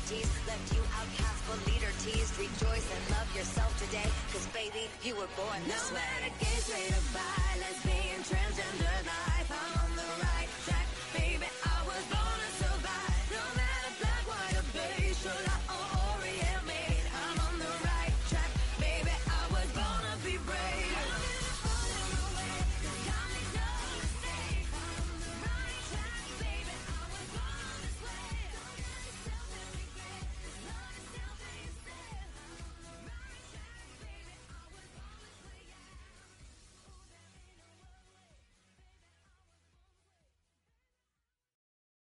teased, 0.08 0.32
left 0.46 0.72
you 0.74 0.82
outcast 0.98 1.40
but 1.48 1.58
leader 1.66 1.92
teased. 2.04 2.36
Rejoice 2.38 2.86
and 2.92 3.02
love 3.10 3.28
yourself 3.36 3.72
today, 3.78 4.08
cause 4.32 4.46
baby, 4.52 4.88
you 5.02 5.14
were 5.14 5.30
born 5.36 5.60
this 5.66 5.90
no 5.90 5.96
way. 5.96 6.02
No 6.02 6.20
matter 6.20 6.32
gay, 6.40 6.58
straight 6.60 6.92
or 6.92 7.04
bi, 7.14 7.48
lesbian, 7.60 8.20
transgender, 8.24 8.98
life. 9.06 9.33